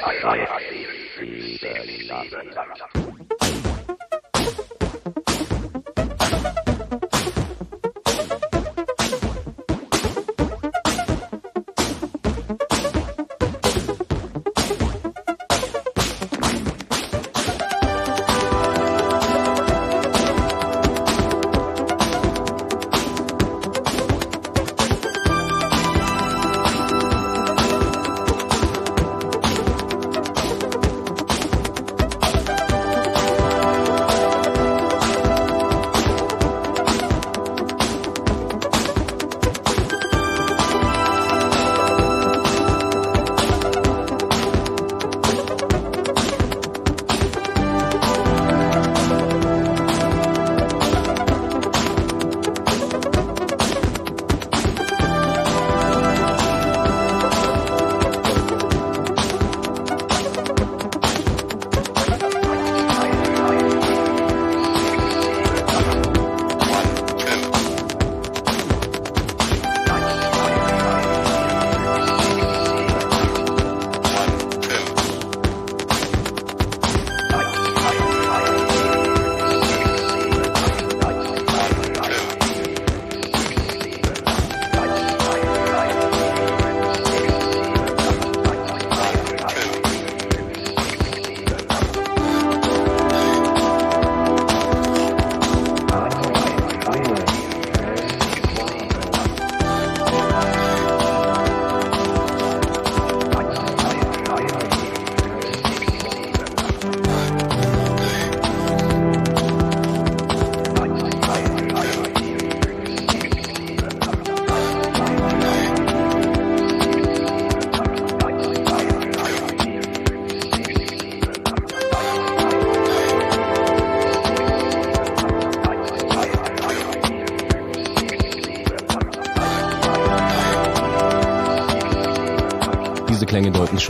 [0.00, 0.56] Adalah
[1.20, 2.99] di dalam nama Allah.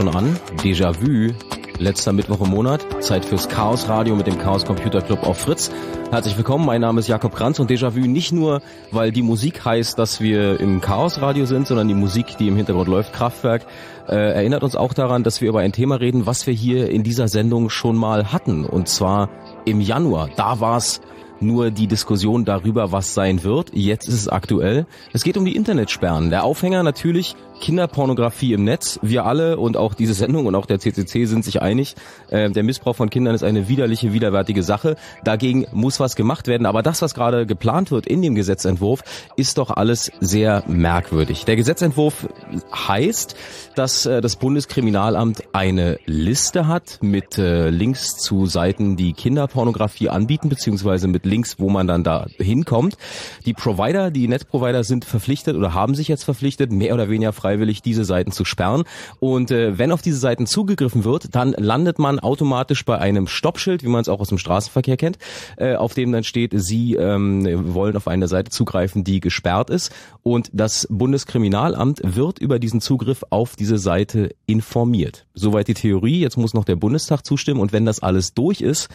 [0.01, 0.39] Schon an.
[0.63, 1.31] Déjà-vu,
[1.77, 3.03] letzter Mittwoch im Monat.
[3.03, 5.69] Zeit fürs Chaos Radio mit dem Chaos Computer Club auf Fritz.
[6.09, 9.99] Herzlich willkommen, mein Name ist Jakob Kranz und Déjà-vu nicht nur, weil die Musik heißt,
[9.99, 13.67] dass wir im Chaos Radio sind, sondern die Musik, die im Hintergrund läuft, Kraftwerk,
[14.07, 17.03] äh, erinnert uns auch daran, dass wir über ein Thema reden, was wir hier in
[17.03, 18.65] dieser Sendung schon mal hatten.
[18.65, 19.29] Und zwar
[19.65, 20.29] im Januar.
[20.35, 21.01] Da war es
[21.41, 23.71] nur die Diskussion darüber, was sein wird.
[23.73, 24.85] Jetzt ist es aktuell.
[25.13, 26.29] Es geht um die Internetsperren.
[26.29, 28.99] Der Aufhänger natürlich Kinderpornografie im Netz.
[29.01, 31.95] Wir alle und auch diese Sendung und auch der CCC sind sich einig,
[32.29, 34.97] äh, der Missbrauch von Kindern ist eine widerliche, widerwärtige Sache.
[35.23, 36.65] Dagegen muss was gemacht werden.
[36.65, 39.03] Aber das, was gerade geplant wird in dem Gesetzentwurf,
[39.37, 41.45] ist doch alles sehr merkwürdig.
[41.45, 42.27] Der Gesetzentwurf
[42.73, 43.35] heißt,
[43.75, 50.49] dass äh, das Bundeskriminalamt eine Liste hat mit äh, Links zu Seiten, die Kinderpornografie anbieten,
[50.49, 52.97] beziehungsweise mit Links, wo man dann da hinkommt.
[53.45, 57.50] Die Provider, die Netzprovider sind verpflichtet oder haben sich jetzt verpflichtet, mehr oder weniger frei
[57.51, 58.83] freiwillig, diese Seiten zu sperren.
[59.19, 63.83] Und äh, wenn auf diese Seiten zugegriffen wird, dann landet man automatisch bei einem Stoppschild,
[63.83, 65.17] wie man es auch aus dem Straßenverkehr kennt,
[65.57, 69.91] äh, auf dem dann steht, Sie ähm, wollen auf eine Seite zugreifen, die gesperrt ist.
[70.23, 75.25] Und das Bundeskriminalamt wird über diesen Zugriff auf diese Seite informiert.
[75.33, 76.21] Soweit die Theorie.
[76.21, 77.59] Jetzt muss noch der Bundestag zustimmen.
[77.59, 78.89] Und wenn das alles durch ist,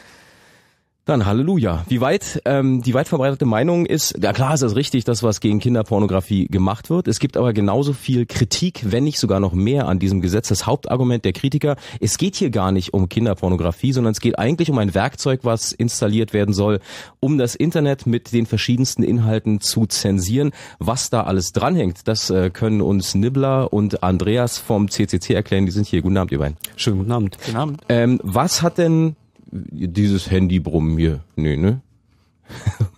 [1.06, 1.84] dann Halleluja.
[1.88, 5.40] Wie weit ähm, die weit verbreitete Meinung ist, ja klar ist das richtig, dass was
[5.40, 7.06] gegen Kinderpornografie gemacht wird.
[7.06, 10.48] Es gibt aber genauso viel Kritik, wenn nicht sogar noch mehr an diesem Gesetz.
[10.48, 14.68] Das Hauptargument der Kritiker, es geht hier gar nicht um Kinderpornografie, sondern es geht eigentlich
[14.68, 16.80] um ein Werkzeug, was installiert werden soll,
[17.20, 20.50] um das Internet mit den verschiedensten Inhalten zu zensieren.
[20.80, 25.66] Was da alles dranhängt, das äh, können uns Nibbler und Andreas vom CCC erklären.
[25.66, 26.02] Die sind hier.
[26.02, 26.56] Guten Abend, ihr beiden.
[26.74, 27.38] Schönen guten Abend.
[27.44, 27.80] Guten Abend.
[27.88, 29.14] Ähm, was hat denn
[29.50, 31.20] dieses Handy brummen hier.
[31.36, 31.80] Nee, ne?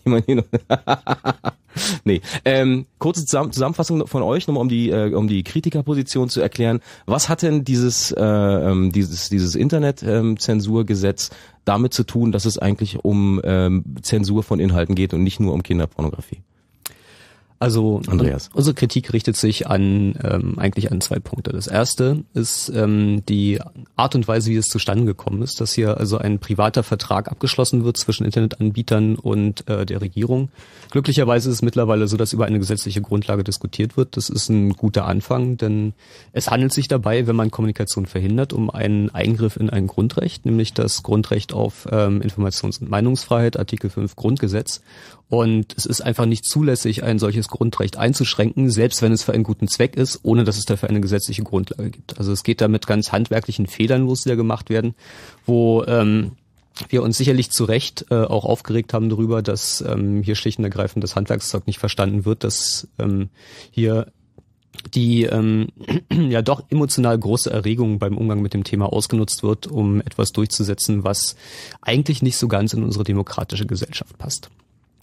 [2.05, 2.21] nee.
[2.45, 6.81] Ähm, kurze Zusammenfassung von euch, nochmal um die, äh, um die Kritikerposition zu erklären.
[7.07, 12.59] Was hat denn dieses, äh, ähm, dieses, dieses Internet-Zensurgesetz ähm, damit zu tun, dass es
[12.59, 16.43] eigentlich um ähm, Zensur von Inhalten geht und nicht nur um Kinderpornografie?
[17.61, 18.51] Also Andreas.
[18.55, 21.51] unsere Kritik richtet sich an ähm, eigentlich an zwei Punkte.
[21.51, 23.61] Das erste ist ähm, die
[23.97, 27.85] Art und Weise, wie es zustande gekommen ist, dass hier also ein privater Vertrag abgeschlossen
[27.85, 30.51] wird zwischen Internetanbietern und äh, der Regierung.
[30.91, 34.17] Glücklicherweise ist es mittlerweile so, dass über eine gesetzliche Grundlage diskutiert wird.
[34.17, 35.95] Das ist ein guter Anfang, denn
[36.33, 40.75] es handelt sich dabei, wenn man Kommunikation verhindert, um einen Eingriff in ein Grundrecht, nämlich
[40.75, 44.81] das Grundrecht auf ähm, Informations- und Meinungsfreiheit, Artikel 5 Grundgesetz.
[45.29, 49.45] Und es ist einfach nicht zulässig, ein solches Grundrecht einzuschränken, selbst wenn es für einen
[49.45, 52.19] guten Zweck ist, ohne dass es dafür eine gesetzliche Grundlage gibt.
[52.19, 54.95] Also es geht da mit ganz handwerklichen Fehlern los, die da gemacht werden,
[55.45, 56.33] wo ähm,
[56.89, 60.65] wir uns sicherlich zu Recht äh, auch aufgeregt haben darüber, dass ähm, hier schlicht und
[60.65, 63.29] ergreifend das Handwerkszeug nicht verstanden wird, dass ähm,
[63.71, 64.07] hier
[64.95, 65.69] die ähm,
[66.13, 71.05] ja doch emotional große Erregung beim Umgang mit dem Thema ausgenutzt wird, um etwas durchzusetzen,
[71.05, 71.37] was
[71.83, 74.51] eigentlich nicht so ganz in unsere demokratische Gesellschaft passt.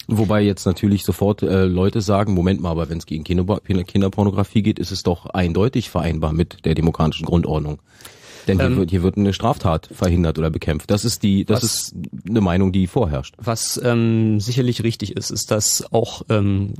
[0.08, 4.62] Wobei jetzt natürlich sofort äh, Leute sagen, Moment mal, aber wenn es gegen Kinder, Kinderpornografie
[4.62, 7.80] geht, ist es doch eindeutig vereinbar mit der demokratischen Grundordnung.
[8.46, 10.90] Denn hier, ähm, wird, hier wird eine Straftat verhindert oder bekämpft.
[10.90, 11.94] Das ist die, das was, ist
[12.28, 13.34] eine Meinung, die vorherrscht.
[13.38, 16.74] Was ähm, sicherlich richtig ist, ist, dass auch ähm,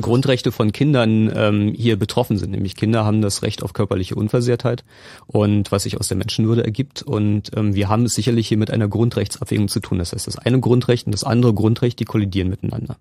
[0.00, 2.50] Grundrechte von Kindern ähm, hier betroffen sind.
[2.50, 4.84] Nämlich Kinder haben das Recht auf körperliche Unversehrtheit
[5.26, 7.02] und was sich aus der Menschenwürde ergibt.
[7.02, 9.98] Und ähm, wir haben es sicherlich hier mit einer Grundrechtsabwägung zu tun.
[9.98, 12.96] Das heißt, das eine Grundrecht und das andere Grundrecht, die kollidieren miteinander.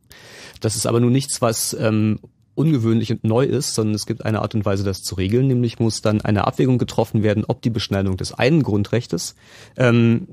[0.61, 2.19] Das ist aber nun nichts, was ähm,
[2.55, 5.47] ungewöhnlich und neu ist, sondern es gibt eine Art und Weise, das zu regeln.
[5.47, 9.35] Nämlich muss dann eine Abwägung getroffen werden, ob die Beschneidung des einen Grundrechtes
[9.77, 10.27] ähm,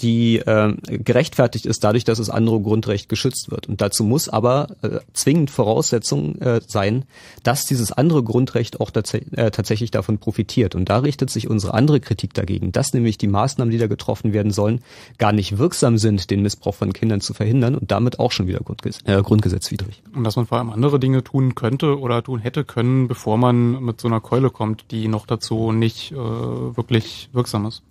[0.00, 3.68] die äh, gerechtfertigt ist dadurch, dass das andere Grundrecht geschützt wird.
[3.68, 7.04] Und dazu muss aber äh, zwingend Voraussetzung äh, sein,
[7.42, 10.74] dass dieses andere Grundrecht auch tats äh, tatsächlich davon profitiert.
[10.74, 14.32] Und da richtet sich unsere andere Kritik dagegen, dass nämlich die Maßnahmen, die da getroffen
[14.32, 14.82] werden sollen,
[15.18, 18.60] gar nicht wirksam sind, den Missbrauch von Kindern zu verhindern und damit auch schon wieder
[18.60, 20.02] Grundges äh, grundgesetzwidrig.
[20.14, 23.82] Und dass man vor allem andere Dinge tun könnte oder tun hätte können, bevor man
[23.84, 27.82] mit so einer Keule kommt, die noch dazu nicht äh, wirklich wirksam ist.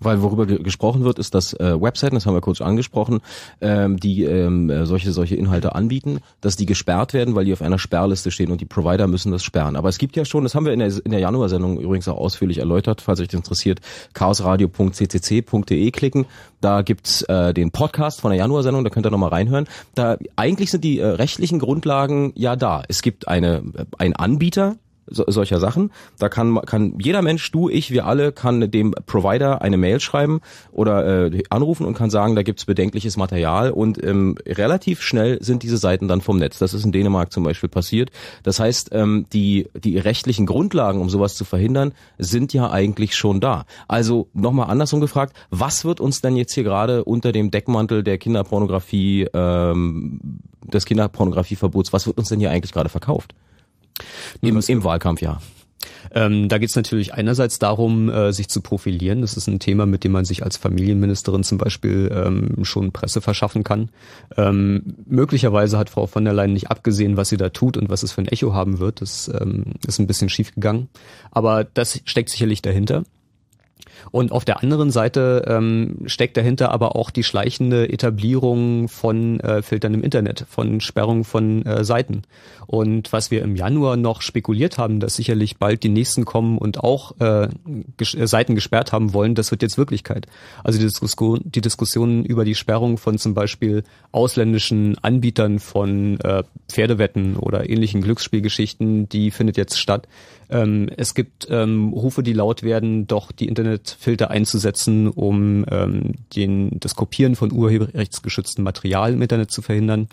[0.00, 3.20] Weil worüber ge gesprochen wird, ist, dass äh, Webseiten, das haben wir kurz angesprochen,
[3.60, 7.62] ähm, die ähm, äh, solche solche Inhalte anbieten, dass die gesperrt werden, weil die auf
[7.62, 9.76] einer Sperrliste stehen und die Provider müssen das sperren.
[9.76, 12.18] Aber es gibt ja schon, das haben wir in der, in der Januarsendung übrigens auch
[12.18, 13.80] ausführlich erläutert, falls euch das interessiert,
[14.14, 16.26] chaosradio.ccc.de klicken.
[16.60, 19.66] Da gibt's äh, den Podcast von der Januarsendung, da könnt ihr nochmal reinhören.
[19.94, 22.82] Da eigentlich sind die äh, rechtlichen Grundlagen ja da.
[22.88, 24.76] Es gibt eine äh, ein Anbieter,
[25.06, 25.92] so, solcher Sachen.
[26.18, 30.40] Da kann kann jeder Mensch, du, ich, wir alle, kann dem Provider eine Mail schreiben
[30.72, 35.62] oder äh, anrufen und kann sagen, da gibt's bedenkliches Material und ähm, relativ schnell sind
[35.62, 36.58] diese Seiten dann vom Netz.
[36.58, 38.10] Das ist in Dänemark zum Beispiel passiert.
[38.42, 43.40] Das heißt, ähm, die die rechtlichen Grundlagen, um sowas zu verhindern, sind ja eigentlich schon
[43.40, 43.64] da.
[43.88, 48.18] Also nochmal andersrum gefragt, was wird uns denn jetzt hier gerade unter dem Deckmantel der
[48.18, 50.20] Kinderpornografie ähm,
[50.72, 53.34] des Kinderpornografieverbots, was wird uns denn hier eigentlich gerade verkauft?
[54.40, 55.40] Im, Im Wahlkampf, ja.
[56.12, 59.20] Ähm, da geht es natürlich einerseits darum, äh, sich zu profilieren.
[59.20, 63.20] Das ist ein Thema, mit dem man sich als Familienministerin zum Beispiel ähm, schon Presse
[63.20, 63.90] verschaffen kann.
[64.36, 68.02] Ähm, möglicherweise hat Frau von der Leyen nicht abgesehen, was sie da tut und was
[68.02, 69.00] es für ein Echo haben wird.
[69.00, 70.88] Das ähm, ist ein bisschen schief gegangen.
[71.30, 73.04] Aber das steckt sicherlich dahinter.
[74.10, 79.62] Und auf der anderen Seite ähm, steckt dahinter aber auch die schleichende Etablierung von äh,
[79.62, 82.22] Filtern im Internet, von Sperrung von äh, Seiten.
[82.66, 86.82] Und was wir im Januar noch spekuliert haben, dass sicherlich bald die nächsten kommen und
[86.82, 90.26] auch äh, äh, Seiten gesperrt haben wollen, das wird jetzt Wirklichkeit.
[90.64, 96.42] Also die Diskussion, die Diskussion über die Sperrung von zum Beispiel ausländischen Anbietern von äh,
[96.68, 100.08] Pferdewetten oder ähnlichen Glücksspielgeschichten, die findet jetzt statt.
[100.50, 106.78] Ähm, es gibt ähm, Rufe, die laut werden, doch die Internetfilter einzusetzen, um ähm, den,
[106.80, 110.08] das Kopieren von urheberrechtsgeschütztem Material im Internet zu verhindern.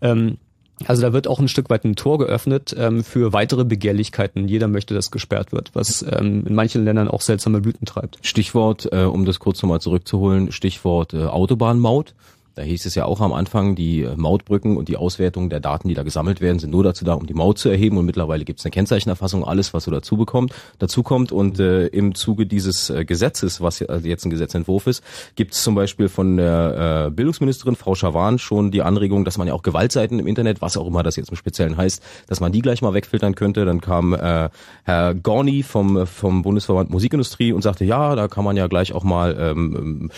[0.00, 0.38] Ähm,
[0.86, 4.48] also da wird auch ein Stück weit ein Tor geöffnet ähm, für weitere Begehrlichkeiten.
[4.48, 8.18] Jeder möchte, dass gesperrt wird, was ähm, in manchen Ländern auch seltsame Blüten treibt.
[8.22, 12.14] Stichwort, äh, um das kurz nochmal zurückzuholen, Stichwort äh, Autobahnmaut.
[12.54, 15.94] Da hieß es ja auch am Anfang, die Mautbrücken und die Auswertung der Daten, die
[15.94, 17.96] da gesammelt werden, sind nur dazu da, um die Maut zu erheben.
[17.96, 21.32] Und mittlerweile gibt es eine Kennzeichenerfassung, alles, was so dazu bekommt, dazu kommt.
[21.32, 25.02] Und äh, im Zuge dieses äh, Gesetzes, was also jetzt ein Gesetzentwurf ist,
[25.34, 29.48] gibt es zum Beispiel von der äh, Bildungsministerin Frau Schawan schon die Anregung, dass man
[29.48, 32.52] ja auch Gewaltseiten im Internet, was auch immer das jetzt im Speziellen heißt, dass man
[32.52, 33.64] die gleich mal wegfiltern könnte.
[33.64, 34.50] Dann kam äh,
[34.84, 39.04] Herr Gorni vom vom Bundesverband Musikindustrie und sagte, ja, da kann man ja gleich auch
[39.04, 40.10] mal ähm,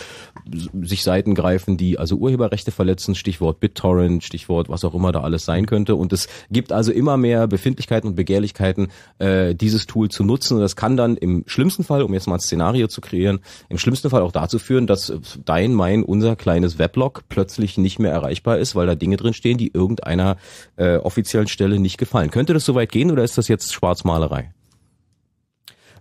[0.81, 5.45] sich Seiten greifen, die also Urheberrechte verletzen, Stichwort BitTorrent, Stichwort was auch immer da alles
[5.45, 5.95] sein könnte.
[5.95, 10.55] Und es gibt also immer mehr Befindlichkeiten und Begehrlichkeiten, äh, dieses Tool zu nutzen.
[10.55, 13.77] Und das kann dann im schlimmsten Fall, um jetzt mal ein Szenario zu kreieren, im
[13.77, 18.59] schlimmsten Fall auch dazu führen, dass dein, mein, unser kleines Weblog plötzlich nicht mehr erreichbar
[18.59, 20.37] ist, weil da Dinge drin stehen, die irgendeiner
[20.75, 22.29] äh, offiziellen Stelle nicht gefallen.
[22.29, 24.51] Könnte das soweit gehen oder ist das jetzt Schwarzmalerei?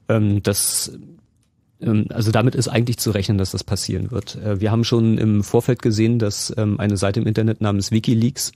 [0.09, 0.93] Ähm, das
[2.11, 4.37] also damit ist eigentlich zu rechnen, dass das passieren wird.
[4.37, 8.53] Äh, wir haben schon im Vorfeld gesehen, dass ähm, eine Seite im Internet namens WikiLeaks,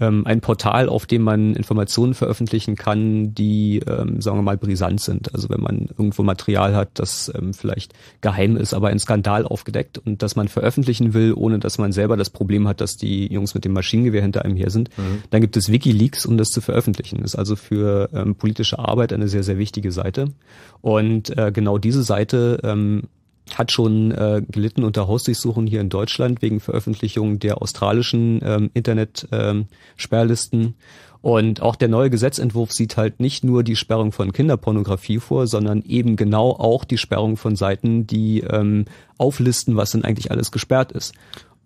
[0.00, 5.34] ähm, ein Portal, auf dem man Informationen veröffentlichen kann, die, sagen wir mal, brisant sind.
[5.34, 10.22] Also wenn man irgendwo Material hat, das vielleicht geheim ist, aber ein Skandal aufgedeckt und
[10.22, 13.64] das man veröffentlichen will, ohne dass man selber das Problem hat, dass die Jungs mit
[13.64, 15.22] dem Maschinengewehr hinter einem her sind, mhm.
[15.30, 17.18] dann gibt es WikiLeaks, um das zu veröffentlichen.
[17.22, 18.08] Das ist also für
[18.38, 20.28] politische Arbeit eine sehr, sehr wichtige Seite.
[20.80, 23.04] Und äh, genau diese Seite ähm,
[23.54, 30.60] hat schon äh, gelitten unter Hausdurchsuchungen hier in Deutschland wegen Veröffentlichung der australischen ähm, Internet-Sperrlisten.
[30.62, 30.74] Ähm,
[31.22, 35.82] und auch der neue Gesetzentwurf sieht halt nicht nur die Sperrung von Kinderpornografie vor, sondern
[35.82, 38.86] eben genau auch die Sperrung von Seiten, die ähm,
[39.18, 41.14] auflisten, was denn eigentlich alles gesperrt ist.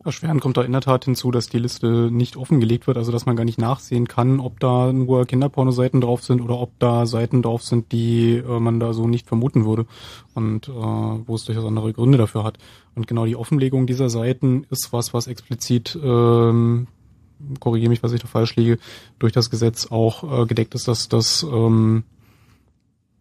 [0.07, 3.27] Erschwerend kommt da in der Tat hinzu, dass die Liste nicht offengelegt wird, also dass
[3.27, 7.43] man gar nicht nachsehen kann, ob da nur Kinderpornoseiten drauf sind oder ob da Seiten
[7.43, 9.87] drauf sind, die äh, man da so nicht vermuten würde
[10.35, 12.59] und äh, wo es durchaus andere Gründe dafür hat.
[12.95, 16.87] Und genau die Offenlegung dieser Seiten ist was, was explizit ähm,
[17.61, 18.79] korrigiere mich, was ich da falsch liege,
[19.19, 22.05] durch das Gesetz auch äh, gedeckt ist, dass das ähm,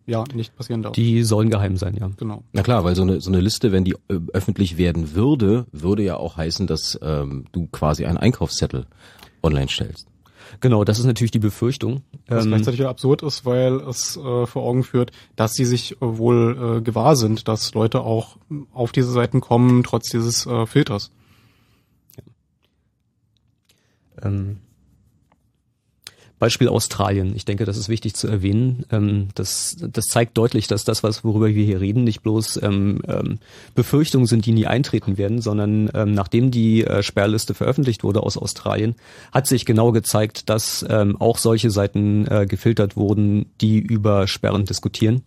[0.06, 0.94] ja nicht passieren darf.
[0.94, 2.10] Die sollen geheim sein, ja.
[2.18, 2.44] Genau.
[2.54, 6.04] Na klar, weil so eine so eine Liste, wenn die äh, öffentlich werden würde, würde
[6.04, 8.86] ja auch heißen, dass ähm, du quasi einen Einkaufszettel
[9.42, 10.08] online stellst.
[10.60, 12.04] Genau, das ist natürlich die Befürchtung.
[12.28, 15.96] Was ähm, gleichzeitig absurd ist, weil es äh, vor Augen führt, dass sie sich äh,
[16.02, 18.38] wohl äh, gewahr sind, dass Leute auch
[18.74, 21.12] auf diese Seiten kommen, trotz dieses äh, Filters.
[22.18, 22.24] Ja.
[24.28, 24.58] Ähm,
[26.38, 27.34] Beispiel Australien.
[27.36, 28.86] Ich denke, das ist wichtig zu erwähnen.
[28.92, 33.02] Ähm, das, das zeigt deutlich, dass das, was worüber wir hier reden, nicht bloß ähm,
[33.08, 33.40] ähm,
[33.74, 38.38] Befürchtungen sind, die nie eintreten werden, sondern ähm, nachdem die äh, Sperrliste veröffentlicht wurde aus
[38.38, 38.96] Australien,
[39.32, 44.66] hat sich genau gezeigt, dass ähm, auch solche Seiten äh, gefiltert wurden, die über Sperren
[44.66, 45.24] diskutieren.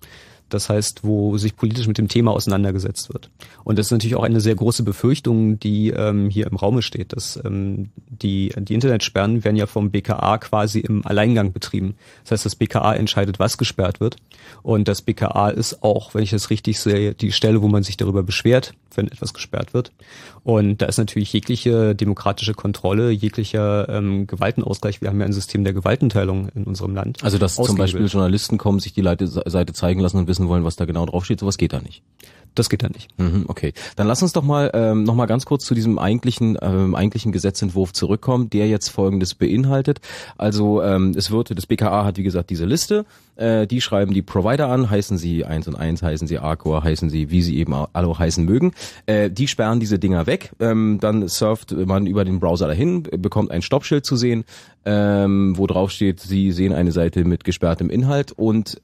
[0.48, 3.30] Das heißt, wo sich politisch mit dem Thema auseinandergesetzt wird.
[3.64, 7.12] Und das ist natürlich auch eine sehr große Befürchtung, die ähm, hier im Raume steht.
[7.12, 11.94] Dass ähm, die, die Internetsperren werden ja vom BKA quasi im Alleingang betrieben.
[12.24, 14.16] Das heißt, das BKA entscheidet, was gesperrt wird.
[14.62, 17.96] Und das BKA ist auch, wenn ich das richtig sehe, die Stelle, wo man sich
[17.96, 19.92] darüber beschwert, wenn etwas gesperrt wird.
[20.44, 25.00] Und da ist natürlich jegliche demokratische Kontrolle, jeglicher ähm, Gewaltenausgleich.
[25.00, 27.22] Wir haben ja ein System der Gewaltenteilung in unserem Land.
[27.22, 30.76] Also dass zum Beispiel Journalisten kommen, sich die Seite zeigen lassen und wissen wollen, was
[30.76, 32.02] da genau draufsteht, sowas geht da nicht.
[32.54, 33.08] Das geht da nicht.
[33.18, 36.56] Mhm, okay, dann lass uns doch mal ähm, noch mal ganz kurz zu diesem eigentlichen
[36.62, 40.00] ähm, eigentlichen Gesetzentwurf zurückkommen, der jetzt Folgendes beinhaltet.
[40.36, 43.06] Also ähm, es wird das BKA hat wie gesagt diese Liste,
[43.38, 47.08] äh, die schreiben die Provider an, heißen sie eins und eins, heißen sie Arcor, heißen
[47.08, 48.72] sie wie sie eben alle heißen mögen.
[49.06, 50.50] Äh, die sperren diese Dinger weg.
[50.60, 54.44] Ähm, dann surft man über den Browser dahin, bekommt ein Stoppschild zu sehen,
[54.84, 58.80] ähm, wo drauf steht, Sie sehen eine Seite mit gesperrtem Inhalt und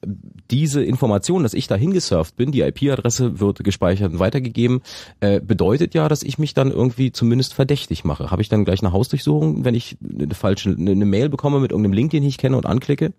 [0.50, 4.82] diese Information, dass ich dahin gesurft bin, die IP-Adresse wird gespeichert und weitergegeben,
[5.20, 8.30] äh, bedeutet ja, dass ich mich dann irgendwie zumindest verdächtig mache.
[8.30, 11.94] Habe ich dann gleich eine Hausdurchsuchung, wenn ich eine falsche eine Mail bekomme mit irgendeinem
[11.94, 13.12] Link, den ich kenne und anklicke?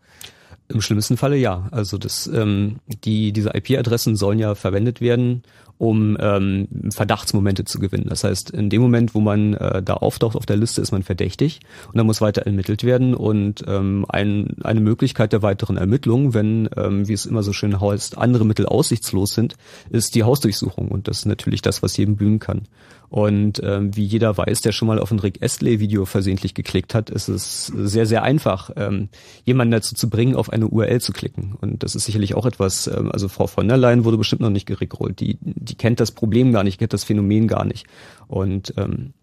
[0.67, 1.67] Im schlimmsten Falle ja.
[1.71, 5.43] Also das, ähm, die, diese IP-Adressen sollen ja verwendet werden,
[5.77, 8.07] um ähm, Verdachtsmomente zu gewinnen.
[8.09, 11.03] Das heißt, in dem Moment, wo man äh, da auftaucht auf der Liste, ist man
[11.03, 13.13] verdächtig und dann muss weiter ermittelt werden.
[13.13, 17.79] Und ähm, ein, eine Möglichkeit der weiteren Ermittlung, wenn, ähm, wie es immer so schön
[17.79, 19.55] heißt, andere Mittel aussichtslos sind,
[19.91, 20.87] ist die Hausdurchsuchung.
[20.87, 22.63] Und das ist natürlich das, was jedem blühen kann.
[23.09, 27.09] Und ähm, wie jeder weiß, der schon mal auf ein Rick Astley-Video versehentlich geklickt hat,
[27.09, 29.09] ist es sehr, sehr einfach, ähm,
[29.43, 31.55] jemanden dazu zu bringen, auf eine URL zu klicken.
[31.61, 34.49] Und das ist sicherlich auch etwas, ähm, also Frau von der Leyen wurde bestimmt noch
[34.49, 35.19] nicht gerickrollt.
[35.19, 37.85] Die, die kennt das Problem gar nicht, kennt das Phänomen gar nicht.
[38.27, 39.13] Und ähm,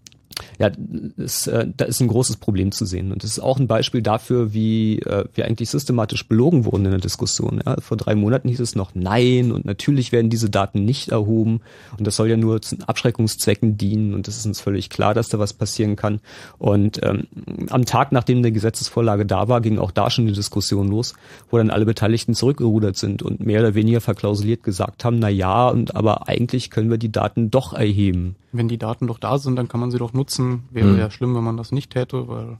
[0.58, 0.70] ja,
[1.16, 3.12] ist, äh, da ist ein großes Problem zu sehen.
[3.12, 6.90] Und das ist auch ein Beispiel dafür, wie äh, wir eigentlich systematisch belogen wurden in
[6.90, 7.60] der Diskussion.
[7.64, 11.60] Ja, vor drei Monaten hieß es noch Nein und natürlich werden diese Daten nicht erhoben
[11.98, 15.28] und das soll ja nur zu Abschreckungszwecken dienen und es ist uns völlig klar, dass
[15.28, 16.20] da was passieren kann.
[16.58, 17.26] Und ähm,
[17.70, 21.14] am Tag, nachdem eine Gesetzesvorlage da war, ging auch da schon die Diskussion los,
[21.50, 25.68] wo dann alle Beteiligten zurückgerudert sind und mehr oder weniger verklausuliert gesagt haben, na ja,
[25.68, 28.36] und aber eigentlich können wir die Daten doch erheben.
[28.52, 30.62] Wenn die Daten doch da sind, dann kann man sie doch nutzen.
[30.71, 30.99] Wäre hm.
[30.99, 32.59] ja schlimm, wenn man das nicht täte, weil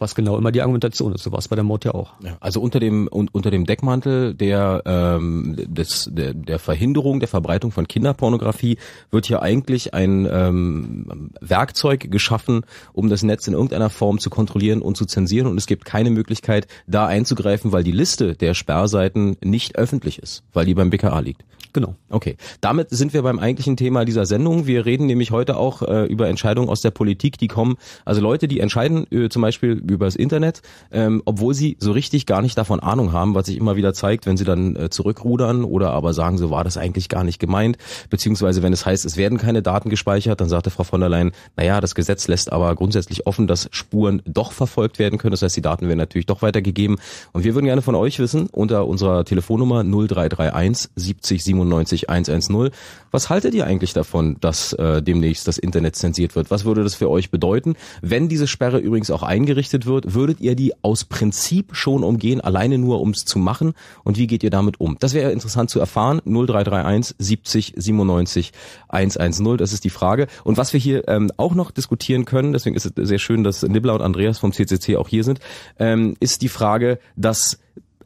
[0.00, 1.22] Was genau immer die Argumentation ist.
[1.22, 2.14] So war es bei der Mord ja auch.
[2.24, 7.70] Ja, also unter dem unter dem Deckmantel der ähm, des der, der Verhinderung der Verbreitung
[7.70, 8.78] von Kinderpornografie
[9.10, 12.62] wird hier eigentlich ein ähm, Werkzeug geschaffen,
[12.94, 15.46] um das Netz in irgendeiner Form zu kontrollieren und zu zensieren.
[15.46, 20.44] Und es gibt keine Möglichkeit, da einzugreifen, weil die Liste der Sperrseiten nicht öffentlich ist,
[20.54, 21.44] weil die beim BKA liegt.
[21.72, 21.94] Genau.
[22.08, 24.66] Okay, damit sind wir beim eigentlichen Thema dieser Sendung.
[24.66, 28.48] Wir reden nämlich heute auch äh, über Entscheidungen aus der Politik, die kommen, also Leute,
[28.48, 32.56] die entscheiden äh, zum Beispiel über das Internet, ähm, obwohl sie so richtig gar nicht
[32.56, 36.12] davon Ahnung haben, was sich immer wieder zeigt, wenn sie dann äh, zurückrudern oder aber
[36.12, 37.76] sagen, so war das eigentlich gar nicht gemeint,
[38.08, 41.32] beziehungsweise wenn es heißt, es werden keine Daten gespeichert, dann sagte Frau von der Leyen,
[41.56, 45.56] naja, das Gesetz lässt aber grundsätzlich offen, dass Spuren doch verfolgt werden können, das heißt,
[45.56, 46.96] die Daten werden natürlich doch weitergegeben
[47.32, 52.70] und wir würden gerne von euch wissen, unter unserer Telefonnummer 0331 70 97 110.
[53.10, 56.50] Was haltet ihr eigentlich davon, dass äh, demnächst das Internet zensiert wird?
[56.50, 57.74] Was würde das für euch bedeuten?
[58.02, 62.78] Wenn diese Sperre übrigens auch eingerichtet wird, würdet ihr die aus Prinzip schon umgehen, alleine
[62.78, 63.74] nur ums zu machen?
[64.04, 64.96] Und wie geht ihr damit um?
[65.00, 66.20] Das wäre interessant zu erfahren.
[66.24, 68.52] 0331 70 97
[68.88, 70.26] 110, das ist die Frage.
[70.44, 73.62] Und was wir hier ähm, auch noch diskutieren können, deswegen ist es sehr schön, dass
[73.62, 75.40] Nibbler und Andreas vom CCC auch hier sind,
[75.78, 77.58] ähm, ist die Frage, dass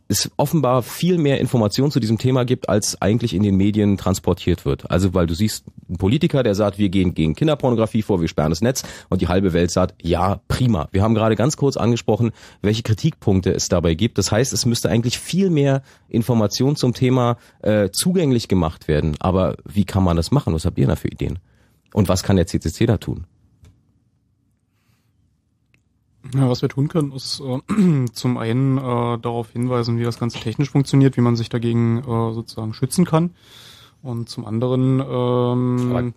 [0.09, 4.65] es offenbar viel mehr Informationen zu diesem Thema gibt, als eigentlich in den Medien transportiert
[4.65, 4.91] wird.
[4.91, 8.51] Also weil du siehst einen Politiker, der sagt, wir gehen gegen Kinderpornografie vor, wir sperren
[8.51, 10.89] das Netz und die halbe Welt sagt, ja, prima.
[10.93, 14.19] Wir haben gerade ganz kurz angesprochen, welche Kritikpunkte es dabei gibt.
[14.19, 19.17] Das heißt, es müsste eigentlich viel mehr Information zum Thema äh, zugänglich gemacht werden.
[19.21, 20.53] Aber wie kann man das machen?
[20.53, 21.39] Was habt ihr da für Ideen?
[21.95, 23.27] Und was kann der CCC da tun?
[26.33, 30.41] Ja, was wir tun können, ist äh, zum einen äh, darauf hinweisen, wie das Ganze
[30.41, 33.31] technisch funktioniert, wie man sich dagegen äh, sozusagen schützen kann.
[34.03, 36.15] Und zum anderen ähm,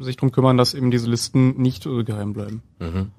[0.00, 2.62] sich darum kümmern, dass eben diese Listen nicht äh, geheim bleiben.
[2.78, 3.10] Mhm.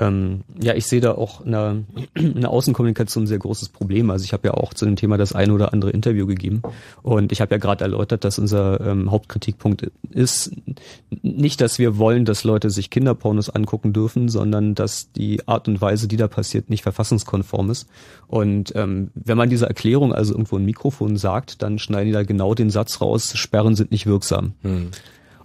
[0.00, 4.10] Ähm, ja, ich sehe da auch in der, Außenkommunikation ein sehr großes Problem.
[4.10, 6.62] Also ich habe ja auch zu dem Thema das ein oder andere Interview gegeben
[7.02, 10.52] und ich habe ja gerade erläutert, dass unser ähm, Hauptkritikpunkt ist
[11.22, 15.80] nicht, dass wir wollen, dass Leute sich Kinderpornos angucken dürfen, sondern dass die Art und
[15.80, 17.86] Weise, die da passiert, nicht verfassungskonform ist.
[18.26, 22.22] Und ähm, wenn man diese Erklärung also irgendwo im Mikrofon sagt, dann schneiden die da
[22.22, 24.54] genau den Satz raus, Sperren sind nicht wirksam.
[24.62, 24.90] Hm.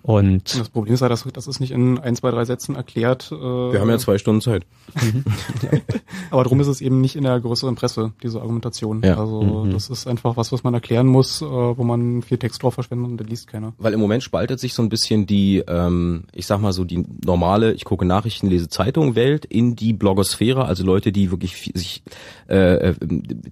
[0.05, 3.31] Und das Problem ist ja, dass das ist nicht in ein, zwei, drei Sätzen erklärt.
[3.31, 4.63] Äh, Wir haben ja zwei Stunden Zeit.
[6.29, 9.01] Aber darum ist es eben nicht in der größeren Presse, diese Argumentation.
[9.03, 9.17] Ja.
[9.17, 9.71] Also mhm.
[9.71, 13.09] das ist einfach was, was man erklären muss, äh, wo man viel Text drauf verschwendet
[13.09, 13.73] und der liest keiner.
[13.79, 17.03] Weil im Moment spaltet sich so ein bisschen die, ähm, ich sag mal so, die
[17.25, 22.03] normale, ich gucke Nachrichten, lese Zeitung Welt in die Blogosphäre, also Leute, die wirklich sich
[22.47, 22.95] äh, äh,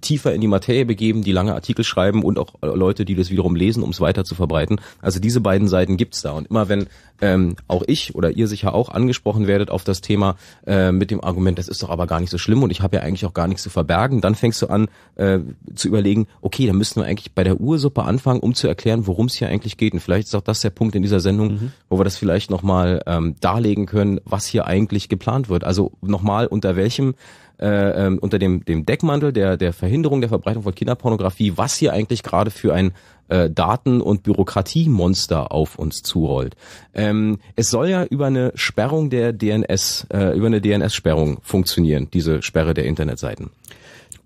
[0.00, 3.56] tiefer in die Materie begeben, die lange Artikel schreiben und auch Leute, die das wiederum
[3.56, 4.80] lesen, um es weiter zu verbreiten.
[5.02, 6.43] Also diese beiden Seiten gibt's da.
[6.44, 6.86] Und immer wenn
[7.20, 11.22] ähm, auch ich oder ihr sicher auch angesprochen werdet auf das Thema äh, mit dem
[11.22, 13.34] Argument, das ist doch aber gar nicht so schlimm und ich habe ja eigentlich auch
[13.34, 15.38] gar nichts zu verbergen, dann fängst du an äh,
[15.74, 19.26] zu überlegen, okay, dann müssten wir eigentlich bei der Ursuppe anfangen, um zu erklären, worum
[19.26, 19.94] es hier eigentlich geht.
[19.94, 21.72] Und vielleicht ist auch das der Punkt in dieser Sendung, mhm.
[21.88, 25.64] wo wir das vielleicht nochmal ähm, darlegen können, was hier eigentlich geplant wird.
[25.64, 27.14] Also nochmal, unter welchem
[27.58, 31.92] äh, ähm, unter dem, dem Deckmantel der, der Verhinderung der Verbreitung von Kinderpornografie, was hier
[31.92, 32.92] eigentlich gerade für ein
[33.28, 36.56] äh, Daten- und Bürokratiemonster auf uns zurollt.
[36.92, 42.42] Ähm, es soll ja über eine Sperrung der DNS, äh, über eine DNS-Sperrung funktionieren, diese
[42.42, 43.50] Sperre der Internetseiten.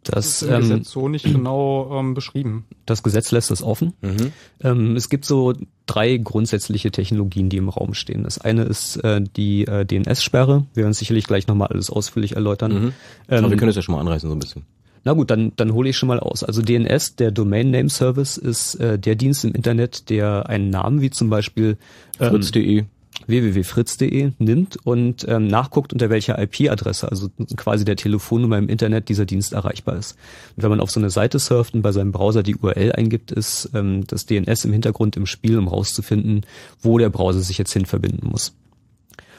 [0.04, 2.64] Das, das ist im ähm, Gesetz so nicht genau ähm, beschrieben.
[2.86, 3.92] Das Gesetz lässt es offen.
[4.00, 4.32] Mhm.
[4.62, 5.52] Ähm, es gibt so
[5.86, 8.24] drei grundsätzliche Technologien, die im Raum stehen.
[8.24, 10.64] Das eine ist äh, die äh, DNS-Sperre.
[10.72, 12.72] Wir werden sicherlich gleich nochmal alles ausführlich erläutern.
[12.72, 12.92] Mhm.
[13.26, 14.64] Aber wir ähm, können es ja schon mal anreißen so ein bisschen.
[15.04, 16.44] Na gut, dann, dann hole ich schon mal aus.
[16.44, 21.00] Also DNS, der Domain Name Service, ist äh, der Dienst im Internet, der einen Namen
[21.00, 21.76] wie zum Beispiel
[22.20, 22.84] ähm, fritz.de
[23.26, 29.26] www.fritz.de nimmt und ähm, nachguckt, unter welcher IP-Adresse, also quasi der Telefonnummer im Internet dieser
[29.26, 30.16] Dienst erreichbar ist.
[30.56, 33.32] Und wenn man auf so eine Seite surft und bei seinem Browser die URL eingibt,
[33.32, 36.46] ist ähm, das DNS im Hintergrund im Spiel, um rauszufinden,
[36.80, 38.54] wo der Browser sich jetzt hin verbinden muss.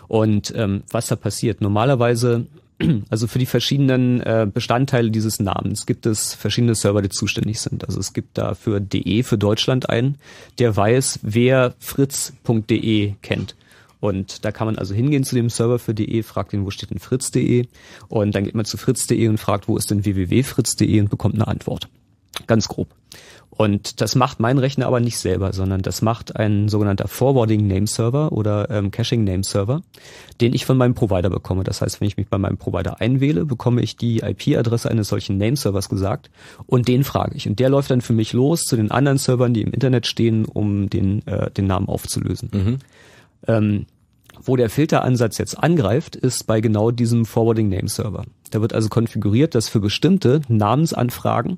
[0.07, 1.61] Und ähm, was da passiert?
[1.61, 2.47] Normalerweise
[3.09, 7.85] also für die verschiedenen äh, Bestandteile dieses Namens gibt es verschiedene Server, die zuständig sind.
[7.85, 10.17] Also es gibt da für DE für Deutschland einen,
[10.59, 13.55] der weiß, wer fritz.de kennt.
[13.99, 16.89] Und da kann man also hingehen zu dem Server für DE, fragt ihn, wo steht
[16.89, 17.67] denn fritz.de?
[18.07, 21.47] Und dann geht man zu fritz.de und fragt, wo ist denn www.fritz.de und bekommt eine
[21.47, 21.89] Antwort.
[22.47, 22.95] Ganz grob.
[23.59, 27.87] Und das macht mein Rechner aber nicht selber, sondern das macht ein sogenannter Forwarding Name
[27.87, 29.81] Server oder ähm, Caching Name Server,
[30.39, 31.65] den ich von meinem Provider bekomme.
[31.65, 35.37] Das heißt, wenn ich mich bei meinem Provider einwähle, bekomme ich die IP-Adresse eines solchen
[35.37, 36.29] Name Servers gesagt
[36.67, 37.49] und den frage ich.
[37.49, 40.45] Und der läuft dann für mich los zu den anderen Servern, die im Internet stehen,
[40.45, 42.49] um den, äh, den Namen aufzulösen.
[42.53, 42.77] Mhm.
[43.45, 43.85] Ähm,
[44.41, 48.23] Wo der Filteransatz jetzt angreift, ist bei genau diesem Forwarding Name Server.
[48.51, 51.57] Da wird also konfiguriert, dass für bestimmte Namensanfragen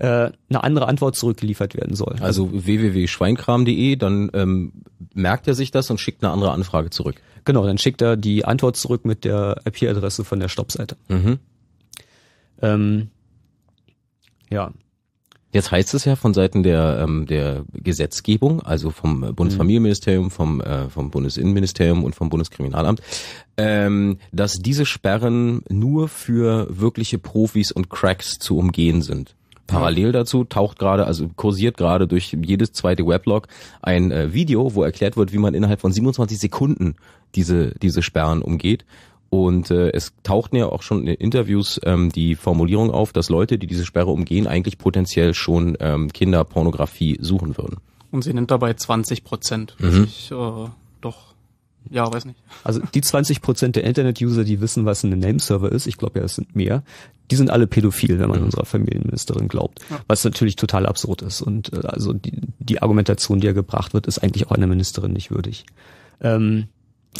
[0.00, 2.16] äh, eine andere Antwort zurückgeliefert werden soll.
[2.20, 4.72] Also www.schweinkram.de, dann ähm,
[5.14, 7.20] merkt er sich das und schickt eine andere Anfrage zurück.
[7.44, 10.96] Genau, dann schickt er die Antwort zurück mit der IP-Adresse von der Stoppseite.
[11.08, 11.38] Mhm.
[12.62, 13.08] Ähm,
[14.50, 14.72] ja,
[15.52, 20.88] Jetzt heißt es ja von Seiten der, ähm, der Gesetzgebung, also vom Bundesfamilienministerium, vom, äh,
[20.88, 23.00] vom Bundesinnenministerium und vom Bundeskriminalamt,
[23.56, 29.34] ähm, dass diese Sperren nur für wirkliche Profis und Cracks zu umgehen sind.
[29.70, 33.48] Parallel dazu taucht gerade, also kursiert gerade durch jedes zweite Weblog
[33.82, 36.96] ein äh, Video, wo erklärt wird, wie man innerhalb von 27 Sekunden
[37.34, 38.84] diese, diese Sperren umgeht.
[39.30, 43.58] Und äh, es tauchten ja auch schon in Interviews ähm, die Formulierung auf, dass Leute,
[43.58, 47.76] die diese Sperre umgehen, eigentlich potenziell schon ähm, Kinderpornografie suchen würden.
[48.10, 49.76] Und sie nennt dabei 20 Prozent.
[49.78, 50.04] Mhm.
[50.04, 50.68] Ich, äh,
[51.00, 51.34] doch,
[51.88, 52.40] ja, weiß nicht.
[52.64, 56.24] Also die 20 Prozent der Internet-User, die wissen, was ein Nameserver ist, ich glaube ja,
[56.24, 56.82] es sind mehr,
[57.30, 58.46] die sind alle pädophil, wenn man Mhm.
[58.46, 59.80] unserer Familienministerin glaubt.
[59.90, 60.00] Ja.
[60.08, 61.42] Was natürlich total absurd ist.
[61.42, 65.12] Und äh, also die, die Argumentation, die ja gebracht wird, ist eigentlich auch einer Ministerin
[65.12, 65.64] nicht würdig.
[66.20, 66.66] Ähm,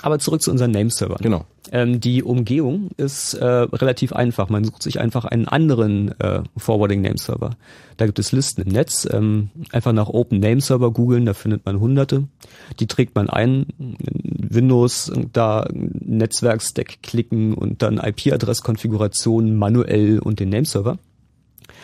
[0.03, 1.19] aber zurück zu unseren Nameservern.
[1.21, 1.45] Genau.
[1.73, 4.49] Ähm, die Umgehung ist äh, relativ einfach.
[4.49, 7.51] Man sucht sich einfach einen anderen äh, Forwarding Nameserver.
[7.97, 9.07] Da gibt es Listen im Netz.
[9.11, 12.25] Ähm, einfach nach Open Nameserver googeln, da findet man hunderte.
[12.79, 13.97] Die trägt man ein, in
[14.49, 20.99] Windows, da Netzwerkstack klicken und dann IP-Adresskonfiguration manuell und den Nameserver.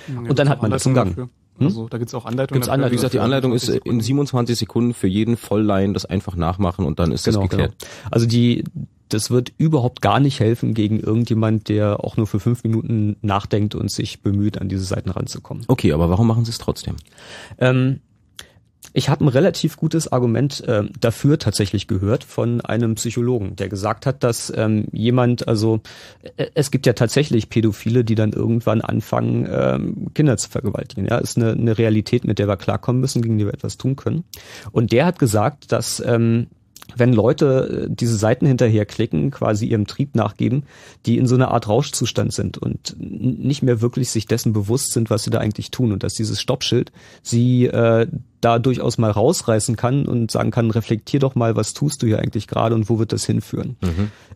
[0.08, 1.10] Und dann hat man das im Gang.
[1.10, 1.28] Dafür.
[1.64, 2.60] Also da gibt's auch Anleitungen.
[2.60, 2.74] Gibt's dafür.
[2.74, 6.84] Anleitungen Wie gesagt, die Anleitung ist in 27 Sekunden für jeden Vollline das einfach nachmachen
[6.84, 7.74] und dann ist das geklärt.
[8.10, 8.64] Also die,
[9.08, 13.74] das wird überhaupt gar nicht helfen gegen irgendjemand, der auch nur für fünf Minuten nachdenkt
[13.74, 15.64] und sich bemüht, an diese Seiten ranzukommen.
[15.68, 16.96] Okay, aber warum machen sie es trotzdem?
[17.58, 18.00] Ähm,
[18.96, 24.06] ich habe ein relativ gutes Argument ähm, dafür tatsächlich gehört von einem Psychologen, der gesagt
[24.06, 25.80] hat, dass ähm, jemand, also
[26.38, 31.06] äh, es gibt ja tatsächlich Pädophile, die dann irgendwann anfangen, ähm, Kinder zu vergewaltigen.
[31.06, 33.96] Ja, ist eine, eine Realität, mit der wir klarkommen müssen, gegen die wir etwas tun
[33.96, 34.24] können.
[34.72, 36.46] Und der hat gesagt, dass ähm,
[36.94, 40.64] wenn Leute äh, diese Seiten hinterherklicken, quasi ihrem Trieb nachgeben,
[41.04, 45.10] die in so einer Art Rauschzustand sind und nicht mehr wirklich sich dessen bewusst sind,
[45.10, 48.06] was sie da eigentlich tun und dass dieses Stoppschild sie äh,
[48.40, 52.20] da durchaus mal rausreißen kann und sagen kann, reflektier doch mal, was tust du hier
[52.20, 53.76] eigentlich gerade und wo wird das hinführen.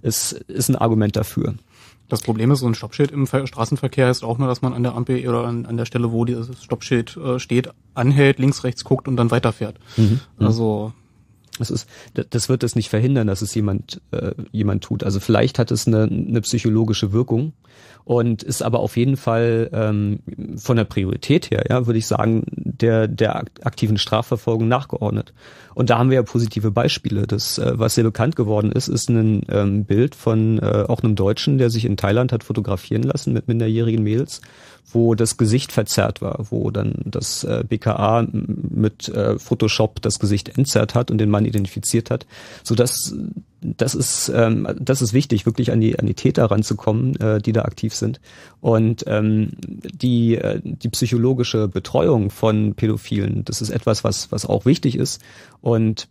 [0.02, 1.54] Es ist ein Argument dafür.
[2.08, 4.82] Das Problem ist, so ein Stoppschild im Ver Straßenverkehr ist auch nur, dass man an
[4.82, 8.82] der Ampel oder an, an der Stelle, wo dieses Stoppschild äh, steht, anhält, links, rechts
[8.82, 9.76] guckt und dann weiterfährt.
[10.44, 10.92] Also
[11.60, 15.04] Das ist, das wird es nicht verhindern, dass es jemand, äh, jemand tut.
[15.04, 17.52] Also vielleicht hat es eine, eine psychologische Wirkung
[18.04, 20.20] und ist aber auf jeden Fall ähm,
[20.56, 25.32] von der Priorität her, ja, würde ich sagen, der, der ak- aktiven Strafverfolgung nachgeordnet.
[25.74, 27.26] Und da haben wir ja positive Beispiele.
[27.26, 31.14] Das, äh, was sehr bekannt geworden ist, ist ein ähm, Bild von äh, auch einem
[31.14, 34.40] Deutschen, der sich in Thailand hat fotografieren lassen mit minderjährigen Mädels,
[34.92, 40.56] wo das Gesicht verzerrt war, wo dann das äh, BKA mit äh, Photoshop das Gesicht
[40.58, 42.26] entzerrt hat und den Mann identifiziert hat,
[42.62, 43.14] so dass
[43.62, 47.52] das ist ähm, das ist wichtig, wirklich an die an die Täter ranzukommen, äh, die
[47.52, 48.20] da aktiv sind.
[48.60, 54.64] Und ähm, die äh, die psychologische Betreuung von Pädophilen, das ist etwas, was was auch
[54.64, 55.20] wichtig ist.
[55.60, 56.08] Und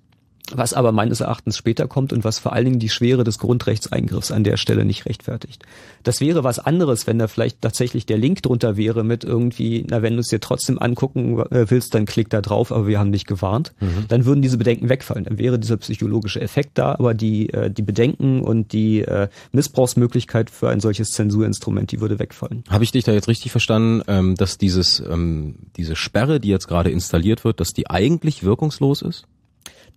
[0.56, 4.32] was aber meines Erachtens später kommt und was vor allen Dingen die Schwere des Grundrechtseingriffs
[4.32, 5.64] an der Stelle nicht rechtfertigt.
[6.04, 10.02] Das wäre was anderes, wenn da vielleicht tatsächlich der Link drunter wäre mit irgendwie, na,
[10.02, 13.12] wenn du es dir trotzdem angucken äh, willst, dann klick da drauf, aber wir haben
[13.12, 13.74] dich gewarnt.
[14.08, 15.26] Dann würden diese Bedenken wegfallen.
[15.26, 20.50] Dann wäre dieser psychologische Effekt da, aber die, äh, die Bedenken und die äh, Missbrauchsmöglichkeit
[20.50, 22.64] für ein solches Zensurinstrument, die würde wegfallen.
[22.70, 26.68] Habe ich dich da jetzt richtig verstanden, ähm, dass dieses ähm, diese Sperre, die jetzt
[26.68, 29.26] gerade installiert wird, dass die eigentlich wirkungslos ist?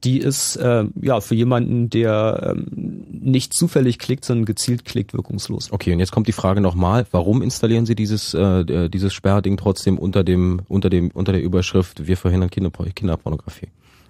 [0.05, 5.73] Die ist äh, ja für jemanden, der ähm, nicht zufällig klickt, sondern gezielt klickt, wirkungslos.
[5.73, 9.57] Okay, und jetzt kommt die Frage nochmal, warum installieren Sie dieses äh, äh, dieses Sperrding
[9.57, 13.69] trotzdem unter dem unter dem unter der Überschrift Wir verhindern Kinderpor Kinderpornografie?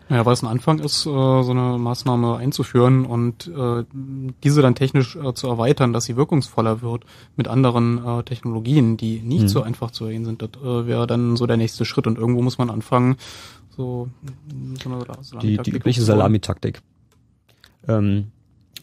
[0.09, 3.85] Ja, weil es ein Anfang ist, äh, so eine Maßnahme einzuführen und äh,
[4.43, 7.05] diese dann technisch äh, zu erweitern, dass sie wirkungsvoller wird
[7.37, 9.49] mit anderen äh, Technologien, die nicht Mhm.
[9.49, 10.43] so einfach zu ergehen sind.
[10.43, 13.17] Das wäre dann so der nächste Schritt und irgendwo muss man anfangen,
[13.77, 14.09] so,
[15.23, 16.03] so Die, die übliche.
[16.03, 16.81] Salamitaktik.
[17.89, 18.27] Ähm,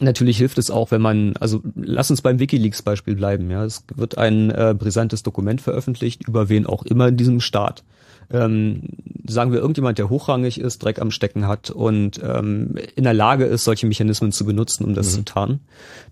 [0.02, 3.50] Natürlich hilft es auch, wenn man, also lass uns beim WikiLeaks-Beispiel bleiben.
[3.50, 7.84] Ja, es wird ein äh, brisantes Dokument veröffentlicht über wen auch immer in diesem Staat
[8.32, 8.82] ähm,
[9.28, 13.44] sagen wir irgendjemand, der hochrangig ist, Dreck am Stecken hat und ähm, in der Lage
[13.44, 15.10] ist, solche Mechanismen zu benutzen, um das mhm.
[15.12, 15.60] zu tarnen.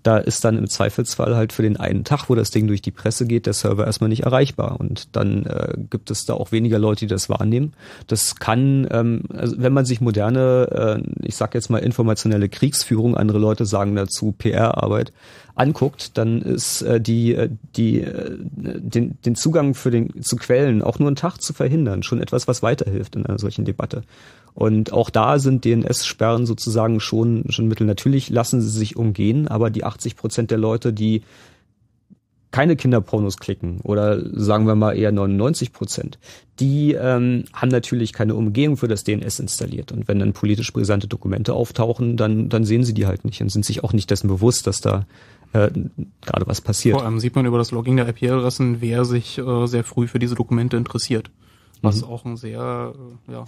[0.02, 2.90] Da ist dann im Zweifelsfall halt für den einen Tag, wo das Ding durch die
[2.90, 6.78] Presse geht, der Server erstmal nicht erreichbar und dann äh, gibt es da auch weniger
[6.78, 7.72] Leute, die das wahrnehmen.
[8.06, 13.16] Das kann, ähm, also wenn man sich moderne, äh, ich sag jetzt mal informationelle Kriegsführung,
[13.16, 15.12] andere Leute sagen dazu PR-Arbeit,
[15.58, 20.82] anguckt, dann ist äh, die, äh, die, äh, den, den Zugang für den, zu Quellen
[20.82, 24.02] auch nur einen Tag zu verhindern, schon etwas, was weiterhilft in einer solchen Debatte.
[24.54, 27.86] Und auch da sind DNS-Sperren sozusagen schon, schon Mittel.
[27.86, 31.22] Natürlich lassen sie sich umgehen, aber die 80 Prozent der Leute, die
[32.50, 36.18] keine Kinderpornos klicken oder sagen wir mal eher 99 Prozent,
[36.60, 39.92] die ähm, haben natürlich keine Umgehung für das DNS installiert.
[39.92, 43.50] Und wenn dann politisch brisante Dokumente auftauchen, dann, dann sehen sie die halt nicht und
[43.50, 45.06] sind sich auch nicht dessen bewusst, dass da
[45.52, 45.70] äh,
[46.20, 46.96] gerade was passiert.
[46.96, 50.18] Vor allem sieht man über das Logging der IP-Adressen, wer sich äh, sehr früh für
[50.18, 51.30] diese Dokumente interessiert.
[51.82, 52.08] Was mhm.
[52.08, 52.94] auch ein sehr,
[53.28, 53.44] äh, ja.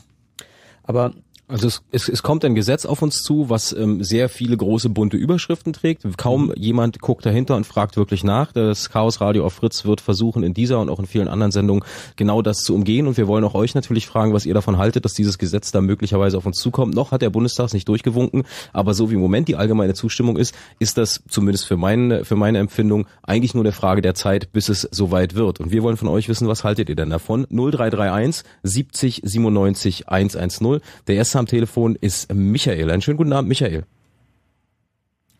[0.82, 1.12] Aber
[1.50, 4.88] also es, es, es kommt ein Gesetz auf uns zu, was ähm, sehr viele große
[4.88, 6.04] bunte Überschriften trägt.
[6.16, 6.54] Kaum mhm.
[6.56, 8.52] jemand guckt dahinter und fragt wirklich nach.
[8.52, 11.84] Das Chaos Radio auf Fritz wird versuchen, in dieser und auch in vielen anderen Sendungen
[12.16, 13.06] genau das zu umgehen.
[13.06, 15.80] Und wir wollen auch euch natürlich fragen, was ihr davon haltet, dass dieses Gesetz da
[15.80, 16.94] möglicherweise auf uns zukommt.
[16.94, 20.36] Noch hat der Bundestag es nicht durchgewunken, aber so wie im Moment die allgemeine Zustimmung
[20.36, 24.52] ist, ist das zumindest für, meine für meine Empfindung eigentlich nur eine Frage der Zeit,
[24.52, 25.60] bis es soweit wird.
[25.60, 27.46] Und wir wollen von euch wissen, was haltet ihr denn davon?
[27.50, 30.80] 0331 70 97 110.
[31.06, 32.90] Der erste am Telefon ist Michael.
[32.90, 33.84] Einen schönen guten Abend, Michael.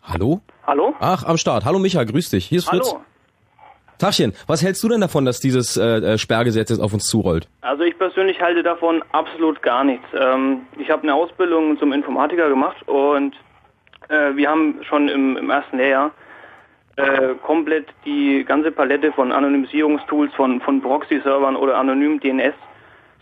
[0.03, 0.41] Hallo?
[0.67, 0.95] Hallo?
[0.99, 1.65] Ach, am Start.
[1.65, 2.47] Hallo Micha, grüß dich.
[2.47, 2.91] Hier ist Fritz.
[2.91, 3.05] Hallo.
[3.99, 7.49] Tachchen, was hältst du denn davon, dass dieses äh, äh, Sperrgesetz jetzt auf uns zurollt?
[7.61, 10.07] Also ich persönlich halte davon absolut gar nichts.
[10.19, 13.35] Ähm, ich habe eine Ausbildung zum Informatiker gemacht und
[14.09, 16.13] äh, wir haben schon im, im ersten Lehrjahr
[16.97, 22.55] äh, komplett die ganze Palette von Anonymisierungstools von, von Proxy-Servern oder anonymen DNS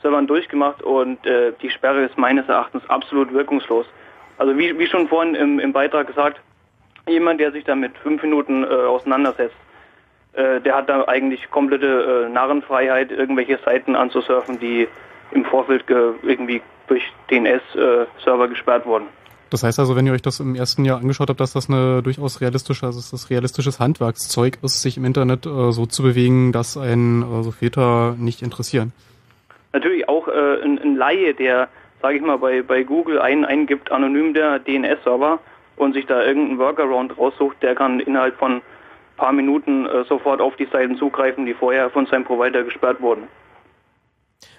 [0.03, 3.87] Servern durchgemacht und äh, die Sperre ist meines Erachtens absolut wirkungslos.
[4.39, 6.41] Also wie, wie schon vorhin im, im Beitrag gesagt,
[7.09, 9.57] jemand, der sich damit fünf Minuten äh, auseinandersetzt,
[10.35, 14.89] äh, der hat da eigentlich komplette äh, Narrenfreiheit, irgendwelche Seiten anzusurfen, die
[15.33, 19.07] im Vorfeld irgendwie durch DNS-Server äh, gesperrt wurden.
[19.51, 22.03] Das heißt also, wenn ihr euch das im ersten Jahr angeschaut habt, dass das eine
[22.03, 26.77] durchaus realistische, also das realistisches Handwerkszeug ist, sich im Internet äh, so zu bewegen, dass
[26.77, 28.93] einen äh, so Filter nicht interessieren
[29.73, 31.69] natürlich auch äh, ein, ein Laie, der,
[32.03, 35.39] sage ich mal, bei, bei Google ein, eingibt, anonym der DNS-Server
[35.77, 38.63] und sich da irgendeinen Workaround raussucht, der kann innerhalb von ein
[39.17, 43.29] paar Minuten äh, sofort auf die Seiten zugreifen, die vorher von seinem Provider gesperrt wurden.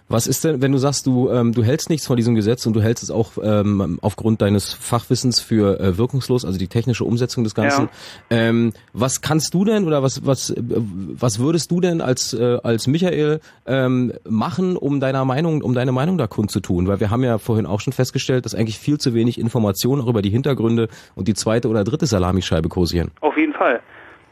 [0.10, 2.74] Was ist denn, wenn du sagst, du, ähm, du hältst nichts von diesem Gesetz und
[2.74, 7.44] du hältst es auch ähm, aufgrund deines Fachwissens für äh, wirkungslos, also die technische Umsetzung
[7.44, 7.90] des Ganzen.
[8.30, 8.38] Ja.
[8.38, 12.58] Ähm, was kannst du denn oder was, was, äh, was würdest du denn als, äh,
[12.64, 16.88] als Michael ähm, machen, um deiner Meinung, um deine Meinung da kundzutun?
[16.88, 20.08] Weil wir haben ja vorhin auch schon festgestellt, dass eigentlich viel zu wenig Informationen auch
[20.08, 23.12] über die Hintergründe und die zweite oder dritte Salamischeibe kursieren.
[23.22, 23.80] Auf jeden Fall.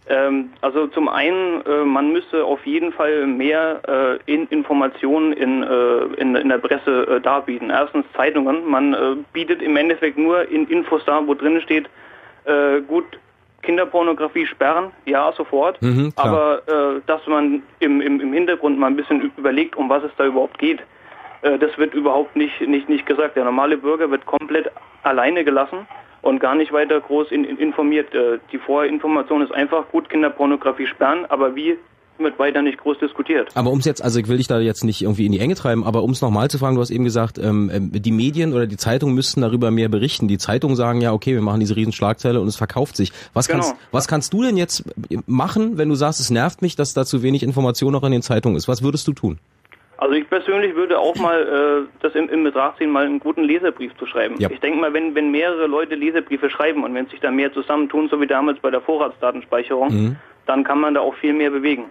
[0.10, 3.82] Ähm, also zum einen, äh, man müsste auf jeden Fall mehr
[4.26, 7.70] äh, in Informationen in, äh, in, in, der Presse äh, darbieten.
[7.70, 8.66] Erstens Zeitungen.
[8.70, 11.90] Man äh, bietet im Endeffekt nur in Infos da, wo drin steht,
[12.46, 13.06] äh, gut,
[13.64, 15.82] Kinderpornografie sperren, ja, sofort.
[15.82, 16.62] Mhm, aber
[17.06, 20.58] dass man im, im, im Hintergrund mal ein bisschen überlegt, um was es da überhaupt
[20.58, 20.80] geht,
[21.42, 23.36] das wird überhaupt nicht, nicht, nicht gesagt.
[23.36, 24.72] Der normale Bürger wird komplett
[25.04, 25.88] alleine gelassen
[26.28, 28.14] und gar nicht weiter groß in, in informiert.
[28.14, 31.78] Äh, die Vorinformation ist einfach gut Kinderpornografie sperren, aber wie
[32.20, 33.50] wird weiter nicht groß diskutiert.
[33.54, 35.54] Aber um es jetzt, also ich will dich da jetzt nicht irgendwie in die Enge
[35.54, 38.54] treiben, aber um es nochmal zu fragen, du hast eben gesagt, ähm, ähm, die Medien
[38.54, 40.28] oder die Zeitungen müssten darüber mehr berichten.
[40.28, 43.12] Die Zeitungen sagen ja, okay, wir machen diese Riesenschlagzeile und es verkauft sich.
[43.34, 43.60] Was genau.
[43.60, 44.84] kannst, was kannst du denn jetzt
[45.28, 48.22] machen, wenn du sagst, es nervt mich, dass da zu wenig Information noch in den
[48.24, 48.68] Zeitungen ist?
[48.68, 49.38] Was würdest du tun?
[49.98, 53.44] Also ich persönlich würde auch mal äh, das im, im Betracht ziehen, mal einen guten
[53.44, 54.36] Leserbrief zu schreiben.
[54.40, 54.50] Ja.
[54.50, 58.10] Ich denke mal, wenn, wenn mehrere Leute Leserbriefe schreiben und wenn sich da mehr zusammentun,
[58.10, 60.16] so wie damals bei der Vorratsdatenspeicherung, mhm.
[60.46, 61.86] dann kann man da auch viel mehr bewegen.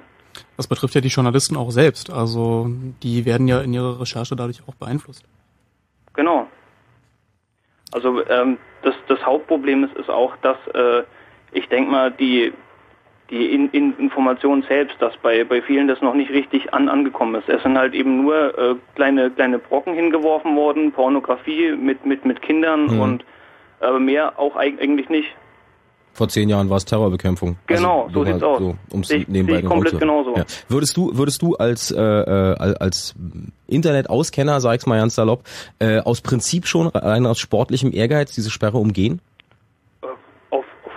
[0.57, 2.11] Das betrifft ja die Journalisten auch selbst.
[2.11, 2.69] Also
[3.03, 5.25] die werden ja in ihrer Recherche dadurch auch beeinflusst.
[6.14, 6.47] Genau.
[7.92, 11.03] Also ähm, das, das Hauptproblem ist, ist auch, dass äh,
[11.53, 12.53] ich denke mal, die
[13.31, 17.35] die in, in Information selbst, dass bei, bei vielen das noch nicht richtig an, angekommen
[17.35, 17.49] ist.
[17.49, 22.43] Es sind halt eben nur äh, kleine, kleine Brocken hingeworfen worden, Pornografie mit, mit, mit
[22.43, 23.01] Kindern mhm.
[23.01, 23.25] und
[23.81, 25.29] aber mehr auch eigentlich nicht.
[26.15, 27.57] Vor zehn Jahren war es Terrorbekämpfung.
[27.67, 28.59] Also genau, also, so sieht's aus.
[28.59, 30.35] So, um's ich, nebenbei ich komplett genauso.
[30.35, 30.45] Ja.
[30.69, 33.15] Würdest du, würdest du als äh, äh als
[33.67, 35.43] Internet-Auskenner, sag ich's mal ganz salopp,
[35.79, 39.21] äh, aus Prinzip schon rein aus sportlichem Ehrgeiz diese Sperre umgehen?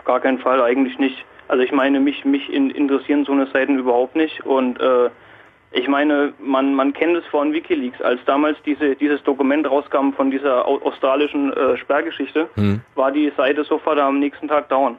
[0.10, 1.24] gar keinen Fall, eigentlich nicht.
[1.50, 5.10] Also ich meine, mich, mich interessieren so eine Seiten überhaupt nicht und äh,
[5.72, 10.30] ich meine, man, man kennt es von Wikileaks, als damals diese, dieses Dokument rauskam von
[10.30, 12.82] dieser australischen äh, Sperrgeschichte, mhm.
[12.94, 14.98] war die Seite sofort am nächsten Tag down.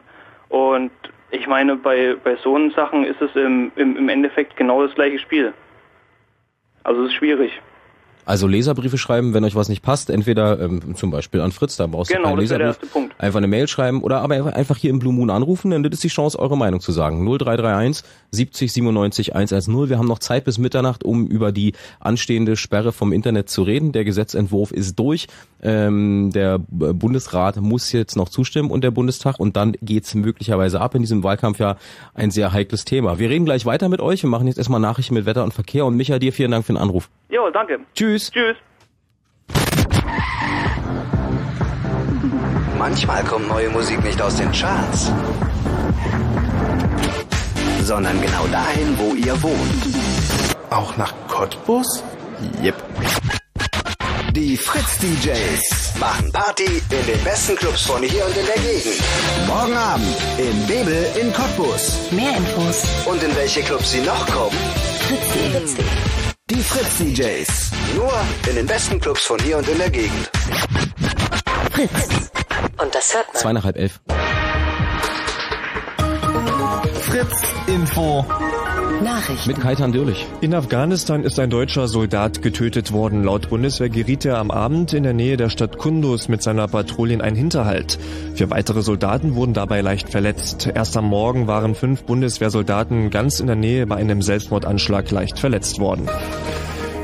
[0.48, 0.90] Und
[1.30, 5.20] ich meine, bei, bei so Sachen ist es im, im, im Endeffekt genau das gleiche
[5.20, 5.52] Spiel.
[6.82, 7.52] Also es ist schwierig.
[8.30, 11.88] Also Leserbriefe schreiben, wenn euch was nicht passt, entweder ähm, zum Beispiel an Fritz, da
[11.88, 12.78] brauchst genau, du keinen Leserbrief.
[13.18, 16.04] Einfach eine Mail schreiben oder aber einfach hier im Blue Moon anrufen, denn das ist
[16.04, 17.26] die Chance, eure Meinung zu sagen.
[17.26, 19.88] 0331 70 97 110.
[19.88, 23.90] Wir haben noch Zeit bis Mitternacht, um über die anstehende Sperre vom Internet zu reden.
[23.90, 25.26] Der Gesetzentwurf ist durch.
[25.60, 30.94] Ähm, der Bundesrat muss jetzt noch zustimmen und der Bundestag und dann geht's möglicherweise ab
[30.94, 31.78] in diesem Wahlkampfjahr
[32.14, 33.18] ein sehr heikles Thema.
[33.18, 34.22] Wir reden gleich weiter mit euch.
[34.22, 36.74] Wir machen jetzt erstmal Nachrichten mit Wetter und Verkehr und Micha, dir vielen Dank für
[36.74, 37.10] den Anruf.
[37.28, 37.80] Jo, danke.
[37.94, 38.19] Tschüss.
[38.28, 38.56] Tschüss.
[42.76, 45.12] Manchmal kommt neue Musik nicht aus den Charts,
[47.82, 49.82] sondern genau dahin, wo ihr wohnt.
[50.70, 52.02] Auch nach Cottbus?
[52.62, 52.74] Yep.
[54.32, 59.02] Die Fritz DJs machen Party in den besten Clubs von hier und in der Gegend.
[59.46, 62.10] Morgen Abend in Bebel in Cottbus.
[62.12, 62.82] Mehr Infos.
[63.06, 64.56] Und in welche Clubs sie noch kommen.
[65.08, 66.29] Fritz.de.
[66.50, 67.70] Die Fritz DJs.
[67.94, 68.12] Nur
[68.48, 70.28] in den besten Clubs von hier und in der Gegend.
[71.70, 72.30] Fritz.
[72.82, 73.36] Und das hört man.
[73.36, 74.00] Zweieinhalb elf.
[77.02, 78.26] Fritz Info.
[79.02, 79.48] Nachrichten.
[79.48, 80.26] Mit Kaitan Dürlich.
[80.40, 83.24] In Afghanistan ist ein deutscher Soldat getötet worden.
[83.24, 87.14] Laut Bundeswehr geriet er am Abend in der Nähe der Stadt Kunduz mit seiner Patrouille
[87.14, 87.98] in einen Hinterhalt.
[88.34, 90.68] Vier weitere Soldaten wurden dabei leicht verletzt.
[90.72, 95.78] Erst am Morgen waren fünf Bundeswehrsoldaten ganz in der Nähe bei einem Selbstmordanschlag leicht verletzt
[95.78, 96.08] worden.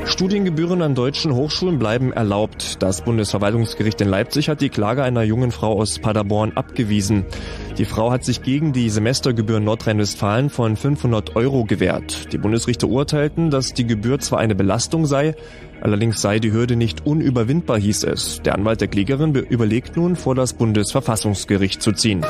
[0.07, 2.81] Studiengebühren an deutschen Hochschulen bleiben erlaubt.
[2.81, 7.25] Das Bundesverwaltungsgericht in Leipzig hat die Klage einer jungen Frau aus Paderborn abgewiesen.
[7.77, 12.31] Die Frau hat sich gegen die Semestergebühr Nordrhein-Westfalen von 500 Euro gewehrt.
[12.31, 15.35] Die Bundesrichter urteilten, dass die Gebühr zwar eine Belastung sei,
[15.81, 18.41] allerdings sei die Hürde nicht unüberwindbar, hieß es.
[18.43, 22.25] Der Anwalt der Klägerin überlegt nun, vor das Bundesverfassungsgericht zu ziehen.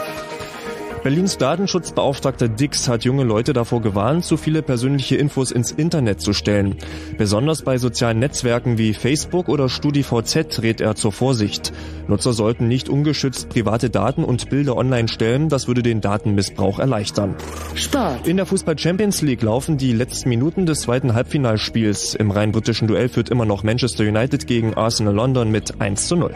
[1.08, 6.34] Berlins Datenschutzbeauftragter Dix hat junge Leute davor gewarnt, zu viele persönliche Infos ins Internet zu
[6.34, 6.76] stellen.
[7.18, 11.72] Besonders bei sozialen Netzwerken wie Facebook oder StudiVZ rät er zur Vorsicht.
[12.10, 17.36] Nutzer sollten nicht ungeschützt private Daten und Bilder online stellen, das würde den Datenmissbrauch erleichtern.
[17.76, 18.28] Sport.
[18.28, 22.16] In der Fußball Champions League laufen die letzten Minuten des zweiten Halbfinalspiels.
[22.16, 26.18] Im rein britischen Duell führt immer noch Manchester United gegen Arsenal London mit 1 zu
[26.18, 26.34] 0.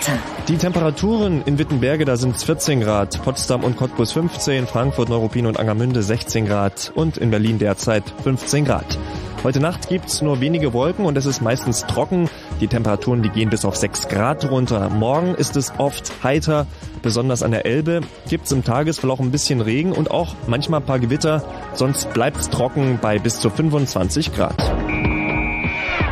[0.00, 0.18] Wetter.
[0.48, 5.46] Die Temperaturen in Wittenberge, da sind es 14 Grad, Potsdam und Cottbus 15, Frankfurt, Neuruppin
[5.46, 8.98] und Angermünde 16 Grad und in Berlin derzeit 15 Grad.
[9.42, 12.28] Heute Nacht gibt's nur wenige Wolken und es ist meistens trocken.
[12.60, 14.90] Die Temperaturen, die gehen bis auf 6 Grad runter.
[14.90, 16.66] Morgen ist es oft heiter,
[17.02, 18.00] besonders an der Elbe.
[18.28, 21.42] Gibt's im Tagesverlauf ein bisschen Regen und auch manchmal ein paar Gewitter.
[21.74, 24.56] Sonst bleibt's trocken bei bis zu 25 Grad.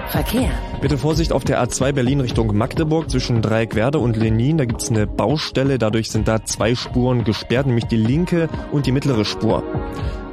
[0.08, 0.50] Verkehr.
[0.80, 4.58] Bitte Vorsicht auf der A2 Berlin Richtung Magdeburg zwischen Dreieckwerde und Lenin.
[4.58, 5.78] Da gibt's eine Baustelle.
[5.78, 9.62] Dadurch sind da zwei Spuren gesperrt, nämlich die linke und die mittlere Spur.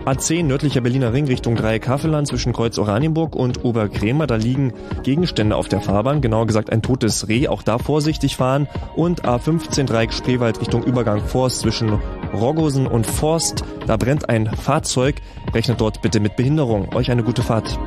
[0.06, 4.28] A10 nördlicher Berliner Ring Richtung Dreieck Havelland zwischen Kreuz Oranienburg und Oberkrämer.
[4.28, 7.48] Da liegen Gegenstände auf der Fahrbahn, genauer gesagt ein totes Reh.
[7.48, 8.68] Auch da vorsichtig fahren.
[8.96, 12.00] Und A15 Dreieck Spreewald Richtung Übergang Forst zwischen
[12.34, 13.64] Roggosen und Forst.
[13.88, 15.16] Da brennt ein Fahrzeug.
[15.54, 16.94] Rechnet dort bitte mit Behinderung.
[16.94, 17.80] Euch eine gute Fahrt.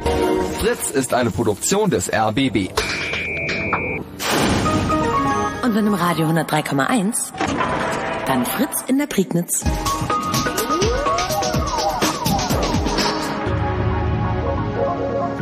[0.59, 2.71] Fritz ist eine Produktion des RBB.
[5.62, 7.33] Und wenn im Radio 103,1,
[8.27, 9.62] dann Fritz in der Prignitz.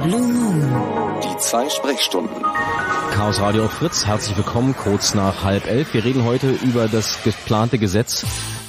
[0.02, 1.20] Blue Moon.
[1.22, 2.42] Die zwei Sprechstunden.
[3.14, 5.94] Chaos Radio Fritz, herzlich willkommen, kurz nach halb elf.
[5.94, 8.26] Wir reden heute über das geplante Gesetz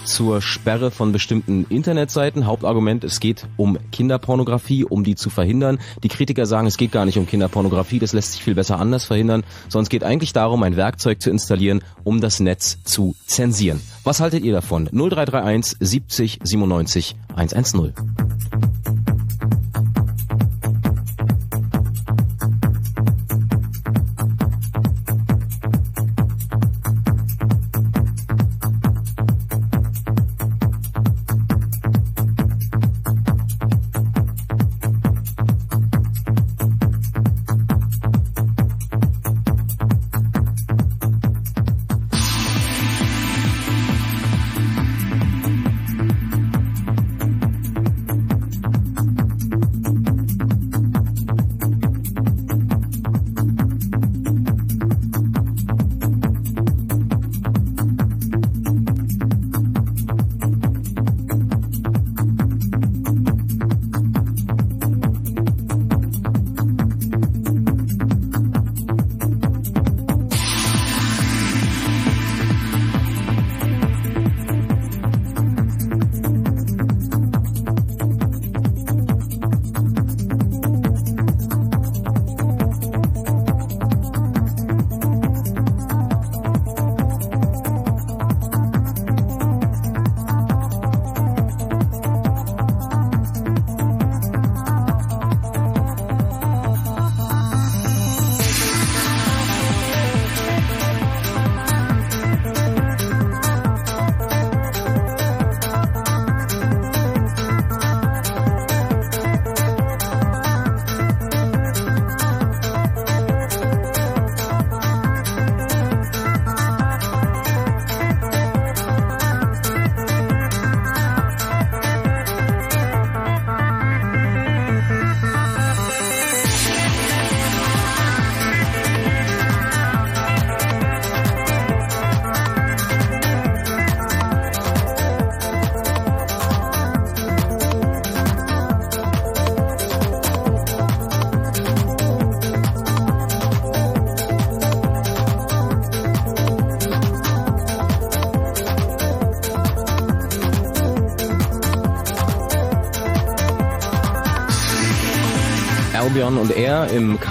[0.07, 2.47] zur Sperre von bestimmten Internetseiten.
[2.47, 5.79] Hauptargument, es geht um Kinderpornografie, um die zu verhindern.
[6.03, 9.05] Die Kritiker sagen, es geht gar nicht um Kinderpornografie, das lässt sich viel besser anders
[9.05, 13.81] verhindern, sondern es geht eigentlich darum, ein Werkzeug zu installieren, um das Netz zu zensieren.
[14.03, 14.89] Was haltet ihr davon?
[14.91, 17.93] 0331 70 97 110.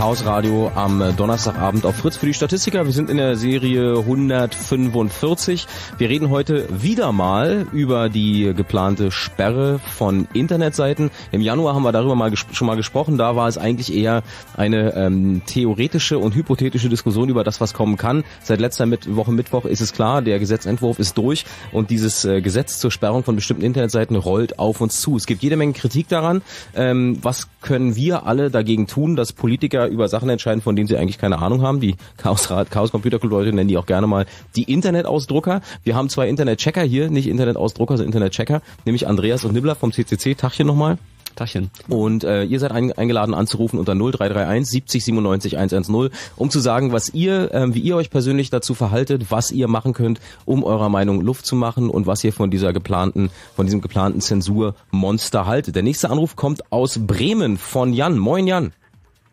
[0.07, 2.85] Chaos am Donnerstagabend auf Fritz für die Statistiker.
[2.85, 5.67] Wir sind in der Serie 145.
[5.99, 11.11] Wir reden heute wieder mal über die geplante Sperre von Internetseiten.
[11.33, 13.19] Im Januar haben wir darüber mal schon mal gesprochen.
[13.19, 14.23] Da war es eigentlich eher
[14.57, 18.25] eine ähm, theoretische und hypothetische Diskussion über das, was kommen kann.
[18.43, 22.79] Seit letzter Woche Mittwoch ist es klar, der Gesetzentwurf ist durch und dieses äh, Gesetz
[22.79, 25.17] zur Sperrung von bestimmten Internetseiten rollt auf uns zu.
[25.17, 26.43] Es gibt jede Menge Kritik daran.
[26.75, 30.97] Ähm, was können wir alle dagegen tun, dass Politiker über Sachen entscheiden, von denen sie
[30.97, 31.81] eigentlich keine Ahnung haben?
[31.81, 35.61] Die Chaos, Chaos Computer Club Leute nennen die auch gerne mal die Internetausdrucker.
[35.85, 40.35] Wir haben zwei Internetchecker hier, nicht Internetausdrucker, sondern Internetchecker, nämlich Andreas und Nibbler vom CCC.
[40.35, 40.99] Tachchen nochmal.
[41.37, 41.71] Tachchen.
[41.89, 46.93] Und äh, ihr seid ein, eingeladen anzurufen unter 0331 70 97 110, um zu sagen,
[46.93, 50.89] was ihr, äh, wie ihr euch persönlich dazu verhaltet, was ihr machen könnt, um eurer
[50.89, 55.77] Meinung Luft zu machen und was ihr von dieser geplanten, von diesem geplanten Zensurmonster haltet.
[55.77, 58.19] Der nächste Anruf kommt aus Bremen von Jan.
[58.19, 58.73] Moin Jan.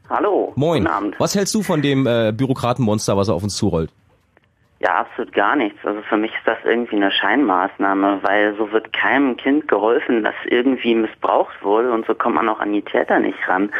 [0.09, 0.51] Hallo.
[0.55, 0.83] Moin.
[0.83, 1.15] Guten Abend.
[1.17, 3.89] Was hältst du von dem äh, Bürokratenmonster, was er auf uns zurollt?
[4.83, 5.79] Ja, absolut gar nichts.
[5.85, 10.35] Also für mich ist das irgendwie eine Scheinmaßnahme, weil so wird keinem Kind geholfen, das
[10.43, 13.71] irgendwie missbraucht wurde und so kommt man auch an die Täter nicht ran.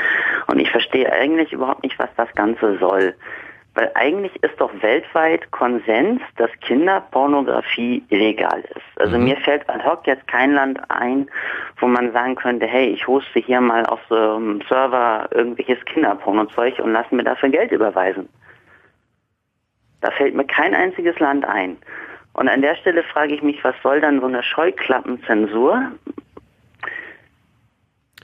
[0.47, 3.15] Und ich verstehe eigentlich überhaupt nicht, was das Ganze soll.
[3.75, 9.01] Weil eigentlich ist doch weltweit Konsens, dass Kinderpornografie illegal ist.
[9.01, 9.25] Also mhm.
[9.25, 11.29] mir fällt ad hoc jetzt kein Land ein,
[11.79, 16.79] wo man sagen könnte, hey, ich hoste hier mal auf so einem Server irgendwelches Kinderpornozeug
[16.79, 18.29] und lass mir dafür Geld überweisen.
[20.03, 21.77] Da fällt mir kein einziges Land ein.
[22.33, 25.91] Und an der Stelle frage ich mich, was soll dann so eine Scheuklappenzensur?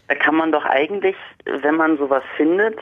[0.09, 1.15] Da kann man doch eigentlich,
[1.45, 2.77] wenn man sowas findet,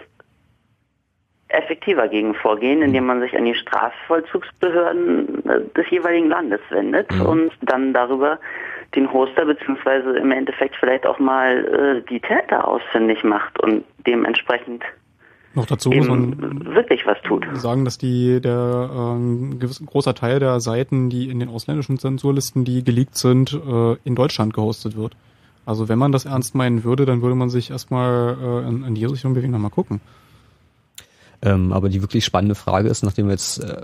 [1.50, 5.44] effektiver gegen vorgehen, indem man sich an die Strafvollzugsbehörden
[5.76, 7.26] des jeweiligen Landes wendet mhm.
[7.26, 8.40] und dann darüber
[8.96, 14.84] den Hoster beziehungsweise im Endeffekt vielleicht auch mal äh, die Täter ausfindig macht und dementsprechend
[15.58, 17.46] noch dazu muss man wirklich was tut.
[17.54, 22.64] sagen, dass die der äh, gewiss, großer Teil der Seiten, die in den ausländischen Zensurlisten,
[22.64, 25.18] die geleakt sind, äh, in Deutschland gehostet wird.
[25.66, 28.96] Also wenn man das ernst meinen würde, dann würde man sich erstmal äh, in, in
[28.96, 30.00] die Richtung bewegen, mal gucken.
[31.42, 33.82] Ähm, aber die wirklich spannende Frage ist, nachdem wir jetzt äh,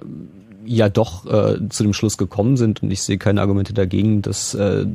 [0.66, 4.53] ja doch äh, zu dem Schluss gekommen sind und ich sehe keine Argumente dagegen, dass
[4.55, 4.86] äh,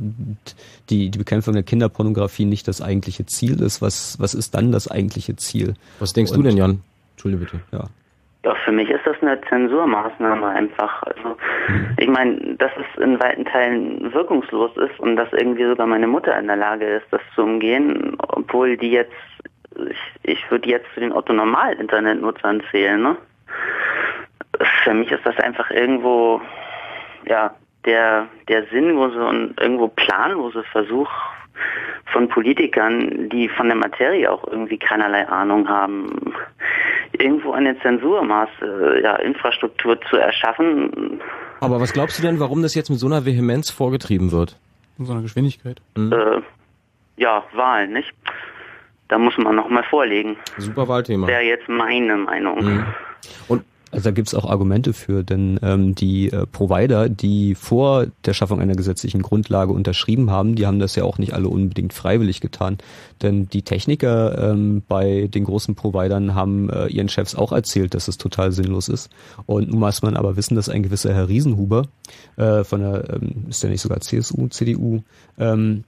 [0.89, 3.81] die, die Bekämpfung der Kinderpornografie nicht das eigentliche Ziel ist.
[3.81, 5.75] Was, was ist dann das eigentliche Ziel?
[5.99, 6.81] Was denkst und, du denn, Jan?
[7.13, 7.59] Entschuldige bitte.
[7.71, 7.85] Ja.
[8.45, 11.03] Ja, für mich ist das eine Zensurmaßnahme einfach.
[11.03, 11.35] Also
[11.67, 11.95] mhm.
[11.97, 16.39] ich meine, dass es in weiten Teilen wirkungslos ist und dass irgendwie sogar meine Mutter
[16.39, 19.11] in der Lage ist, das zu umgehen, obwohl die jetzt
[19.87, 23.01] ich, ich würde jetzt zu den Otto-Normal-Internetnutzern zählen.
[23.01, 23.17] Ne?
[24.83, 26.41] Für mich ist das einfach irgendwo,
[27.27, 27.53] ja,
[27.85, 31.09] der, der sinnlose und irgendwo planlose Versuch
[32.11, 36.33] von Politikern, die von der Materie auch irgendwie keinerlei Ahnung haben,
[37.13, 41.21] irgendwo eine Zensurmaße, ja, Infrastruktur zu erschaffen.
[41.61, 44.57] Aber was glaubst du denn, warum das jetzt mit so einer Vehemenz vorgetrieben wird?
[44.97, 45.81] Mit so einer Geschwindigkeit?
[45.95, 46.11] Mhm.
[46.11, 46.41] Äh,
[47.17, 48.13] ja, Wahlen, nicht?
[49.09, 50.37] da muss man nochmal vorlegen.
[50.57, 51.27] Super Wahlthema.
[51.27, 52.63] Wäre jetzt meine Meinung.
[52.63, 52.85] Mhm.
[53.47, 58.07] Und also da gibt es auch Argumente für, denn ähm, die äh, Provider, die vor
[58.25, 61.93] der Schaffung einer gesetzlichen Grundlage unterschrieben haben, die haben das ja auch nicht alle unbedingt
[61.93, 62.77] freiwillig getan.
[63.21, 68.07] Denn die Techniker ähm, bei den großen Providern haben äh, ihren Chefs auch erzählt, dass
[68.07, 69.09] es total sinnlos ist.
[69.45, 71.87] Und nun muss man aber wissen, dass ein gewisser Herr Riesenhuber
[72.37, 75.01] äh, von der, ähm, ist der nicht sogar CSU, CDU,
[75.39, 75.83] ähm,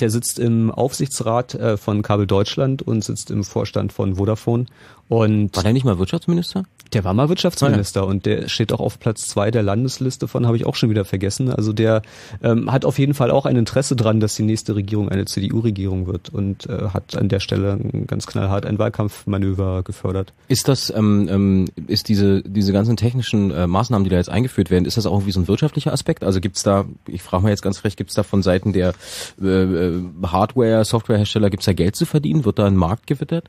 [0.00, 4.66] der sitzt im Aufsichtsrat äh, von Kabel Deutschland und sitzt im Vorstand von Vodafone.
[5.14, 6.64] Und war der nicht mal Wirtschaftsminister?
[6.92, 8.10] Der war mal Wirtschaftsminister ah, ja.
[8.10, 11.04] und der steht auch auf Platz zwei der Landesliste von, habe ich auch schon wieder
[11.04, 11.50] vergessen.
[11.50, 12.02] Also der
[12.42, 16.06] ähm, hat auf jeden Fall auch ein Interesse dran, dass die nächste Regierung eine CDU-Regierung
[16.06, 20.32] wird und äh, hat an der Stelle ganz knallhart ein Wahlkampfmanöver gefördert.
[20.48, 24.70] Ist das, ähm, ähm, ist diese diese ganzen technischen äh, Maßnahmen, die da jetzt eingeführt
[24.70, 26.24] werden, ist das auch irgendwie so ein wirtschaftlicher Aspekt?
[26.24, 28.94] Also gibt's da, ich frage mal jetzt ganz frech, gibt's da von Seiten der
[29.40, 32.44] äh, äh Hardware, Softwarehersteller, gibt's da Geld zu verdienen?
[32.44, 33.48] Wird da ein Markt gewittert?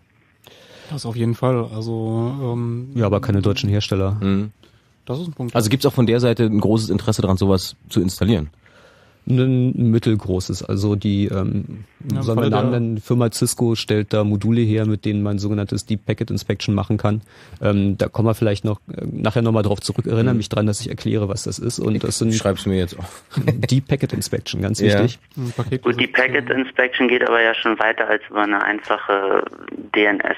[0.89, 1.69] Das auf jeden Fall.
[1.73, 4.17] Also ähm, ja, aber keine deutschen Hersteller.
[4.21, 4.51] Mhm.
[5.05, 5.55] Das ist ein Punkt.
[5.55, 8.49] Also gibt es auch von der Seite ein großes Interesse daran, sowas zu installieren?
[9.27, 10.63] ein mittelgroßes.
[10.63, 15.05] Also die ähm, ja, sollen wir Namen nennen, Firma Cisco stellt da Module her, mit
[15.05, 17.21] denen man sogenanntes Deep Packet Inspection machen kann.
[17.61, 20.05] Ähm, da kommen wir vielleicht noch äh, nachher nochmal drauf zurück.
[20.05, 20.37] Erinnere mhm.
[20.37, 21.79] mich dran, dass ich erkläre, was das ist.
[21.79, 23.23] Und das sind ich schreib's mir jetzt auf.
[23.45, 25.03] Deep Packet Inspection, ganz ja.
[25.03, 25.19] wichtig.
[25.81, 29.43] Gut, die Packet Inspection geht aber ja schon weiter als über eine einfache
[29.95, 30.37] DNS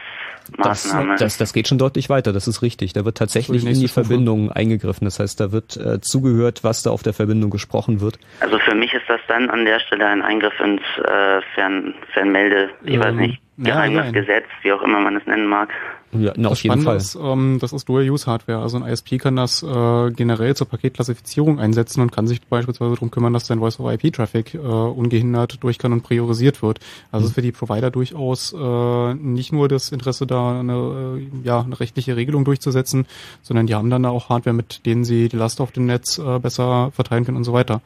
[0.56, 1.14] Maßnahme.
[1.14, 2.94] Das, das, das geht schon deutlich weiter, das ist richtig.
[2.94, 5.06] Da wird tatsächlich in die Verbindung eingegriffen.
[5.06, 8.20] Das heißt, da wird äh, zugehört, was da auf der Verbindung gesprochen wird.
[8.40, 12.70] Also für mich ist das dann an der Stelle ein Eingriff ins äh, Fern, Fernmelde,
[12.84, 15.70] ich ähm, weiß nicht, Geheimnisgesetz, wie auch immer man es nennen mag.
[16.14, 16.98] Ja, na, auf jeden Fall.
[16.98, 18.60] Ist, ähm, das ist Dual-Use-Hardware.
[18.60, 23.12] Also ein ISP kann das äh, generell zur Paketklassifizierung einsetzen und kann sich beispielsweise darum
[23.12, 26.80] kümmern, dass sein Voice-over-IP-Traffic äh, ungehindert durch kann und priorisiert wird.
[27.12, 27.28] Also mhm.
[27.28, 31.80] ist für die Provider durchaus äh, nicht nur das Interesse, da eine, äh, ja, eine
[31.80, 33.06] rechtliche Regelung durchzusetzen,
[33.42, 36.40] sondern die haben dann auch Hardware, mit denen sie die Last auf dem Netz äh,
[36.40, 37.82] besser verteilen können und so weiter.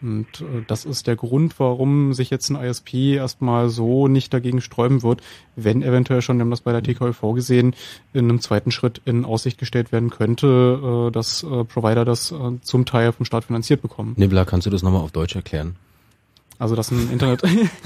[0.00, 4.60] Und äh, das ist der Grund, warum sich jetzt ein ISP erstmal so nicht dagegen
[4.60, 5.22] sträuben wird,
[5.56, 7.74] wenn eventuell schon, wir haben das bei der TKV vorgesehen,
[8.12, 12.60] in einem zweiten Schritt in Aussicht gestellt werden könnte, äh, dass äh, Provider das äh,
[12.62, 14.14] zum Teil vom Staat finanziert bekommen.
[14.16, 15.76] Nibbler, kannst du das nochmal auf Deutsch erklären?
[16.58, 17.42] Also dass ein Internet,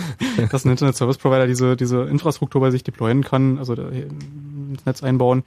[0.51, 5.03] dass ein Internet Service Provider diese diese Infrastruktur bei sich deployen kann, also ins Netz
[5.03, 5.45] einbauen,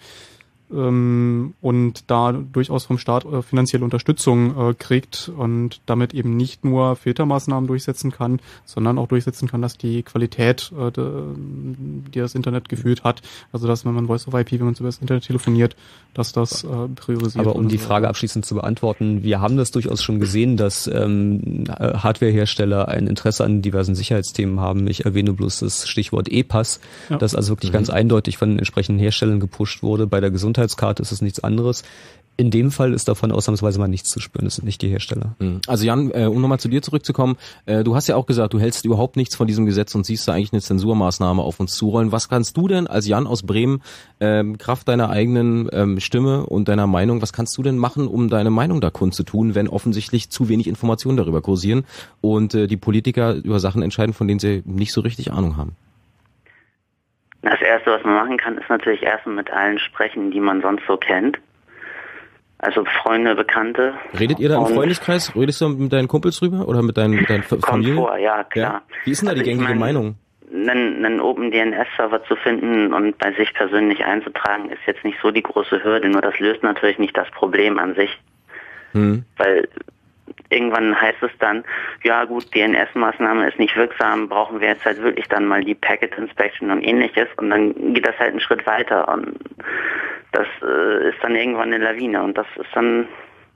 [0.70, 6.96] und da durchaus vom Staat äh, finanzielle Unterstützung äh, kriegt und damit eben nicht nur
[6.96, 13.04] Filtermaßnahmen durchsetzen kann, sondern auch durchsetzen kann, dass die Qualität, äh, die das Internet gefühlt
[13.04, 15.76] hat, also dass wenn man Voice over IP, wenn man über das Internet telefoniert,
[16.16, 20.02] dass das äh, priorisiert Aber um die Frage abschließend zu beantworten, wir haben das durchaus
[20.02, 24.88] schon gesehen, dass ähm, Hardwarehersteller ein Interesse an diversen Sicherheitsthemen haben.
[24.88, 27.18] Ich erwähne bloß das Stichwort E-Pass, ja.
[27.18, 27.76] das also wirklich mhm.
[27.76, 30.08] ganz eindeutig von den entsprechenden Herstellern gepusht wurde.
[30.08, 31.84] Bei der Gesundheitskarte ist es nichts anderes.
[32.38, 34.44] In dem Fall ist davon ausnahmsweise mal nichts zu spüren.
[34.44, 35.36] Das sind nicht die Hersteller.
[35.40, 35.62] Mhm.
[35.68, 38.60] Also Jan, äh, um nochmal zu dir zurückzukommen, äh, du hast ja auch gesagt, du
[38.60, 42.12] hältst überhaupt nichts von diesem Gesetz und siehst da eigentlich eine Zensurmaßnahme auf uns zurollen.
[42.12, 43.82] Was kannst du denn als Jan aus Bremen,
[44.20, 48.30] ähm, Kraft deiner eigenen ähm, Stimme und deiner Meinung, was kannst du denn machen, um
[48.30, 51.86] deine Meinung da kundzutun, wenn offensichtlich zu wenig Informationen darüber kursieren
[52.20, 55.78] und äh, die Politiker über Sachen entscheiden, von denen sie nicht so richtig Ahnung haben?
[57.46, 60.84] Das Erste, was man machen kann, ist natürlich erstmal mit allen sprechen, die man sonst
[60.88, 61.38] so kennt.
[62.58, 63.94] Also Freunde, Bekannte.
[64.20, 65.36] Redet ihr da im Freundeskreis?
[65.36, 67.98] Redest du mit deinen Kumpels drüber oder mit deinen, mit deinen Familien?
[67.98, 68.74] Kommt vor, ja, klar.
[68.74, 68.82] Ja?
[69.04, 70.16] Wie ist denn da also die gängige ich mein, Meinung?
[70.52, 75.30] Einen, einen Open DNS-Server zu finden und bei sich persönlich einzutragen, ist jetzt nicht so
[75.30, 78.10] die große Hürde, nur das löst natürlich nicht das Problem an sich.
[78.94, 79.24] Hm.
[79.38, 79.68] Weil
[80.50, 81.64] irgendwann heißt es dann,
[82.04, 86.18] ja gut, DNS-Maßnahme ist nicht wirksam, brauchen wir jetzt halt wirklich dann mal die Packet
[86.18, 89.38] Inspection und ähnliches und dann geht das halt einen Schritt weiter und
[90.32, 93.08] das äh, ist dann irgendwann eine Lawine und das ist dann,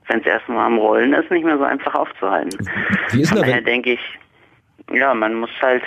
[0.08, 2.58] wenn es erstmal am Rollen ist, nicht mehr so einfach aufzuhalten.
[3.10, 4.18] Wie ist Von daher denke ich,
[4.92, 5.82] ja, man muss halt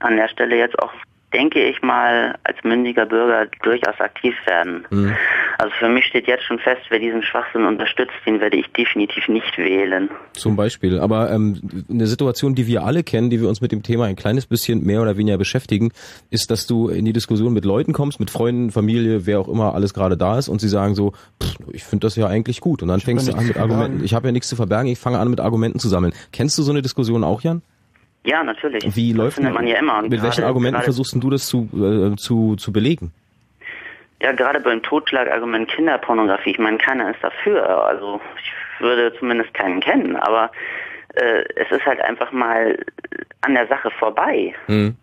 [0.00, 0.92] an der Stelle jetzt auch
[1.32, 4.86] denke ich mal, als mündiger Bürger durchaus aktiv werden.
[4.90, 5.14] Mhm.
[5.58, 9.28] Also für mich steht jetzt schon fest, wer diesen Schwachsinn unterstützt, den werde ich definitiv
[9.28, 10.08] nicht wählen.
[10.32, 10.98] Zum Beispiel.
[10.98, 11.60] Aber ähm,
[11.90, 14.84] eine Situation, die wir alle kennen, die wir uns mit dem Thema ein kleines bisschen
[14.84, 15.90] mehr oder weniger beschäftigen,
[16.30, 19.74] ist, dass du in die Diskussion mit Leuten kommst, mit Freunden, Familie, wer auch immer
[19.74, 21.12] alles gerade da ist und sie sagen so,
[21.42, 22.82] pff, ich finde das ja eigentlich gut.
[22.82, 24.04] Und dann ich fängst du an mit Argumenten.
[24.04, 26.12] Ich habe ja nichts zu verbergen, ich fange an mit Argumenten zu sammeln.
[26.32, 27.62] Kennst du so eine Diskussion auch, Jan?
[28.24, 28.84] Ja, natürlich.
[28.96, 29.98] Wie das läuft man ja immer.
[29.98, 33.12] Und mit welchen Argumenten versuchst du das zu, äh, zu, zu belegen?
[34.20, 36.50] Ja, gerade beim Totschlagargument Kinderpornografie.
[36.50, 37.86] Ich meine, keiner ist dafür.
[37.86, 40.16] Also ich würde zumindest keinen kennen.
[40.16, 40.50] Aber
[41.14, 42.78] äh, es ist halt einfach mal
[43.42, 44.54] an der Sache vorbei.
[44.66, 44.96] Mhm.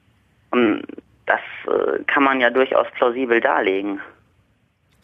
[0.52, 0.84] Und
[1.26, 4.02] das äh, kann man ja durchaus plausibel darlegen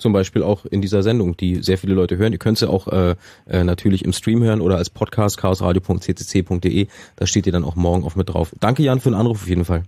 [0.02, 2.34] zum Beispiel auch in dieser Sendung, die sehr viele Leute hören.
[2.34, 3.16] Ihr könnt sie auch äh,
[3.48, 6.88] äh, natürlich im Stream hören oder als Podcast chaosradio.ccc.de.
[7.16, 8.52] Da steht ihr dann auch morgen oft mit drauf.
[8.60, 9.84] Danke Jan für den Anruf auf jeden Fall.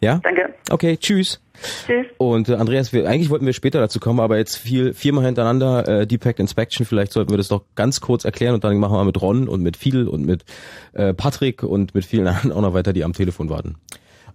[0.00, 0.20] Ja?
[0.22, 0.54] Danke.
[0.70, 1.40] Okay, tschüss.
[1.86, 2.06] Tschüss.
[2.18, 5.88] Und äh, Andreas, wir, eigentlich wollten wir später dazu kommen, aber jetzt viel, viermal hintereinander
[5.88, 9.04] äh, Deepak Inspection, vielleicht sollten wir das doch ganz kurz erklären und dann machen wir
[9.04, 10.44] mit Ron und mit Phil und mit
[10.92, 13.76] äh, Patrick und mit vielen anderen auch noch weiter, die am Telefon warten.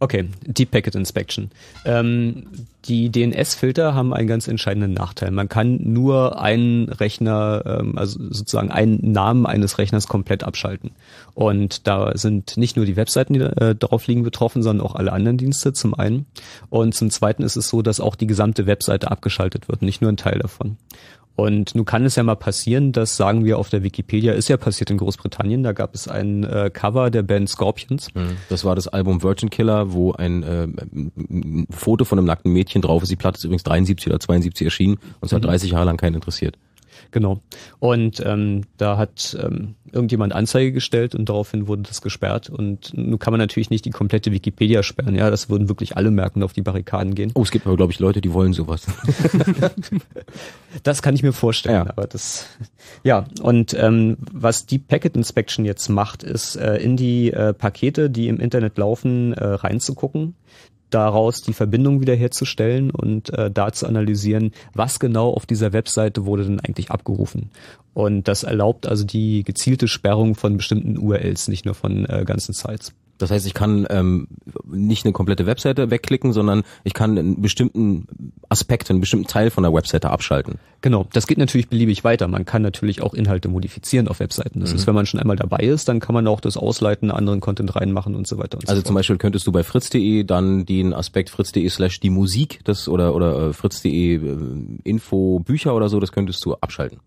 [0.01, 1.51] Okay, Deep Packet Inspection.
[1.85, 2.47] Ähm,
[2.85, 5.29] die DNS-Filter haben einen ganz entscheidenden Nachteil.
[5.29, 10.89] Man kann nur einen Rechner, ähm, also sozusagen einen Namen eines Rechners komplett abschalten.
[11.35, 15.13] Und da sind nicht nur die Webseiten, die äh, darauf liegen, betroffen, sondern auch alle
[15.13, 16.25] anderen Dienste zum einen.
[16.71, 20.11] Und zum zweiten ist es so, dass auch die gesamte Webseite abgeschaltet wird, nicht nur
[20.11, 20.77] ein Teil davon.
[21.35, 24.57] Und nun kann es ja mal passieren, dass sagen wir auf der Wikipedia, ist ja
[24.57, 28.13] passiert in Großbritannien, da gab es ein äh, Cover der Band Scorpions.
[28.13, 28.37] Mhm.
[28.49, 32.81] Das war das Album Virgin Killer, wo ein, äh, ein Foto von einem nackten Mädchen
[32.81, 33.11] drauf ist.
[33.11, 35.73] Die Platte ist übrigens 73 oder 72 erschienen und es hat 30 mhm.
[35.75, 36.57] Jahre lang keinen interessiert.
[37.11, 37.41] Genau.
[37.79, 42.49] Und ähm, da hat ähm, irgendjemand Anzeige gestellt und daraufhin wurde das gesperrt.
[42.49, 45.15] Und nun kann man natürlich nicht die komplette Wikipedia sperren.
[45.15, 47.31] Ja, das würden wirklich alle merken, auf die Barrikaden gehen.
[47.35, 48.87] Oh, es gibt aber, glaube ich, Leute, die wollen sowas.
[50.83, 51.75] das kann ich mir vorstellen.
[51.75, 51.89] Ja.
[51.89, 52.47] Aber das,
[53.03, 53.25] ja.
[53.41, 58.29] Und ähm, was die Packet Inspection jetzt macht, ist äh, in die äh, Pakete, die
[58.29, 60.35] im Internet laufen, äh, reinzugucken
[60.93, 66.43] daraus die Verbindung wiederherzustellen und äh, da zu analysieren, was genau auf dieser Webseite wurde
[66.43, 67.49] denn eigentlich abgerufen.
[67.93, 72.53] Und das erlaubt also die gezielte Sperrung von bestimmten URLs, nicht nur von äh, ganzen
[72.53, 72.93] Sites.
[73.21, 74.27] Das heißt, ich kann ähm,
[74.65, 78.07] nicht eine komplette Webseite wegklicken, sondern ich kann einen bestimmten
[78.49, 80.55] Aspekt, einen bestimmten Teil von der Webseite abschalten.
[80.81, 82.27] Genau, das geht natürlich beliebig weiter.
[82.27, 84.59] Man kann natürlich auch Inhalte modifizieren auf Webseiten.
[84.59, 84.75] Das mhm.
[84.77, 87.75] ist, wenn man schon einmal dabei ist, dann kann man auch das Ausleiten, anderen Content
[87.75, 88.57] reinmachen und so weiter.
[88.57, 92.09] Und also so zum Beispiel könntest du bei fritz.de dann den Aspekt fritz.de slash die
[92.09, 94.37] Musik, das oder oder äh, fritz.de äh,
[94.83, 96.99] Info Bücher oder so, das könntest du abschalten.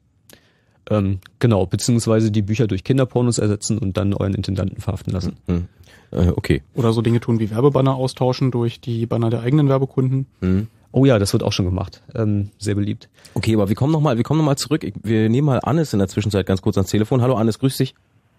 [0.91, 5.37] Ähm, genau, beziehungsweise die Bücher durch Kinderpornos ersetzen und dann euren Intendanten verhaften lassen.
[5.47, 5.69] Mhm.
[6.15, 6.63] Äh, okay.
[6.75, 10.27] Oder so Dinge tun wie Werbebanner austauschen durch die Banner der eigenen Werbekunden.
[10.41, 10.69] Mhm.
[10.93, 12.03] Oh ja, das wird auch schon gemacht.
[12.15, 13.09] Ähm, sehr beliebt.
[13.35, 14.87] Okay, aber wir kommen nochmal, wir kommen noch mal zurück.
[15.03, 17.21] Wir nehmen mal Annes in der Zwischenzeit ganz kurz ans Telefon.
[17.21, 17.97] Hallo Annes, grüß dich.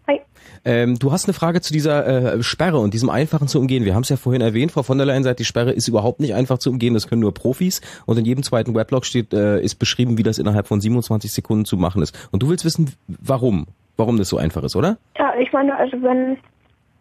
[0.08, 0.22] Hi.
[0.64, 3.84] Ähm, du hast eine Frage zu dieser äh, Sperre und diesem einfachen zu umgehen.
[3.84, 6.22] Wir haben es ja vorhin erwähnt, Frau von der Leyen sagt, die Sperre ist überhaupt
[6.22, 7.82] nicht einfach zu umgehen, das können nur Profis.
[8.06, 11.66] Und in jedem zweiten Weblog steht, äh, ist beschrieben, wie das innerhalb von 27 Sekunden
[11.66, 12.18] zu machen ist.
[12.32, 13.68] Und du willst wissen, warum?
[13.98, 14.98] Warum das so einfach ist, oder?
[15.18, 16.38] Ja, ich meine, also wenn,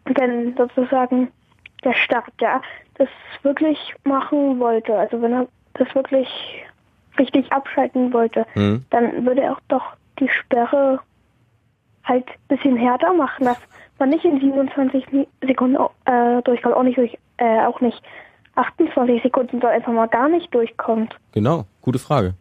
[0.05, 1.31] wenn sozusagen
[1.83, 2.61] der Staat ja
[2.95, 3.09] das
[3.43, 6.27] wirklich machen wollte, also wenn er das wirklich
[7.19, 8.85] richtig abschalten wollte, Mhm.
[8.89, 9.83] dann würde er auch doch
[10.19, 10.99] die Sperre
[12.03, 13.57] halt ein bisschen härter machen, dass
[13.99, 18.01] man nicht in 27 Mi- Sekunden äh, durchkommt, auch nicht durch, äh, auch nicht
[18.55, 21.15] 28 Sekunden, sondern einfach mal gar nicht durchkommt.
[21.33, 22.35] Genau, gute Frage.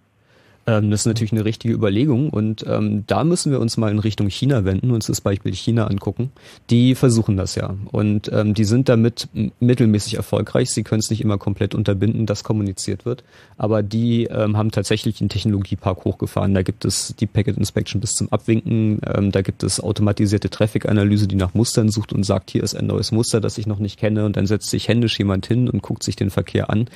[0.66, 3.98] Ähm, das ist natürlich eine richtige Überlegung und ähm, da müssen wir uns mal in
[3.98, 6.30] Richtung China wenden, uns das Beispiel China angucken.
[6.70, 9.28] Die versuchen das ja und ähm, die sind damit
[9.60, 10.70] mittelmäßig erfolgreich.
[10.70, 13.24] Sie können es nicht immer komplett unterbinden, dass kommuniziert wird,
[13.58, 16.54] aber die ähm, haben tatsächlich einen Technologiepark hochgefahren.
[16.54, 21.28] Da gibt es die Packet Inspection bis zum Abwinken, ähm, da gibt es automatisierte Traffic-Analyse,
[21.28, 23.98] die nach Mustern sucht und sagt, hier ist ein neues Muster, das ich noch nicht
[23.98, 26.88] kenne und dann setzt sich händisch jemand hin und guckt sich den Verkehr an.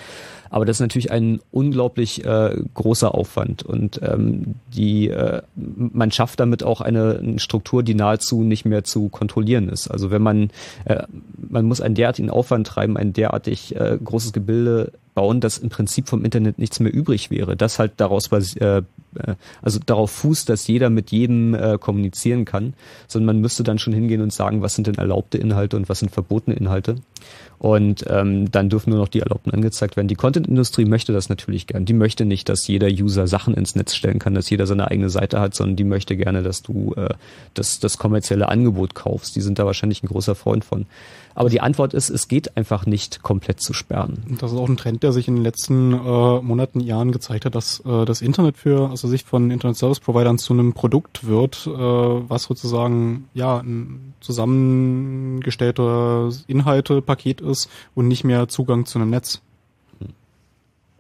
[0.50, 6.40] Aber das ist natürlich ein unglaublich äh, großer Aufwand und ähm, die äh, man schafft
[6.40, 9.88] damit auch eine, eine Struktur, die nahezu nicht mehr zu kontrollieren ist.
[9.88, 10.50] Also wenn man
[10.84, 11.04] äh,
[11.50, 16.08] man muss einen derartigen Aufwand treiben, ein derartig äh, großes Gebilde bauen, dass im Prinzip
[16.08, 17.56] vom Internet nichts mehr übrig wäre.
[17.56, 18.82] Das halt daraus basi- äh,
[19.18, 22.74] äh, also darauf fußt, dass jeder mit jedem äh, kommunizieren kann,
[23.06, 26.00] sondern man müsste dann schon hingehen und sagen, was sind denn erlaubte Inhalte und was
[26.00, 26.96] sind verbotene Inhalte.
[27.58, 30.06] Und ähm, dann dürfen nur noch die Erlaubten angezeigt werden.
[30.06, 31.84] Die Content-Industrie möchte das natürlich gern.
[31.84, 35.10] Die möchte nicht, dass jeder User Sachen ins Netz stellen kann, dass jeder seine eigene
[35.10, 37.08] Seite hat, sondern die möchte gerne, dass du äh,
[37.54, 39.34] das, das kommerzielle Angebot kaufst.
[39.34, 40.86] Die sind da wahrscheinlich ein großer Freund von.
[41.34, 44.24] Aber die Antwort ist, es geht einfach nicht komplett zu sperren.
[44.40, 47.54] Das ist auch ein Trend, der sich in den letzten äh, Monaten, Jahren gezeigt hat,
[47.54, 51.66] dass äh, das Internet für aus Sicht von Internet Service Providern zu einem Produkt wird,
[51.66, 59.42] äh, was sozusagen ja ein zusammengestellter Inhaltepaket ist und nicht mehr Zugang zu einem Netz.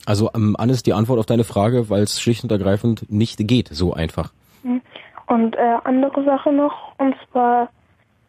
[0.06, 3.68] Also ähm, Annes, die Antwort auf deine Frage, weil es schlicht und ergreifend nicht geht,
[3.68, 4.32] so einfach.
[4.62, 4.80] Hm.
[5.26, 7.68] Und äh, andere Sache noch, und zwar,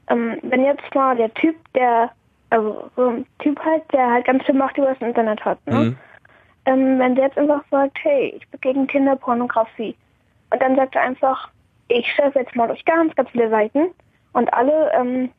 [0.09, 2.11] ähm, wenn jetzt mal der Typ, der,
[2.49, 5.79] also so ein Typ halt, der halt ganz viel Macht über das Internet hat, ne?
[5.79, 5.97] Mhm.
[6.69, 9.95] Ähm, wenn der jetzt einfach sagt, hey, ich bin gegen Kinderpornografie,
[10.51, 11.49] und dann sagt er einfach,
[11.87, 13.87] ich surfe jetzt mal durch ganz, ganz viele Seiten
[14.33, 15.29] und alle ähm,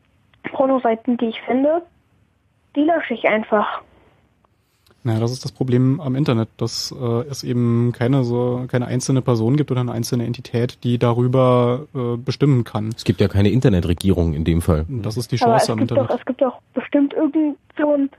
[0.52, 1.82] Pornoseiten, die ich finde,
[2.74, 3.82] die lösche ich einfach.
[5.02, 9.22] Naja, das ist das Problem am Internet, dass äh, es eben keine so keine einzelne
[9.22, 12.90] Person gibt oder eine einzelne Entität, die darüber äh, bestimmen kann.
[12.94, 14.84] Es gibt ja keine Internetregierung in dem Fall.
[14.88, 16.10] Das ist die Aber es Chance am gibt Internet.
[16.10, 18.10] doch, es gibt doch bestimmt irgend so ein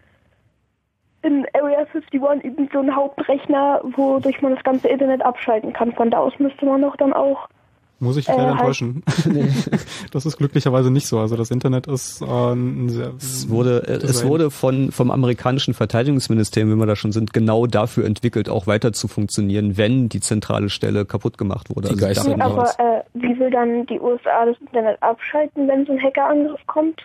[1.23, 2.13] in Area 51
[2.43, 5.91] irgend so einen Hauptrechner, wodurch man das ganze Internet abschalten kann.
[5.93, 7.47] Von da aus müsste man doch dann auch
[7.99, 9.03] Muss ich dich Äh, leider halt- enttäuschen.
[10.11, 11.19] das ist glücklicherweise nicht so.
[11.19, 15.75] Also das Internet ist äh, ein sehr Es wurde, äh, es wurde von, vom amerikanischen
[15.75, 20.21] Verteidigungsministerium, wenn wir da schon sind, genau dafür entwickelt, auch weiter zu funktionieren, wenn die
[20.21, 21.89] zentrale Stelle kaputt gemacht wurde.
[21.89, 25.91] Die dachten wir Aber äh, wie will dann die USA das Internet abschalten, wenn so
[25.91, 27.01] ein Hackerangriff kommt?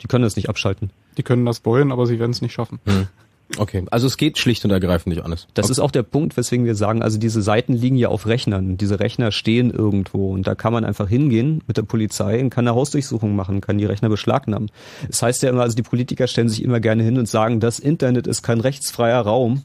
[0.00, 0.90] die können das nicht abschalten.
[1.16, 2.78] Die können das wollen, aber sie werden es nicht schaffen.
[3.56, 5.46] Okay, also es geht schlicht und ergreifend nicht, Annes.
[5.54, 5.72] Das okay.
[5.72, 8.76] ist auch der Punkt, weswegen wir sagen, also diese Seiten liegen ja auf Rechnern.
[8.76, 12.68] Diese Rechner stehen irgendwo und da kann man einfach hingehen mit der Polizei und kann
[12.68, 14.70] eine Hausdurchsuchung machen, kann die Rechner beschlagnahmen.
[15.06, 17.78] Das heißt ja immer, also die Politiker stellen sich immer gerne hin und sagen, das
[17.78, 19.62] Internet ist kein rechtsfreier Raum.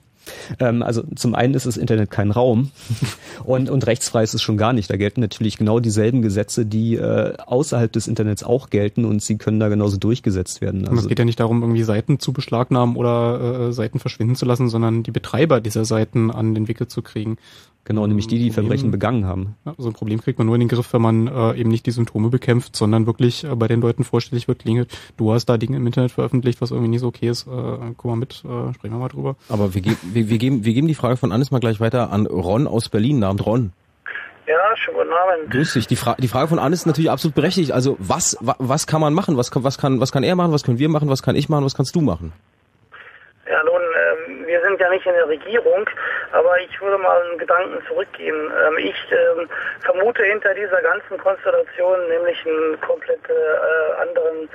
[0.60, 2.72] Ähm, also zum einen ist das Internet kein Raum
[3.44, 4.90] und, und rechtsfrei ist es schon gar nicht.
[4.90, 9.38] Da gelten natürlich genau dieselben Gesetze, die äh, außerhalb des Internets auch gelten und sie
[9.38, 10.82] können da genauso durchgesetzt werden.
[10.82, 14.36] Und es Also, geht ja nicht darum, irgendwie Seiten zu beschlagnahmen oder äh, Seiten verschwinden
[14.36, 17.38] zu lassen, sondern die Betreiber dieser Seiten an den Wickel zu kriegen.
[17.86, 19.56] genau, nämlich die, die Problem- Verbrechen begangen haben.
[19.66, 21.86] Ja, so ein Problem kriegt man nur in den Griff, wenn man äh, eben nicht
[21.86, 25.58] die Symptome bekämpft, sondern wirklich äh, bei den Leuten vorstellig wird, klingelt, du hast da
[25.58, 27.50] Dinge im Internet veröffentlicht, was irgendwie nicht so okay ist, äh,
[27.98, 29.36] guck mal mit, äh, sprechen wir mal drüber.
[29.50, 32.12] Aber wir, ge wir, wir, geben, wir geben die Frage von Annes mal gleich weiter
[32.12, 33.24] an Ron aus Berlin.
[33.24, 33.72] Abend, Ron.
[34.46, 35.52] Ja, schönen guten Abend.
[35.52, 35.88] Grüß dich.
[35.88, 37.72] Die, Fra die Frage von Anne ist natürlich absolut berechtigt.
[37.72, 39.38] Also was, wa was kann man machen?
[39.38, 40.52] Was, was, kann, was kann er machen?
[40.52, 41.10] Was können wir machen?
[41.10, 41.64] Was kann ich machen?
[41.64, 42.34] Was kannst du machen?
[43.50, 44.13] Ja, nun, ähm,
[44.74, 45.88] sind ja nicht in der Regierung,
[46.32, 48.52] aber ich würde mal einen Gedanken zurückgehen.
[48.66, 49.48] Ähm, ich ähm,
[49.86, 54.50] vermute hinter dieser ganzen Konstellation nämlich einen komplett äh, anderen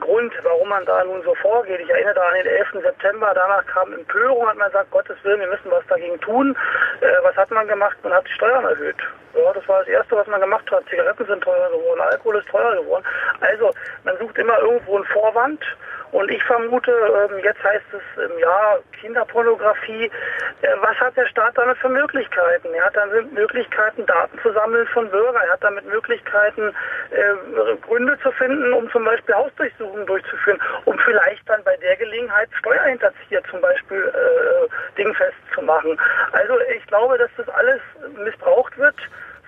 [0.00, 1.80] Grund, warum man da nun so vorgeht.
[1.80, 2.82] Ich erinnere da an den 11.
[2.82, 6.56] September, danach kam Empörung, hat man gesagt, Gottes Willen, wir müssen was dagegen tun.
[7.00, 7.96] Äh, was hat man gemacht?
[8.02, 8.98] Man hat die Steuern erhöht.
[9.34, 10.82] Ja, das war das Erste, was man gemacht hat.
[10.90, 13.04] Zigaretten sind teurer geworden, Alkohol ist teurer geworden.
[13.40, 13.70] Also,
[14.02, 15.62] man sucht immer irgendwo einen Vorwand,
[16.12, 20.10] und ich vermute, ähm, jetzt heißt es im Jahr Kinderpornografie.
[20.62, 22.68] Äh, was hat der Staat damit für Möglichkeiten?
[22.74, 25.42] Er hat damit Möglichkeiten, Daten zu sammeln von Bürgern.
[25.46, 26.74] Er hat damit Möglichkeiten,
[27.10, 32.48] äh, Gründe zu finden, um zum Beispiel Hausdurchsuchungen durchzuführen, um vielleicht dann bei der Gelegenheit
[32.58, 35.96] Steuerhinterzieher zum Beispiel äh, dingfest zu machen.
[36.32, 37.80] Also ich glaube, dass das alles
[38.16, 38.96] missbraucht wird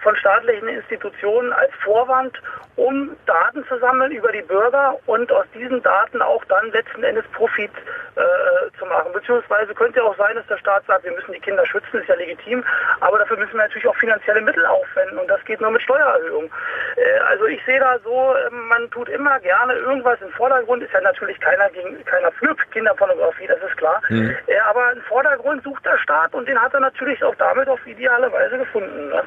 [0.03, 2.41] von staatlichen Institutionen als Vorwand,
[2.77, 7.25] um Daten zu sammeln über die Bürger und aus diesen Daten auch dann letzten Endes
[7.33, 7.71] Profit
[8.17, 9.13] äh, zu machen.
[9.13, 12.09] Beziehungsweise könnte ja auch sein, dass der Staat sagt, wir müssen die Kinder schützen, ist
[12.09, 12.65] ja legitim,
[13.01, 16.51] aber dafür müssen wir natürlich auch finanzielle Mittel aufwenden und das geht nur mit Steuererhöhung.
[16.97, 20.93] Äh, also ich sehe da so, äh, man tut immer gerne irgendwas im Vordergrund, ist
[20.93, 24.01] ja natürlich keiner gegen keiner für Kinderpornografie, das ist klar.
[24.09, 24.35] Mhm.
[24.47, 27.87] Äh, aber im Vordergrund sucht der Staat und den hat er natürlich auch damit auf
[27.87, 29.09] ideale Weise gefunden.
[29.09, 29.23] Ne?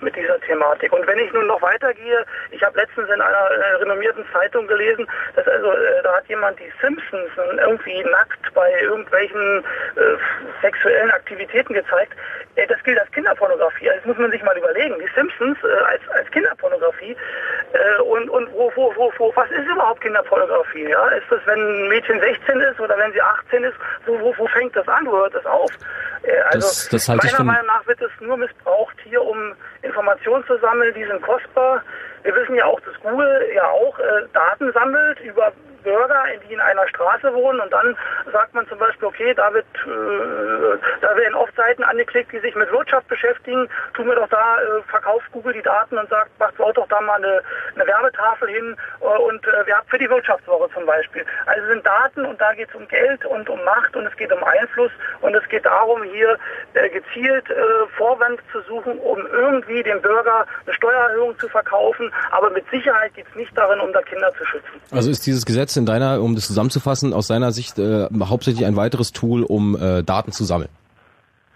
[0.00, 0.92] Mit dieser Thematik.
[0.92, 5.06] Und wenn ich nun noch weitergehe, ich habe letztens in einer äh, renommierten Zeitung gelesen,
[5.36, 9.64] dass also äh, da hat jemand die Simpsons irgendwie nackt bei irgendwelchen
[9.96, 10.00] äh,
[10.62, 12.12] sexuellen Aktivitäten gezeigt.
[12.56, 13.88] Äh, das gilt als Kinderpornografie.
[13.88, 14.96] Also das muss man sich mal überlegen.
[14.98, 17.16] Die Simpsons äh, als, als Kinderpornografie.
[17.72, 20.88] Äh, und und wo, wo, wo, wo, was ist überhaupt Kinderpornografie?
[20.88, 21.08] Ja?
[21.08, 23.76] Ist das, wenn ein Mädchen 16 ist oder wenn sie 18 ist?
[24.06, 25.06] Wo, wo, wo fängt das an?
[25.06, 25.70] Wo hört das auf?
[26.50, 30.94] also das, das meiner Meinung nach wird es nur missbraucht hier, um Informationen zu sammeln,
[30.94, 31.82] die sind kostbar.
[32.22, 35.52] Wir wissen ja auch, dass Google ja auch äh, Daten sammelt über
[35.82, 37.60] Bürger, die in einer Straße wohnen.
[37.60, 37.96] Und dann
[38.32, 42.54] sagt man zum Beispiel, okay, da wird, äh, da werden oft Seiten angeklickt, die sich
[42.54, 46.56] mit Wirtschaft beschäftigen, tun wir doch da, äh, verkauft Google die Daten und sagt, macht
[46.56, 47.42] baut doch da mal eine,
[47.74, 51.24] eine Werbetafel hin äh, und äh, für die Wirtschaftswoche zum Beispiel.
[51.46, 54.32] Also sind Daten und da geht es um Geld und um Macht und es geht
[54.32, 56.38] um Einfluss und es geht darum, hier
[56.74, 62.50] äh, gezielt äh, Vorwand zu suchen, um irgendwie dem Bürger eine Steuererhöhung zu verkaufen, aber
[62.50, 64.80] mit Sicherheit geht es nicht darin, um da Kinder zu schützen.
[64.90, 68.76] Also ist dieses Gesetz in deiner, um das zusammenzufassen, aus deiner Sicht äh, hauptsächlich ein
[68.76, 70.70] weiteres Tool, um äh, Daten zu sammeln?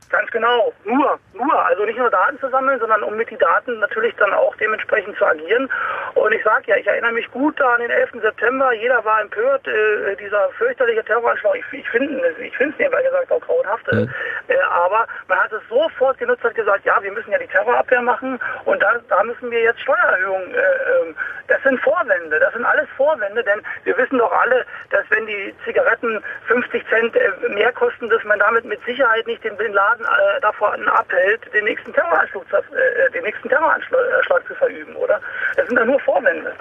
[0.09, 3.79] Ganz genau, nur, nur, also nicht nur Daten zu sammeln, sondern um mit die Daten
[3.79, 5.69] natürlich dann auch dementsprechend zu agieren.
[6.15, 8.11] Und ich sage ja, ich erinnere mich gut an den 11.
[8.23, 13.03] September, jeder war empört, äh, dieser fürchterliche Terroranschlag, ich, ich finde ich finde es nebenbei
[13.03, 14.07] gesagt auch grauenhaft, äh,
[14.49, 18.03] äh, aber man hat es sofort genutzt, hat gesagt, ja, wir müssen ja die Terrorabwehr
[18.03, 18.39] machen.
[18.65, 21.17] Und da, da müssen wir jetzt Steuererhöhungen, äh, ähm,
[21.49, 25.55] das sind Vorwände, das sind alles Vorwände, denn wir wissen doch alle, dass wenn die
[25.65, 30.05] Zigaretten 50 Cent äh, mehr kosten, dass man damit mit Sicherheit nicht den, den Laden
[30.05, 31.22] äh, davor abhält,
[31.55, 35.21] den nächsten Terroranschlag, äh, den nächsten Terroranschlag zu verüben, oder?
[35.57, 36.53] Das sind doch nur Vorwände.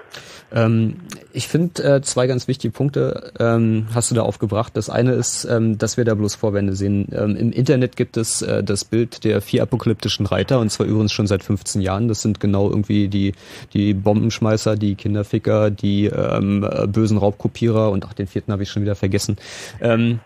[0.54, 0.98] Ähm,
[1.34, 4.76] ich finde äh, zwei ganz wichtige Punkte ähm, hast du da aufgebracht.
[4.76, 7.08] Das eine ist, ähm, dass wir da bloß Vorwände sehen.
[7.14, 11.14] Ähm, Im Internet gibt es äh, das Bild der vier apokalyptischen Reiter und zwar übrigens
[11.14, 12.08] schon seit 15 Jahren.
[12.08, 13.34] Das sind genau irgendwie die
[13.74, 18.82] die Bombenschmeißer, die Kinderficker, die ähm, bösen Raubkopierer und ach den vierten habe ich schon
[18.82, 19.38] wieder vergessen.
[19.80, 20.20] Ähm,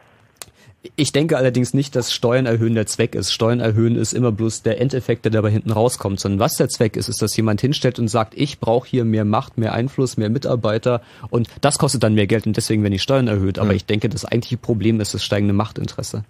[0.96, 3.32] ich denke allerdings nicht, dass Steuern erhöhen der Zweck ist.
[3.32, 6.96] Steuern erhöhen ist immer bloß der Endeffekt, der dabei hinten rauskommt, sondern was der Zweck
[6.96, 10.30] ist, ist, dass jemand hinstellt und sagt, ich brauche hier mehr Macht, mehr Einfluss, mehr
[10.30, 13.60] Mitarbeiter und das kostet dann mehr Geld und deswegen werden die Steuern erhöht.
[13.60, 16.24] Aber ich denke, das eigentliche Problem ist das steigende Machtinteresse.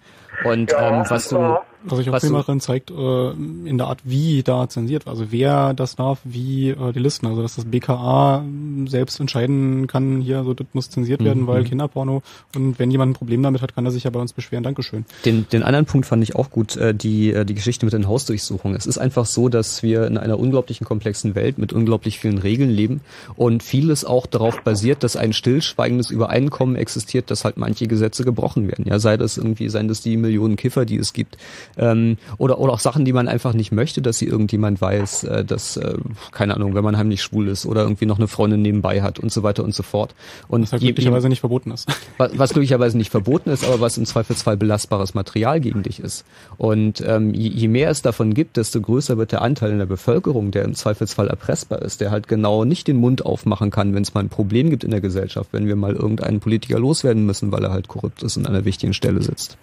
[0.44, 4.00] Und ja, ähm, was du was sich auch viel darin zeigt, äh, in der Art,
[4.04, 8.44] wie da zensiert, also wer das darf, wie äh, die Listen, also dass das BKA
[8.86, 11.46] selbst entscheiden kann, hier, so das muss zensiert werden, mhm.
[11.46, 12.22] weil Kinderporno
[12.54, 14.64] und wenn jemand ein Problem damit hat, kann er sich ja bei uns beschweren.
[14.64, 15.04] Dankeschön.
[15.24, 18.08] Den, den anderen Punkt fand ich auch gut, äh, die, äh, die Geschichte mit den
[18.08, 18.76] Hausdurchsuchungen.
[18.76, 22.70] Es ist einfach so, dass wir in einer unglaublichen komplexen Welt mit unglaublich vielen Regeln
[22.70, 23.00] leben
[23.36, 28.68] und vieles auch darauf basiert, dass ein stillschweigendes Übereinkommen existiert, dass halt manche Gesetze gebrochen
[28.68, 28.84] werden.
[28.86, 31.36] Ja, sei das irgendwie, seien das die Millionen Kiffer, die es gibt,
[31.76, 35.44] ähm, oder, oder auch Sachen, die man einfach nicht möchte, dass sie irgendjemand weiß, äh,
[35.44, 35.94] dass, äh,
[36.32, 39.32] keine Ahnung, wenn man heimlich schwul ist oder irgendwie noch eine Freundin nebenbei hat und
[39.32, 40.14] so weiter und so fort.
[40.48, 41.88] Und was halt glücklicherweise nicht verboten ist.
[42.18, 46.24] Was, was glücklicherweise nicht verboten ist, aber was im Zweifelsfall belastbares Material gegen dich ist.
[46.56, 49.86] Und ähm, je, je mehr es davon gibt, desto größer wird der Anteil in der
[49.86, 54.02] Bevölkerung, der im Zweifelsfall erpressbar ist, der halt genau nicht den Mund aufmachen kann, wenn
[54.02, 57.52] es mal ein Problem gibt in der Gesellschaft, wenn wir mal irgendeinen Politiker loswerden müssen,
[57.52, 59.58] weil er halt korrupt ist und an einer wichtigen Stelle sitzt.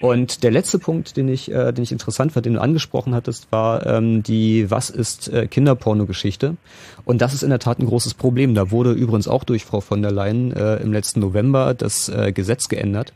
[0.00, 3.50] Und der letzte Punkt, den ich, äh, den ich interessant fand, den du angesprochen hattest,
[3.50, 6.56] war ähm, die Was ist äh, Kinderporno-Geschichte.
[7.04, 8.54] Und das ist in der Tat ein großes Problem.
[8.54, 12.32] Da wurde übrigens auch durch Frau von der Leyen äh, im letzten November das äh,
[12.32, 13.12] Gesetz geändert.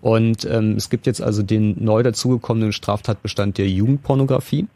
[0.00, 4.66] Und ähm, es gibt jetzt also den neu dazugekommenen Straftatbestand der Jugendpornografie.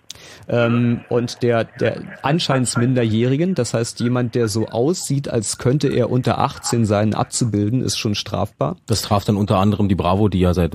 [0.49, 6.11] Ähm, und der, der anscheinend Minderjährigen, das heißt jemand, der so aussieht, als könnte er
[6.11, 8.77] unter 18 sein, abzubilden, ist schon strafbar.
[8.87, 10.73] Das traf dann unter anderem die Bravo, die ja seit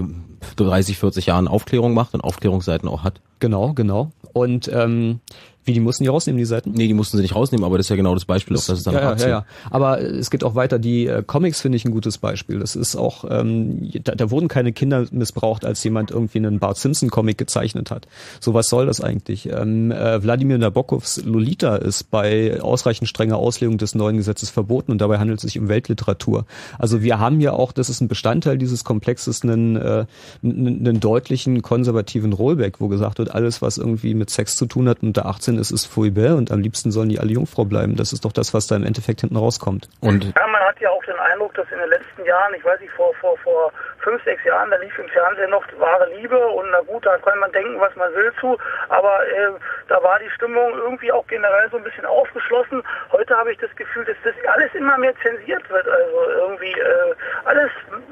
[0.55, 3.21] 30, 40 Jahren Aufklärung macht und Aufklärungsseiten auch hat.
[3.39, 4.11] Genau, genau.
[4.33, 5.19] Und ähm,
[5.67, 6.71] wie, die mussten die rausnehmen, die Seiten?
[6.71, 8.67] Nee, die mussten sie nicht rausnehmen, aber das ist ja genau das Beispiel, das, auf
[8.67, 10.79] das es dann ja, ja, ja, Aber es geht auch weiter.
[10.79, 12.59] Die äh, Comics finde ich ein gutes Beispiel.
[12.59, 16.77] Das ist auch, ähm, da, da wurden keine Kinder missbraucht, als jemand irgendwie einen Bart
[16.77, 18.07] Simpson Comic gezeichnet hat.
[18.39, 19.49] So was soll das eigentlich?
[19.49, 25.01] Ähm, äh, Wladimir Nabokovs Lolita ist bei ausreichend strenger Auslegung des neuen Gesetzes verboten und
[25.01, 26.45] dabei handelt es sich um Weltliteratur.
[26.79, 30.05] Also wir haben ja auch, das ist ein Bestandteil dieses Komplexes, einen, äh,
[30.41, 34.87] einen, einen deutlichen konservativen Rollback, wo gesagt wird, alles was irgendwie mit Sex zu tun
[34.87, 37.95] hat unter 18 ist, ist Fouibe und am liebsten sollen die alle Jungfrau bleiben.
[37.95, 39.89] Das ist doch das, was da im Endeffekt hinten rauskommt.
[39.99, 42.79] Und ja, man hat ja auch den Eindruck, dass in den letzten Jahren, ich weiß
[42.79, 46.69] nicht, vor, vor, vor fünf, sechs Jahren, da lief im Fernsehen noch wahre Liebe und
[46.71, 48.57] na gut, da kann man denken, was man will zu,
[48.89, 49.51] aber äh,
[49.87, 52.81] da war die Stimmung irgendwie auch generell so ein bisschen aufgeschlossen.
[53.11, 55.87] Heute habe ich das Gefühl, dass das alles immer mehr zensiert wird.
[55.87, 57.15] Also irgendwie äh,
[57.45, 57.69] alles,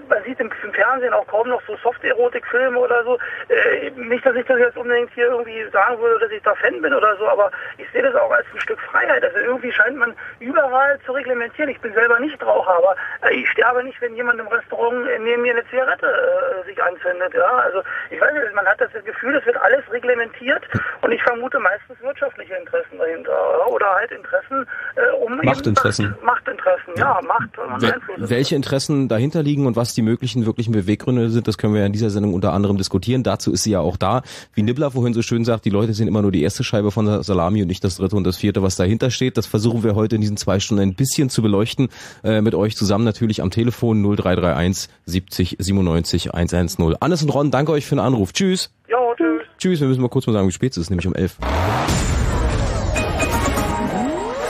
[0.08, 3.18] man sieht im, im, Fernsehen auch kaum noch so Soft-Erotik-Filme oder so.
[3.50, 6.82] Äh, nicht, dass ich das jetzt unbedingt hier irgendwie sagen würde, dass ich da Fan
[6.82, 9.24] bin oder so, aber ich sehe das auch als ein Stück Freiheit.
[9.24, 11.70] Also irgendwie scheint man überall zu reglementieren.
[11.70, 12.96] Ich bin selber nicht Raucher, aber
[13.32, 17.34] ich sterbe nicht, wenn jemand im Restaurant neben mir eine Zigarette äh, sich anzündet.
[17.34, 17.80] Ja, also
[18.12, 20.64] ich weiß nicht, man hat das Gefühl, es wird alles reglementiert
[21.02, 23.66] und ich vermute meistens wirtschaftliche Interessen dahinter ja?
[23.68, 26.10] oder halt Interessen äh, um Machtinteressen.
[26.22, 30.74] Macht, Machtinteressen, ja, Macht und Wel Welche Interessen dahinter liegen und was die möglichen wirklichen
[30.74, 33.24] Beweggründe sind, das können wir in dieser Sendung unter anderem diskutieren.
[33.24, 34.22] Dazu ist sie ja auch da.
[34.54, 37.06] Wie Nibbler vorhin so schön sagt, die Leute sehen immer nur die erste Scheibe von
[37.06, 39.38] der Salami und nicht das dritte und das vierte, was dahinter steht.
[39.38, 41.90] Das versuchen wir heute in diesen zwei Stunden ein bisschen zu beleuchten.
[42.24, 46.96] Äh, mit euch zusammen natürlich am Telefon 0331 70 97 110.
[47.00, 48.34] Annes und Ron, danke euch für den Anruf.
[48.34, 48.72] Tschüss.
[48.90, 49.42] Jo, tschüss.
[49.58, 51.38] Tschüss, wir müssen mal kurz mal sagen, wie spät es ist, nämlich um elf.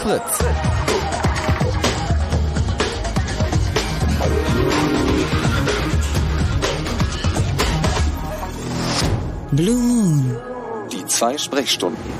[0.01, 0.45] Fritz.
[9.51, 10.35] Blue Moon.
[10.91, 12.14] Die zwei Sprechstunden.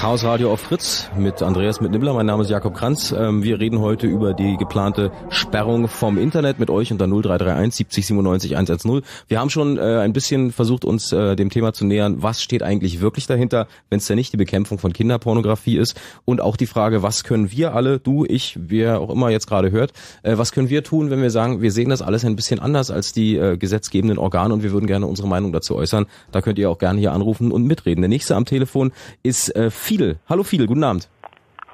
[0.00, 2.14] Chaos Radio auf Fritz mit Andreas mit Nibbler.
[2.14, 3.14] Mein Name ist Jakob Kranz.
[3.14, 8.06] Ähm, wir reden heute über die geplante Sperrung vom Internet mit euch unter 0331 70
[8.06, 9.02] 97 110.
[9.28, 12.22] Wir haben schon äh, ein bisschen versucht, uns äh, dem Thema zu nähern.
[12.22, 16.00] Was steht eigentlich wirklich dahinter, wenn es ja nicht die Bekämpfung von Kinderpornografie ist?
[16.24, 19.70] Und auch die Frage, was können wir alle, du, ich, wer auch immer jetzt gerade
[19.70, 19.92] hört,
[20.22, 22.90] äh, was können wir tun, wenn wir sagen, wir sehen das alles ein bisschen anders
[22.90, 26.06] als die gesetzgebenden Organe und wir würden gerne unsere Meinung dazu äußern.
[26.32, 28.00] Da könnt ihr auch gerne hier anrufen und mitreden.
[28.00, 28.92] Der nächste am Telefon
[29.22, 29.52] ist
[29.90, 30.20] Fiedel.
[30.28, 31.08] Hallo Fiedel, guten Abend.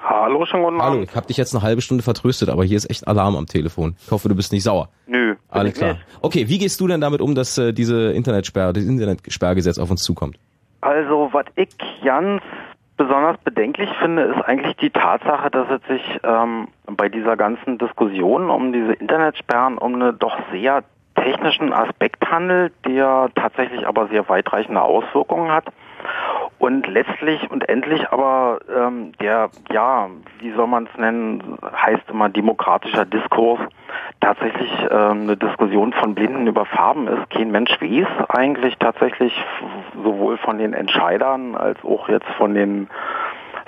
[0.03, 0.91] Hallo, schon guten Abend.
[0.91, 3.45] Hallo, ich habe dich jetzt eine halbe Stunde vertröstet, aber hier ist echt Alarm am
[3.45, 3.95] Telefon.
[4.03, 4.89] Ich hoffe, du bist nicht sauer.
[5.07, 5.35] Nö.
[5.51, 5.93] Alles klar.
[5.93, 6.07] Nicht.
[6.23, 10.03] Okay, wie gehst du denn damit um, dass äh, diese Internetsperre, das Internetsperrgesetz auf uns
[10.03, 10.39] zukommt?
[10.81, 11.69] Also, was ich
[12.03, 12.41] ganz
[12.97, 18.49] besonders bedenklich finde, ist eigentlich die Tatsache, dass es sich ähm, bei dieser ganzen Diskussion
[18.49, 20.85] um diese Internetsperren um eine doch sehr
[21.17, 25.67] technischen Aspekt handelt, der tatsächlich aber sehr weitreichende Auswirkungen hat.
[26.59, 32.31] Und letztlich und endlich aber ähm, der, ja, wie soll man es nennen, heißt immer
[32.31, 33.61] demokratischer Diskurs,
[34.21, 37.29] tatsächlich ähm, eine Diskussion von Blinden über Farben ist.
[37.31, 39.33] Kein Mensch weiß eigentlich tatsächlich
[40.03, 42.89] sowohl von den Entscheidern als auch jetzt von den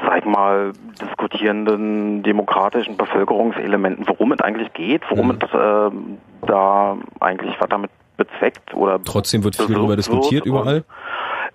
[0.01, 0.73] sag ich mal,
[1.03, 5.39] diskutierenden demokratischen Bevölkerungselementen, worum es eigentlich geht, worum mhm.
[5.43, 10.85] es äh, da eigentlich was damit bezweckt oder trotzdem wird viel darüber diskutiert überall.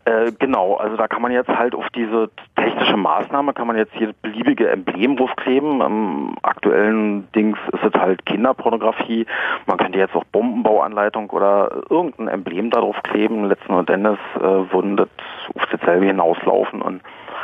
[0.06, 3.94] Äh, genau, also da kann man jetzt halt auf diese technische Maßnahme kann man jetzt
[3.94, 5.82] hier beliebige Emblem draufkleben.
[5.82, 9.26] Am aktuellen Dings ist es halt Kinderpornografie.
[9.66, 13.46] Man könnte jetzt auch Bombenbauanleitung oder irgendein Emblem da drauf kleben.
[13.46, 15.08] Letzten Endes äh, würden das
[15.56, 17.02] auf dasselbe hinauslaufen und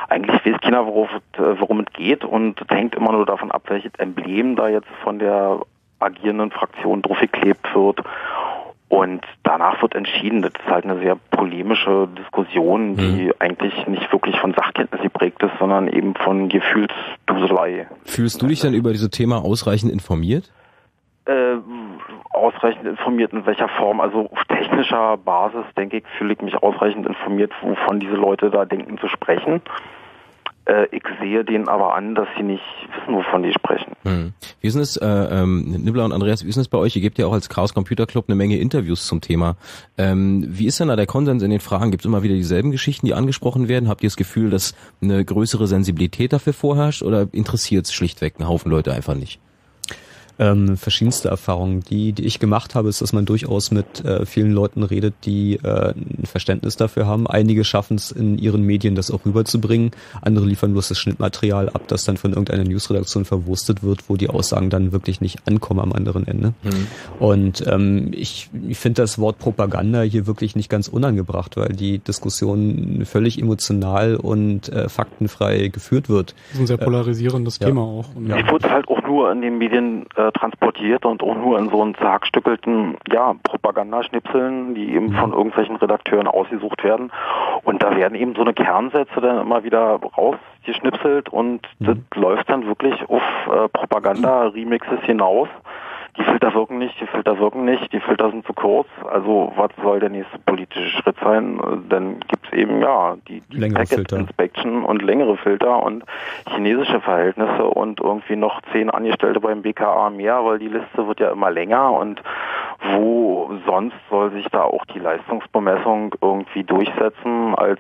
[0.10, 3.94] eigentlich weiß keiner, worauf, worum es geht und es hängt immer nur davon ab, welches
[3.98, 5.60] Emblem da jetzt von der
[6.00, 8.02] agierenden Fraktion draufgeklebt wird.
[8.90, 13.34] Und danach wird entschieden, das ist halt eine sehr polemische Diskussion, die mhm.
[13.38, 17.88] eigentlich nicht wirklich von Sachkenntnis geprägt ist, sondern eben von Gefühlsduselei.
[18.06, 20.52] Fühlst du dich denn über dieses Thema ausreichend informiert?
[21.26, 21.58] Äh,
[22.32, 24.02] ausreichend informiert in welcher Form?
[24.02, 28.66] Also auf technischer Basis, denke ich, fühle ich mich ausreichend informiert, wovon diese Leute da
[28.66, 29.62] denken zu sprechen.
[30.70, 33.94] Äh, ich sehe denen aber an, dass sie nicht wissen, wovon die sprechen.
[34.04, 34.34] Hm.
[34.62, 36.96] Wie ist es, äh, ähm, Nibbler und Andreas, wie ist es bei euch?
[36.96, 39.56] Ihr gebt ja auch als Chaos Computer Club eine Menge Interviews zum Thema.
[39.98, 41.90] Ähm, wie ist denn da der Konsens in den Fragen?
[41.90, 43.90] Gibt es immer wieder dieselben Geschichten, die angesprochen werden?
[43.90, 48.48] Habt ihr das Gefühl, dass eine größere Sensibilität dafür vorherrscht oder interessiert es schlichtweg einen
[48.48, 49.40] Haufen Leute einfach nicht?
[50.40, 51.82] Ähm, verschiedenste Erfahrungen.
[51.82, 55.56] Die, die ich gemacht habe, ist, dass man durchaus mit äh, vielen Leuten redet, die
[55.56, 57.28] äh, ein Verständnis dafür haben.
[57.28, 59.92] Einige schaffen es in ihren Medien, das auch rüberzubringen.
[60.22, 64.30] Andere liefern bloß das Schnittmaterial ab, das dann von irgendeiner Newsredaktion verwurstet wird, wo die
[64.30, 66.54] Aussagen dann wirklich nicht ankommen am anderen Ende.
[66.64, 66.88] Mhm.
[67.20, 72.00] Und ähm, ich, ich finde das Wort Propaganda hier wirklich nicht ganz unangebracht, weil die
[72.00, 76.34] Diskussion völlig emotional und äh, faktenfrei geführt wird.
[76.52, 77.88] Das ist ein sehr polarisierendes äh, Thema ja.
[77.88, 78.16] auch.
[78.16, 78.52] Und ja.
[78.52, 81.96] wurde halt auch nur in den Medien äh, transportiert und auch nur in so einen
[81.96, 85.16] zerhackstückelten ja, Propagandaschnipseln, die eben mhm.
[85.16, 87.12] von irgendwelchen Redakteuren ausgesucht werden.
[87.64, 91.86] Und da werden eben so eine Kernsätze dann immer wieder rausgeschnipselt und mhm.
[91.86, 95.48] das läuft dann wirklich auf äh, Propaganda-Remixes hinaus
[96.18, 98.88] die Filter wirken nicht, die Filter wirken nicht, die Filter sind zu kurz.
[99.10, 101.60] Also was soll der nächste politische Schritt sein?
[101.90, 104.18] Dann gibt's eben ja die, die Packet Filter.
[104.18, 106.04] Inspection und längere Filter und
[106.50, 111.32] chinesische Verhältnisse und irgendwie noch zehn Angestellte beim BKA mehr, weil die Liste wird ja
[111.32, 112.22] immer länger und
[112.96, 117.80] wo sonst soll sich da auch die Leistungsbemessung irgendwie durchsetzen als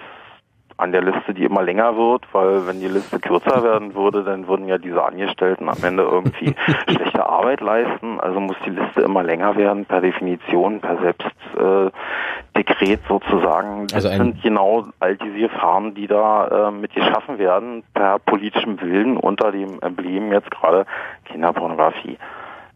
[0.80, 4.47] an der Liste, die immer länger wird, weil wenn die Liste kürzer werden würde, dann
[4.47, 6.55] würden ja diese Angestellten am Ende irgendwie
[6.88, 8.19] schlechte Arbeit leisten.
[8.19, 13.88] Also muss die Liste immer länger werden, per Definition, per Selbstdekret äh, sozusagen.
[13.88, 18.80] Das also sind genau all diese Gefahren, die da äh, mit geschaffen werden, per politischem
[18.82, 20.86] Willen unter dem Emblem jetzt gerade
[21.25, 22.17] Kinderpornografie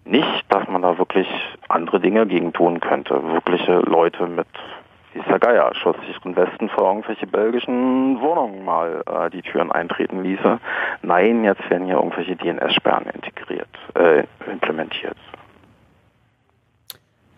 [0.06, 1.28] nicht, dass man da wirklich
[1.70, 3.24] andere Dinge gegen tun könnte.
[3.32, 4.47] Wirkliche Leute mit
[5.22, 10.24] der Geier, schoss sich im Westen vor irgendwelche belgischen Wohnungen mal äh, die Türen eintreten
[10.24, 10.59] ließe.
[11.01, 15.18] Nein, jetzt werden hier irgendwelche DNS-Sperren integriert, äh, implementiert.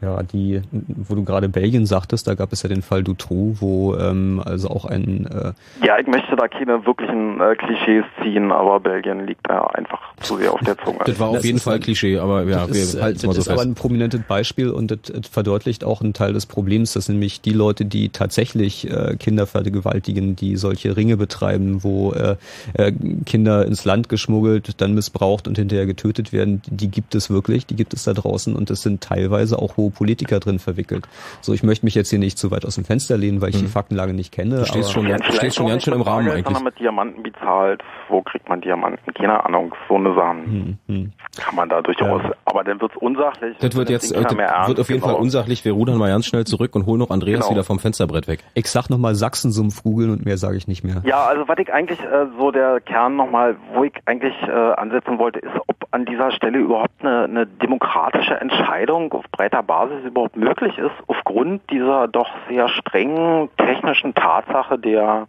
[0.05, 3.95] Ja, die, wo du gerade Belgien sagtest, da gab es ja den Fall Dutroux, wo
[3.95, 5.53] ähm, also auch ein äh
[5.83, 10.37] Ja, ich möchte da keine wirklichen äh, Klischees ziehen, aber Belgien liegt da einfach zu
[10.37, 10.99] sehr auf der Zunge.
[11.05, 13.33] Das war auf das jeden Fall ein, Klischee, aber ja, wir ist, halten es mal
[13.33, 13.47] so fest.
[13.47, 16.93] Das ist aber ein prominentes Beispiel und das, das verdeutlicht auch einen Teil des Problems,
[16.93, 22.35] dass nämlich die Leute, die tatsächlich äh, Kinder vergewaltigen, die solche Ringe betreiben, wo äh,
[22.73, 22.91] äh,
[23.25, 27.75] Kinder ins Land geschmuggelt, dann missbraucht und hinterher getötet werden, die gibt es wirklich, die
[27.75, 31.07] gibt es da draußen und das sind teilweise auch hohe Politiker drin verwickelt.
[31.41, 33.55] So, ich möchte mich jetzt hier nicht zu weit aus dem Fenster lehnen, weil ich
[33.55, 33.63] hm.
[33.63, 34.59] die Faktenlage nicht kenne.
[34.59, 36.45] Du stehst schon, du stehst schon ganz schön im Rahmen eigentlich.
[36.45, 39.13] Wenn man mit Diamanten bezahlt, wo kriegt man Diamanten?
[39.13, 41.13] Keine Ahnung, so eine Sachen hm, hm.
[41.37, 42.21] kann man da durchaus.
[42.23, 42.33] Ja.
[42.45, 43.57] Aber dann wird's unsachlich.
[43.59, 44.37] Das wird jetzt, das
[44.67, 45.13] wird auf jeden genau.
[45.13, 45.65] Fall unsachlich.
[45.65, 47.51] Wir rudern mal ganz schnell zurück und holen noch Andreas genau.
[47.51, 48.43] wieder vom Fensterbrett weg.
[48.53, 51.01] Ich sag nochmal Sachsensumpf googeln und mehr sage ich nicht mehr.
[51.05, 55.17] Ja, also was ich eigentlich äh, so der Kern nochmal, wo ich eigentlich äh, ansetzen
[55.17, 60.35] wollte, ist, ob an dieser Stelle überhaupt eine, eine demokratische Entscheidung auf breiter Basis überhaupt
[60.35, 65.27] möglich ist, aufgrund dieser doch sehr strengen technischen Tatsache der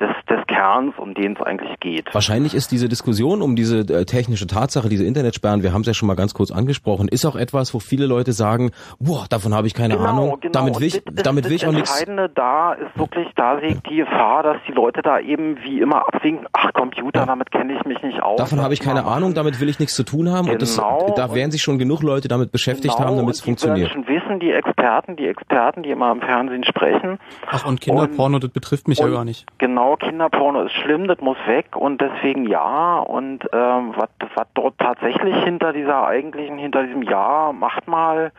[0.00, 2.12] des, des Kerns, um den es eigentlich geht.
[2.12, 5.94] Wahrscheinlich ist diese Diskussion um diese äh, technische Tatsache, diese Internetsperren, wir haben es ja
[5.94, 9.66] schon mal ganz kurz angesprochen, ist auch etwas, wo viele Leute sagen, boah, davon habe
[9.66, 10.52] ich keine genau, Ahnung, genau.
[10.52, 11.90] damit will ich, das, damit will ich auch nichts.
[11.90, 15.58] Das Entscheidende da ist wirklich, da sehe ich die Gefahr, dass die Leute da eben
[15.62, 17.26] wie immer abwinken, ach Computer, ja.
[17.26, 18.36] damit kenne ich mich nicht aus.
[18.36, 20.52] Davon habe ich keine Ahnung, damit will ich nichts zu tun haben genau.
[20.52, 21.14] und das, genau.
[21.16, 23.08] da werden sich schon genug Leute damit beschäftigt genau.
[23.08, 23.92] haben, damit es funktioniert.
[23.94, 27.18] Die wissen, die Experten, die Experten, die immer im Fernsehen sprechen.
[27.46, 29.46] Ach und Kinderporno, und, das betrifft mich ja gar nicht.
[29.58, 32.98] Genau, Kinderporno ist schlimm, das muss weg und deswegen ja.
[32.98, 38.32] Und ähm, was dort tatsächlich hinter dieser eigentlichen, hinter diesem Ja, macht mal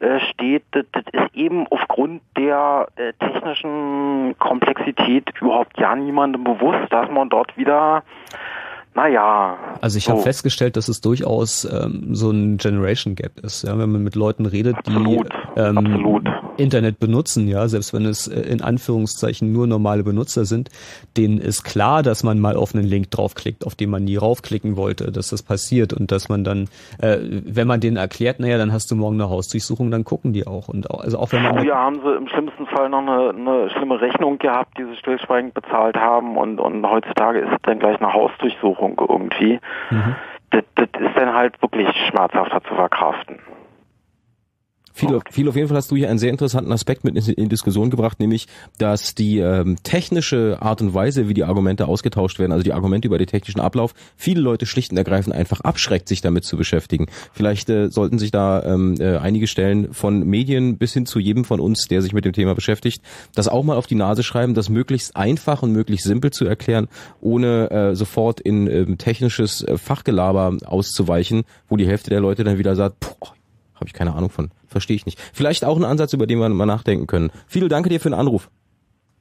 [0.00, 6.90] äh, steht, das, das ist eben aufgrund der äh, technischen Komplexität überhaupt ja niemandem bewusst,
[6.90, 8.02] dass man dort wieder
[8.94, 9.58] naja.
[9.80, 10.12] Also ich so.
[10.12, 13.64] habe festgestellt, dass es durchaus ähm, so ein Generation Gap ist.
[13.64, 16.22] Ja, wenn man mit Leuten redet, absolut, die ähm,
[16.56, 20.70] Internet benutzen, ja, selbst wenn es äh, in Anführungszeichen nur normale Benutzer sind,
[21.16, 24.76] denen ist klar, dass man mal auf einen Link draufklickt, auf den man nie raufklicken
[24.76, 26.68] wollte, dass das passiert und dass man dann,
[27.00, 30.46] äh, wenn man denen erklärt, naja, dann hast du morgen eine Hausdurchsuchung, dann gucken die
[30.46, 30.68] auch.
[30.68, 31.58] Und auch, also auch wenn man.
[31.58, 35.52] Früher haben sie im schlimmsten Fall noch eine, eine schlimme Rechnung gehabt, die sie stillschweigend
[35.52, 39.60] bezahlt haben und, und heutzutage ist es dann gleich eine Hausdurchsuchung Erkrankung irgendwie,
[39.90, 40.14] mhm.
[40.50, 43.38] das, das ist dann halt wirklich schmerzhafter zu verkraften.
[44.96, 47.48] Viel, viel auf jeden Fall hast du hier einen sehr interessanten Aspekt mit in, in
[47.48, 48.46] Diskussion gebracht, nämlich,
[48.78, 53.08] dass die ähm, technische Art und Weise, wie die Argumente ausgetauscht werden, also die Argumente
[53.08, 57.08] über den technischen Ablauf, viele Leute schlicht und ergreifend einfach abschreckt, sich damit zu beschäftigen.
[57.32, 61.44] Vielleicht äh, sollten sich da ähm, äh, einige Stellen von Medien bis hin zu jedem
[61.44, 63.02] von uns, der sich mit dem Thema beschäftigt,
[63.34, 66.86] das auch mal auf die Nase schreiben, das möglichst einfach und möglichst simpel zu erklären,
[67.20, 72.58] ohne äh, sofort in äh, technisches äh, Fachgelaber auszuweichen, wo die Hälfte der Leute dann
[72.58, 73.34] wieder sagt, boah,
[73.84, 74.50] habe ich keine Ahnung von.
[74.66, 75.20] Verstehe ich nicht.
[75.32, 77.30] Vielleicht auch ein Ansatz, über den wir mal nachdenken können.
[77.46, 78.50] Vielen Dank dir für den Anruf.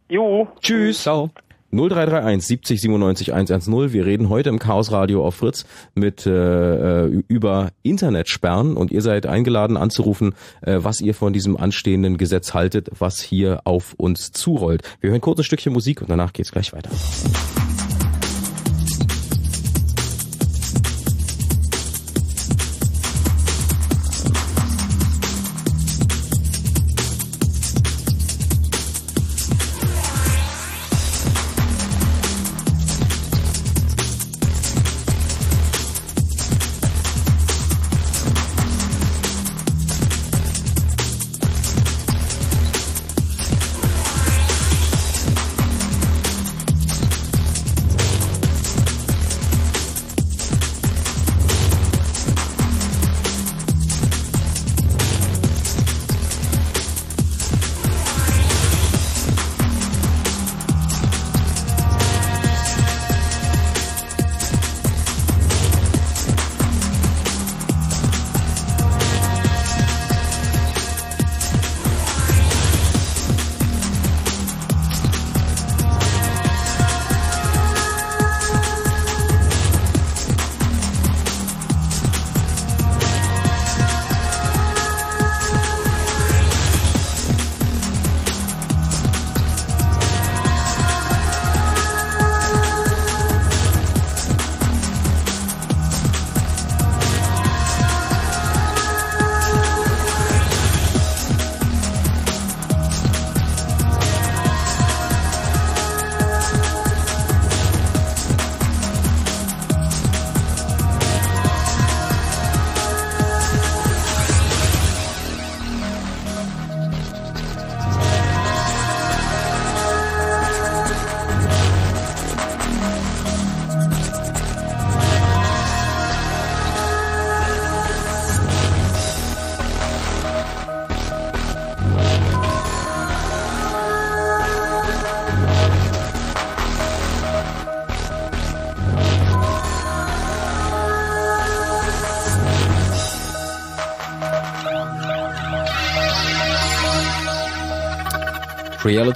[0.09, 0.47] Jo.
[0.61, 1.03] Tschüss.
[1.03, 1.31] Ciao.
[1.71, 3.93] 0331 70 97 110.
[3.93, 9.25] Wir reden heute im Chaos Radio auf Fritz mit äh, über Internetsperren und ihr seid
[9.25, 14.83] eingeladen anzurufen, äh, was ihr von diesem anstehenden Gesetz haltet, was hier auf uns zurollt.
[15.01, 16.91] Wir hören kurz ein Stückchen Musik und danach geht's gleich weiter.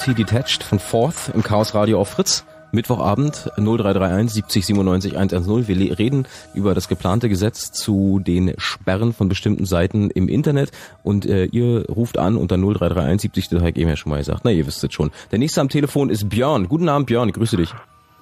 [0.08, 2.46] Reality Detached von Forth im Chaos Radio auf Fritz.
[2.72, 5.68] Mittwochabend 0331 70 97 110.
[5.68, 10.72] Wir reden über das geplante Gesetz zu den Sperren von bestimmten Seiten im Internet
[11.04, 14.20] und äh, ihr ruft an unter 0331 70, das habe ich eben ja schon mal
[14.20, 14.42] gesagt.
[14.46, 15.12] Na, ihr wisst es schon.
[15.32, 16.70] Der nächste am Telefon ist Björn.
[16.70, 17.28] Guten Abend, Björn.
[17.28, 17.74] Ich grüße dich.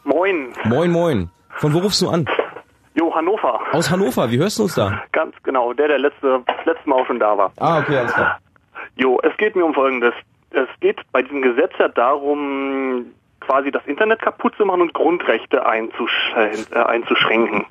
[0.05, 0.53] Moin.
[0.63, 1.29] Moin, moin.
[1.57, 2.25] Von wo rufst du an?
[2.95, 3.59] Jo, Hannover.
[3.73, 4.31] Aus Hannover.
[4.31, 5.03] Wie hörst du uns da?
[5.11, 5.73] Ganz genau.
[5.73, 7.51] Der, der letzte, letztes Mal auch schon da war.
[7.57, 8.39] Ah, okay, alles klar.
[8.95, 10.13] Jo, es geht mir um Folgendes.
[10.85, 13.07] Es geht bei diesem Gesetz ja darum,
[13.39, 17.65] quasi das Internet kaputt zu machen und Grundrechte einzusch äh, einzuschränken.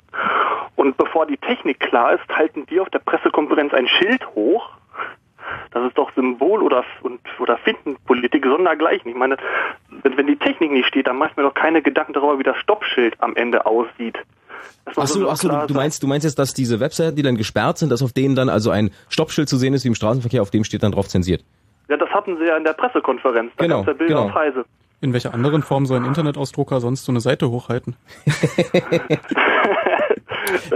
[0.75, 4.69] Und bevor die Technik klar ist, halten die auf der Pressekonferenz ein Schild hoch.
[5.71, 9.09] Das ist doch Symbol oder, und, oder Findenpolitik sondergleichen.
[9.09, 9.37] Ich meine,
[10.03, 12.43] wenn, wenn die Technik nicht steht, dann mache ich mir doch keine Gedanken darüber, wie
[12.43, 14.17] das Stoppschild am Ende aussieht.
[14.93, 17.37] Ach so, ach so du, du meinst, du meinst jetzt, dass diese Webseiten, die dann
[17.37, 20.41] gesperrt sind, dass auf denen dann also ein Stoppschild zu sehen ist wie im Straßenverkehr,
[20.41, 21.45] auf dem steht dann drauf zensiert?
[21.87, 23.51] Ja, das hatten sie ja in der Pressekonferenz.
[23.57, 24.25] Da genau, ja Bilder genau.
[24.25, 24.65] auf Heise.
[25.01, 27.95] In welcher anderen Form soll ein Internetausdrucker sonst so eine Seite hochhalten?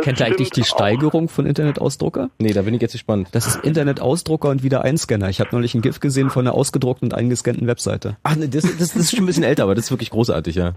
[0.01, 2.29] Kennt ihr eigentlich die Steigerung von Internetausdrucker?
[2.37, 3.29] Nee, da bin ich jetzt gespannt.
[3.33, 5.29] Das ist Internetausdrucker und wieder Einscanner.
[5.29, 8.17] Ich habe neulich ein GIF gesehen von einer ausgedruckten und eingescannten Webseite.
[8.23, 10.55] Ach, nee, das, das, das ist schon ein bisschen älter, aber das ist wirklich großartig,
[10.55, 10.73] ja.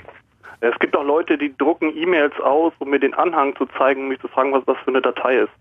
[0.60, 4.08] Es gibt auch Leute, die drucken E-Mails aus, um mir den Anhang zu zeigen, um
[4.08, 5.52] mich zu fragen, was das für eine Datei ist.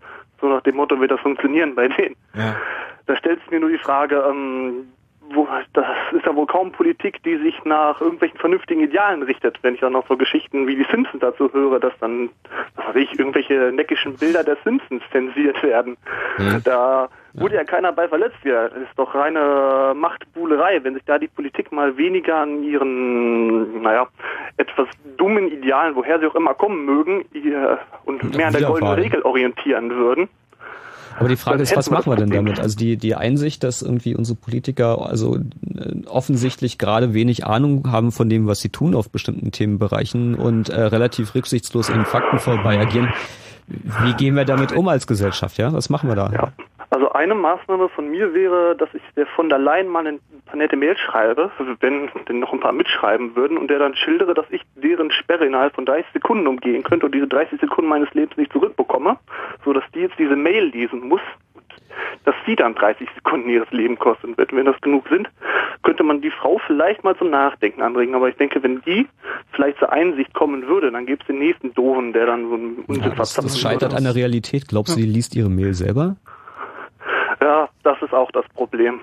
[0.42, 2.16] So nach dem Motto wird das funktionieren bei denen.
[2.34, 2.56] Ja.
[3.06, 4.88] Da stellt sich mir nur die Frage, ähm,
[5.34, 9.58] wo, das ist ja wohl kaum Politik, die sich nach irgendwelchen vernünftigen Idealen richtet.
[9.62, 12.30] Wenn ich dann noch so Geschichten wie die Simpsons dazu höre, dass dann,
[12.76, 15.96] was weiß ich, irgendwelche neckischen Bilder der Simpsons zensiert werden.
[16.38, 16.62] Mhm.
[16.64, 18.38] Da wurde ja keiner bei verletzt.
[18.44, 20.82] Ja, das ist doch reine Machtbuhlerei.
[20.84, 24.06] Wenn sich da die Politik mal weniger an ihren, naja,
[24.56, 28.94] etwas dummen Idealen, woher sie auch immer kommen mögen, ihr, und mehr an der goldenen.
[28.94, 30.28] Regel orientieren würden.
[31.18, 32.58] Aber die Frage ist, was machen wir denn damit?
[32.60, 38.12] Also die, die Einsicht, dass irgendwie unsere Politiker also äh, offensichtlich gerade wenig Ahnung haben
[38.12, 42.78] von dem, was sie tun auf bestimmten Themenbereichen und äh, relativ rücksichtslos in Fakten vorbei
[42.78, 43.12] agieren.
[43.66, 45.56] Wie gehen wir damit um als Gesellschaft?
[45.58, 46.30] Ja, was machen wir da?
[46.32, 46.52] Ja.
[46.92, 50.56] Also eine Maßnahme von mir wäre, dass ich der von der Leyen mal ein paar
[50.56, 54.34] nette Mails schreibe, also wenn denn noch ein paar mitschreiben würden und der dann schildere,
[54.34, 58.12] dass ich deren Sperre innerhalb von 30 Sekunden umgehen könnte und diese 30 Sekunden meines
[58.12, 59.16] Lebens nicht zurückbekomme,
[59.64, 61.22] so dass die jetzt diese Mail lesen muss,
[62.26, 64.54] dass sie dann 30 Sekunden ihres Lebens kosten wird.
[64.54, 65.30] Wenn das genug sind,
[65.84, 68.14] könnte man die Frau vielleicht mal zum Nachdenken anregen.
[68.14, 69.08] Aber ich denke, wenn die
[69.52, 72.84] vielleicht zur Einsicht kommen würde, dann gäbe es den nächsten Doofen, der dann so einen
[72.86, 74.68] Unsinn ja, das, das scheitert an der Realität.
[74.68, 76.16] Glaubst du, die liest ihre Mail selber?
[77.82, 79.00] Das ist auch das Problem.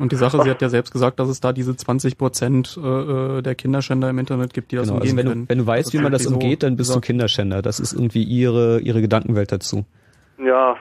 [0.00, 3.42] Und die Sache, sie hat ja selbst gesagt, dass es da diese 20 Prozent äh,
[3.42, 5.92] der Kinderschänder im Internet gibt, die das genau, umgehen also wenn, du, wenn du weißt,
[5.92, 6.96] wie man das umgeht, dann bist so.
[6.96, 7.62] du Kinderschänder.
[7.62, 9.84] Das ist irgendwie ihre, ihre Gedankenwelt dazu.
[10.38, 10.76] Ja,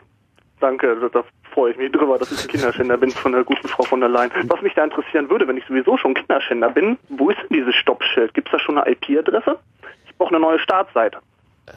[0.60, 0.98] danke.
[1.14, 4.00] Da freue ich mich drüber, dass ich ein Kinderschänder bin von der guten Frau von
[4.00, 4.32] der Leyen.
[4.48, 7.76] Was mich da interessieren würde, wenn ich sowieso schon Kinderschänder bin, wo ist denn dieses
[7.76, 8.34] Stoppschild?
[8.34, 9.60] Gibt es da schon eine IP-Adresse?
[10.08, 11.20] Ich brauche eine neue Startseite.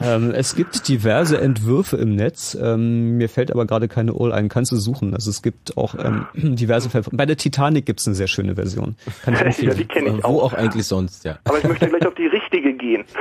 [0.01, 2.57] Ähm, es gibt diverse Entwürfe im Netz.
[2.59, 4.49] Ähm, mir fällt aber gerade keine All ein.
[4.49, 5.13] Kannst du suchen?
[5.13, 6.89] Also es gibt auch ähm, diverse.
[6.89, 8.95] Ver Bei der Titanic gibt es eine sehr schöne Version.
[9.23, 9.69] Kann ich empfehlen.
[9.69, 10.43] Ja, die kenne ich Wo auch.
[10.43, 11.39] auch eigentlich sonst, ja.
[11.45, 13.03] Aber ich möchte gleich auf die richtige gehen.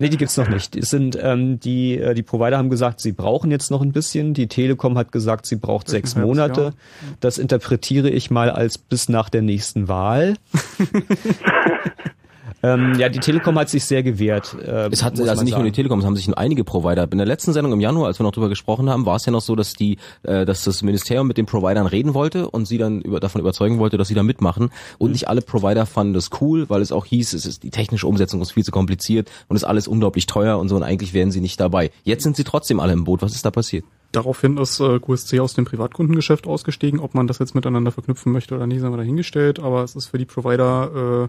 [0.00, 0.76] Nee, die gibt's noch nicht.
[0.76, 4.34] Es sind ähm, die äh, die Provider haben gesagt, sie brauchen jetzt noch ein bisschen.
[4.34, 6.72] Die Telekom hat gesagt, sie braucht sechs Monate.
[7.20, 10.34] Das interpretiere ich mal als bis nach der nächsten Wahl.
[12.62, 14.56] Ähm, ja, die Telekom hat sich sehr gewehrt.
[14.60, 15.62] Äh, es hat also nicht sagen.
[15.62, 17.08] nur die Telekom, es haben sich einige Provider.
[17.10, 19.32] In der letzten Sendung im Januar, als wir noch drüber gesprochen haben, war es ja
[19.32, 22.78] noch so, dass die, äh, dass das Ministerium mit den Providern reden wollte und sie
[22.78, 24.70] dann über, davon überzeugen wollte, dass sie da mitmachen.
[24.98, 28.06] Und nicht alle Provider fanden das cool, weil es auch hieß, es ist die technische
[28.06, 30.76] Umsetzung ist viel zu kompliziert und ist alles unglaublich teuer und so.
[30.76, 31.90] Und eigentlich wären sie nicht dabei.
[32.02, 33.22] Jetzt sind sie trotzdem alle im Boot.
[33.22, 33.84] Was ist da passiert?
[34.10, 36.98] Daraufhin ist äh, QSC aus dem Privatkundengeschäft ausgestiegen.
[36.98, 39.60] Ob man das jetzt miteinander verknüpfen möchte oder nicht, sind wir dahingestellt.
[39.60, 41.28] Aber es ist für die Provider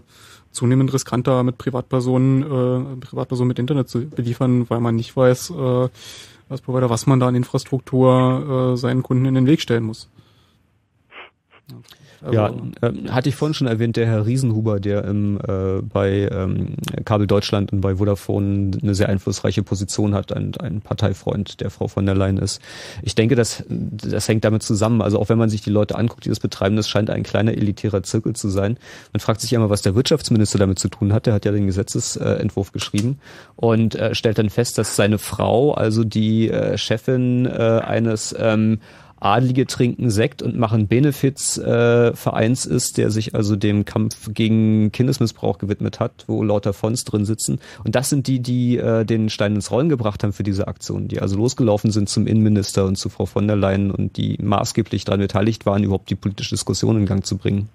[0.50, 5.88] zunehmend riskanter, mit Privatpersonen, äh, Privatpersonen mit Internet zu beliefern, weil man nicht weiß, äh,
[6.48, 10.08] als Provider, was man da an Infrastruktur äh, seinen Kunden in den Weg stellen muss.
[12.22, 16.28] Also, ja, äh, hatte ich vorhin schon erwähnt, der Herr Riesenhuber, der im, äh, bei
[16.30, 16.74] ähm,
[17.04, 21.88] Kabel Deutschland und bei Vodafone eine sehr einflussreiche Position hat, ein, ein Parteifreund der Frau
[21.88, 22.60] von der Leyen ist.
[23.02, 25.00] Ich denke, das, das hängt damit zusammen.
[25.00, 27.52] Also auch wenn man sich die Leute anguckt, die das betreiben, das scheint ein kleiner
[27.52, 28.76] elitärer Zirkel zu sein.
[29.12, 31.26] Man fragt sich immer, was der Wirtschaftsminister damit zu tun hat.
[31.26, 33.18] Der hat ja den Gesetzesentwurf geschrieben
[33.56, 38.80] und äh, stellt dann fest, dass seine Frau, also die äh, Chefin äh, eines ähm,
[39.20, 44.90] Adlige trinken Sekt und machen Benefits äh, Vereins ist, der sich also dem Kampf gegen
[44.92, 47.60] Kindesmissbrauch gewidmet hat, wo lauter Fonds drin sitzen.
[47.84, 51.08] Und das sind die, die äh, den Stein ins Rollen gebracht haben für diese Aktion,
[51.08, 55.04] die also losgelaufen sind zum Innenminister und zu Frau von der Leyen und die maßgeblich
[55.04, 57.68] daran beteiligt waren, überhaupt die politische Diskussion in Gang zu bringen.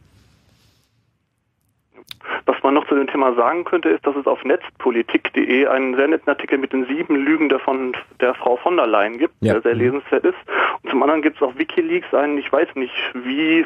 [2.86, 6.60] Noch zu dem Thema sagen könnte, ist, dass es auf netzpolitik.de einen sehr netten Artikel
[6.60, 9.54] mit den sieben Lügen der, von, der Frau von der Leyen gibt, ja.
[9.54, 10.38] der sehr lesenswert ist.
[10.84, 13.66] Und zum anderen gibt es auf Wikileaks einen, ich weiß nicht wie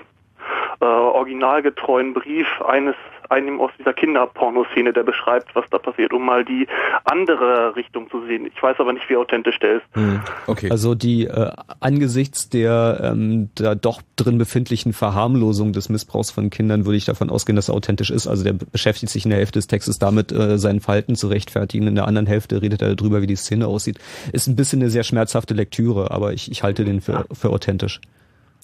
[0.79, 2.95] äh, originalgetreuen Brief eines
[3.30, 6.68] einem aus dieser Kinderpornoszene, der beschreibt, was da passiert, um mal die
[7.06, 8.47] andere Richtung zu sehen.
[8.53, 9.84] Ich weiß aber nicht, wie authentisch der ist.
[9.93, 10.69] Hm, okay.
[10.72, 16.85] Also die äh, angesichts der ähm, da doch drin befindlichen Verharmlosung des Missbrauchs von Kindern
[16.85, 18.27] würde ich davon ausgehen, dass er authentisch ist.
[18.27, 21.88] Also der beschäftigt sich in der Hälfte des Textes damit, äh, sein Verhalten zu rechtfertigen.
[21.88, 23.99] In der anderen Hälfte redet er darüber, wie die Szene aussieht.
[24.34, 28.01] Ist ein bisschen eine sehr schmerzhafte Lektüre, aber ich, ich halte den für, für authentisch.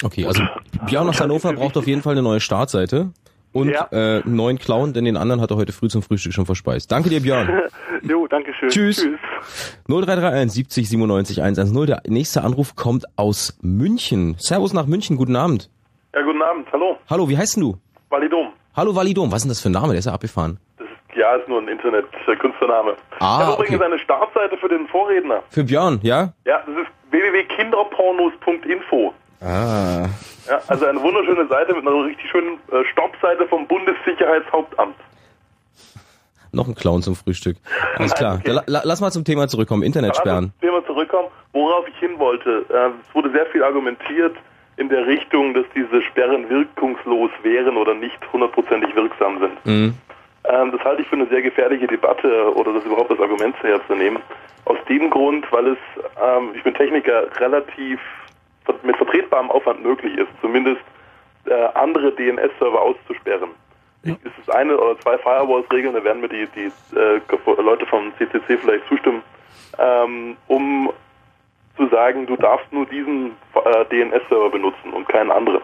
[0.04, 0.44] Okay, also
[0.88, 3.12] Björn aus Hannover braucht auf jeden Fall eine neue Startseite
[3.56, 3.88] und ja.
[3.91, 6.91] äh, einen neuen Clown, denn den anderen hat er heute früh zum Frühstück schon verspeist.
[6.91, 7.61] Danke dir, Björn.
[8.02, 8.68] jo, danke schön.
[8.68, 8.98] Tschüss.
[8.98, 9.80] Tschüss.
[9.88, 11.86] 0331 70 97 110.
[11.86, 14.36] Der nächste Anruf kommt aus München.
[14.40, 15.69] Servus nach München, guten Abend.
[16.14, 16.98] Ja, guten Abend, hallo.
[17.10, 17.77] Hallo, wie heißt denn du?
[18.10, 18.52] Validom.
[18.76, 19.94] Hallo Validom, was ist denn das für ein Name?
[19.94, 20.60] Der ist ja abgefahren.
[20.77, 22.98] Das ist, ja, ist nur ein Internet-Künstlername.
[23.19, 25.44] Ah, ich habe übrigens eine Startseite für den Vorredner.
[25.49, 26.34] Für Björn, ja?
[26.44, 29.14] Ja, das ist www.kinderpornos.info.
[29.41, 30.07] Ah.
[30.48, 34.95] Ja, also eine wunderschöne Seite mit einer richtig schönen äh, Stoppseite vom Bundessicherheitshauptamt.
[36.52, 37.57] Noch ein Clown zum Frühstück.
[37.98, 38.36] Alles klar.
[38.45, 38.60] Okay.
[38.68, 39.84] La lass mal zum Thema zurückkommen.
[39.84, 40.53] Internetsperren.
[40.60, 41.28] Zum Thema zurückkommen.
[41.52, 42.66] Worauf ich hin wollte.
[42.70, 44.36] Äh, es wurde sehr viel argumentiert
[44.78, 49.66] in der Richtung, dass diese Sperren wirkungslos wären oder nicht hundertprozentig wirksam sind.
[49.66, 49.94] Mhm.
[50.48, 54.22] Ähm, das halte ich für eine sehr gefährliche Debatte oder das überhaupt das Argument herzunehmen.
[54.66, 55.78] Aus dem Grund, weil es,
[56.22, 57.99] ähm, ich bin Techniker, relativ
[58.84, 60.82] mit vertretbarem Aufwand möglich ist, zumindest
[61.46, 63.50] äh, andere DNS-Server auszusperren.
[64.04, 64.16] Ja.
[64.24, 68.58] Es ist eine oder zwei Firewalls-Regeln, da werden mir die, die äh, Leute vom CCC
[68.58, 69.24] vielleicht zustimmen,
[69.80, 70.92] ähm, um
[71.76, 75.62] zu sagen, du darfst nur diesen äh, DNS-Server benutzen und keinen anderen.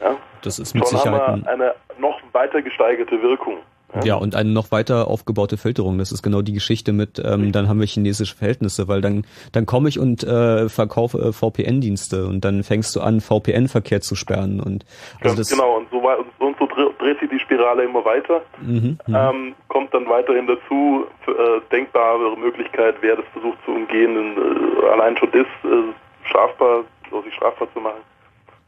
[0.00, 0.16] Ja?
[0.42, 3.58] Das ist mit Schon Sicherheit haben wir eine noch weiter gesteigerte Wirkung.
[4.04, 5.98] Ja und eine noch weiter aufgebaute Filterung.
[5.98, 9.66] Das ist genau die Geschichte mit, ähm, dann haben wir chinesische Verhältnisse, weil dann dann
[9.66, 14.60] komme ich und äh, verkaufe äh, VPN-Dienste und dann fängst du an VPN-Verkehr zu sperren
[14.60, 14.84] und
[15.20, 18.04] also Ganz das genau, und so, und, und so dre- dreht sich die Spirale immer
[18.04, 18.42] weiter.
[18.60, 19.14] Mhm, mhm.
[19.14, 25.16] Ähm, kommt dann weiterhin dazu, äh, denkbare Möglichkeit, wer das versucht zu umgehen, äh, allein
[25.16, 28.00] schon das äh, strafbar, so sich strafbar zu machen.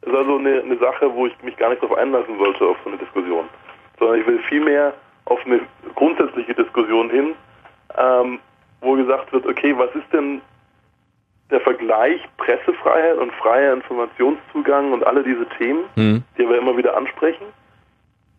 [0.02, 2.90] ist also eine, eine Sache, wo ich mich gar nicht darauf einlassen wollte, auf so
[2.90, 3.44] eine Diskussion.
[3.98, 4.94] Sondern ich will vielmehr
[5.28, 5.60] auf eine
[5.94, 7.34] grundsätzliche Diskussion hin,
[7.96, 8.38] ähm,
[8.80, 10.40] wo gesagt wird, okay, was ist denn
[11.50, 16.22] der Vergleich Pressefreiheit und freier Informationszugang und alle diese Themen, Hm.
[16.36, 17.46] die wir immer wieder ansprechen,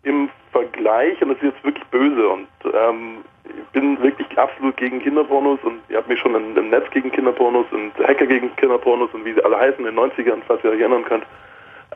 [0.03, 5.01] im Vergleich, und das ist jetzt wirklich böse, und ähm, ich bin wirklich absolut gegen
[5.01, 9.09] Kinderpornos und ihr habt mich schon im, im Netz gegen Kinderpornos und Hacker gegen Kinderpornos
[9.13, 11.25] und wie sie alle heißen in den 90ern, falls ihr euch erinnern könnt,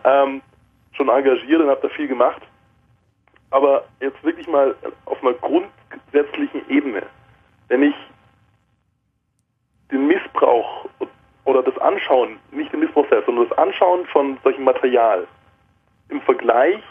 [0.04, 0.42] ähm,
[0.94, 2.42] schon engagiert und habt da viel gemacht.
[3.54, 4.76] Aber jetzt wirklich mal
[5.06, 7.04] auf einer grundsätzlichen Ebene,
[7.68, 7.96] wenn ich
[9.92, 10.90] den Missbrauch
[11.46, 15.28] oder das Anschauen, nicht den Missbrauch selbst, sondern das Anschauen von solchem Material
[16.10, 16.82] im Vergleich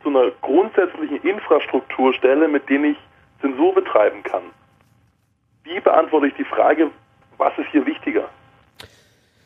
[0.00, 2.98] zu einer grundsätzlichen Infrastruktur stelle, mit denen ich
[3.40, 4.44] Zensur betreiben kann.
[5.64, 6.92] Wie beantworte ich die Frage,
[7.36, 8.28] was ist hier wichtiger?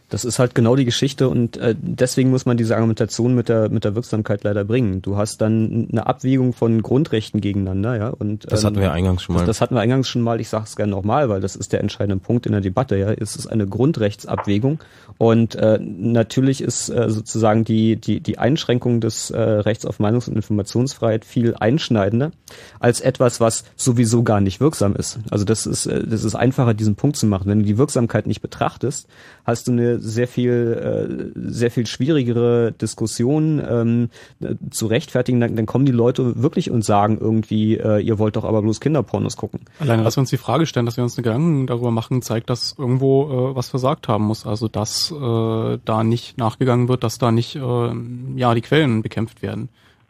[0.09, 3.71] Das ist halt genau die Geschichte und äh, deswegen muss man diese Argumentation mit der
[3.71, 5.03] mit der Wirksamkeit leider bringen.
[5.03, 8.09] Du hast dann eine Abwägung von Grundrechten gegeneinander, ja.
[8.11, 9.41] Und ähm, Das hatten wir ja eingangs schon mal.
[9.41, 10.41] Das, das hatten wir eingangs schon mal.
[10.41, 12.97] Ich sage es gerne nochmal, weil das ist der entscheidende Punkt in der Debatte.
[12.97, 14.79] Ja, es ist eine Grundrechtsabwägung
[15.19, 20.29] und äh, natürlich ist äh, sozusagen die die die Einschränkung des äh, Rechts auf Meinungs-
[20.29, 22.31] und Informationsfreiheit viel einschneidender
[22.79, 25.19] als etwas, was sowieso gar nicht wirksam ist.
[25.31, 27.49] Also das ist äh, das ist einfacher, diesen Punkt zu machen.
[27.49, 29.09] Wenn du die Wirksamkeit nicht betrachtest,
[29.45, 34.09] hast du eine sehr viel äh, sehr viel schwierigere Diskussion ähm,
[34.41, 35.41] äh, zu rechtfertigen.
[35.41, 38.81] Dann, dann kommen die Leute wirklich und sagen irgendwie, äh, ihr wollt doch aber bloß
[38.81, 39.61] Kinderpornos gucken.
[39.79, 42.51] Alleine, dass wir uns die Frage stellen, dass wir uns eine Gedanken darüber machen, zeigt,
[42.51, 44.47] dass irgendwo äh, was versagt haben muss.
[44.47, 47.91] Also dass äh, da nicht nachgegangen wird, dass da nicht äh,
[48.37, 49.69] ja die Quellen bekämpft werden.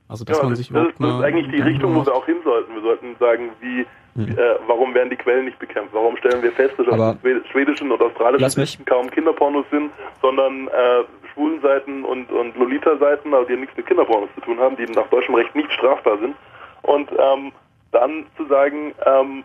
[0.09, 2.15] Also dass ja, man das, sich das, überhaupt das ist eigentlich die Richtung, wo wir
[2.15, 2.75] auch hin sollten.
[2.75, 3.87] Wir sollten sagen, wie,
[4.19, 5.93] äh, warum werden die Quellen nicht bekämpft?
[5.93, 7.17] Warum stellen wir fest, dass Aber auf
[7.51, 9.91] schwedischen und australischen Seiten kaum Kinderpornos sind,
[10.23, 14.87] sondern äh, Schwulenseiten und, und Lolita-Seiten, also die nichts mit Kinderpornos zu tun haben, die
[14.87, 16.35] nach deutschem Recht nicht strafbar sind.
[16.83, 17.53] Und ähm,
[17.93, 19.45] dann zu sagen, ähm,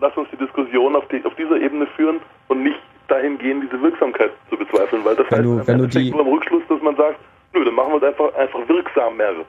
[0.00, 2.78] lass uns die Diskussion auf, die, auf dieser Ebene führen und nicht
[3.08, 6.20] dahin gehen, diese Wirksamkeit zu bezweifeln, weil das Wenn heißt du- wenn du die- nur
[6.20, 7.18] im Rückschluss, dass man sagt,
[7.52, 9.44] nö, dann machen wir es einfach, einfach wirksamer.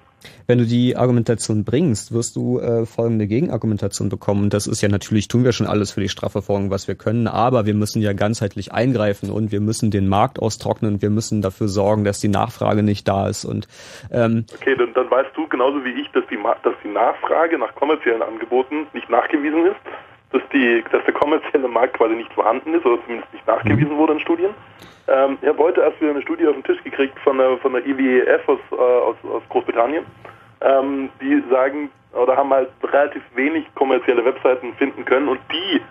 [0.47, 4.49] Wenn du die Argumentation bringst, wirst du äh, folgende Gegenargumentation bekommen.
[4.49, 7.65] Das ist ja natürlich, tun wir schon alles für die Strafverfolgung, was wir können, aber
[7.65, 12.03] wir müssen ja ganzheitlich eingreifen und wir müssen den Markt austrocknen, wir müssen dafür sorgen,
[12.03, 13.45] dass die Nachfrage nicht da ist.
[13.45, 13.67] Und
[14.11, 17.73] ähm, Okay, dann, dann weißt du genauso wie ich, dass die, dass die Nachfrage nach
[17.75, 19.79] kommerziellen Angeboten nicht nachgewiesen ist,
[20.31, 24.13] dass, die, dass der kommerzielle Markt quasi nicht vorhanden ist oder zumindest nicht nachgewiesen wurde
[24.13, 24.51] in Studien.
[25.07, 27.73] Ähm, ich habe heute erst wieder eine Studie auf den Tisch gekriegt von der, von
[27.73, 30.05] der IWF aus, äh, aus, aus Großbritannien.
[30.61, 35.81] Ähm, die sagen oder haben halt relativ wenig kommerzielle Webseiten finden können und die,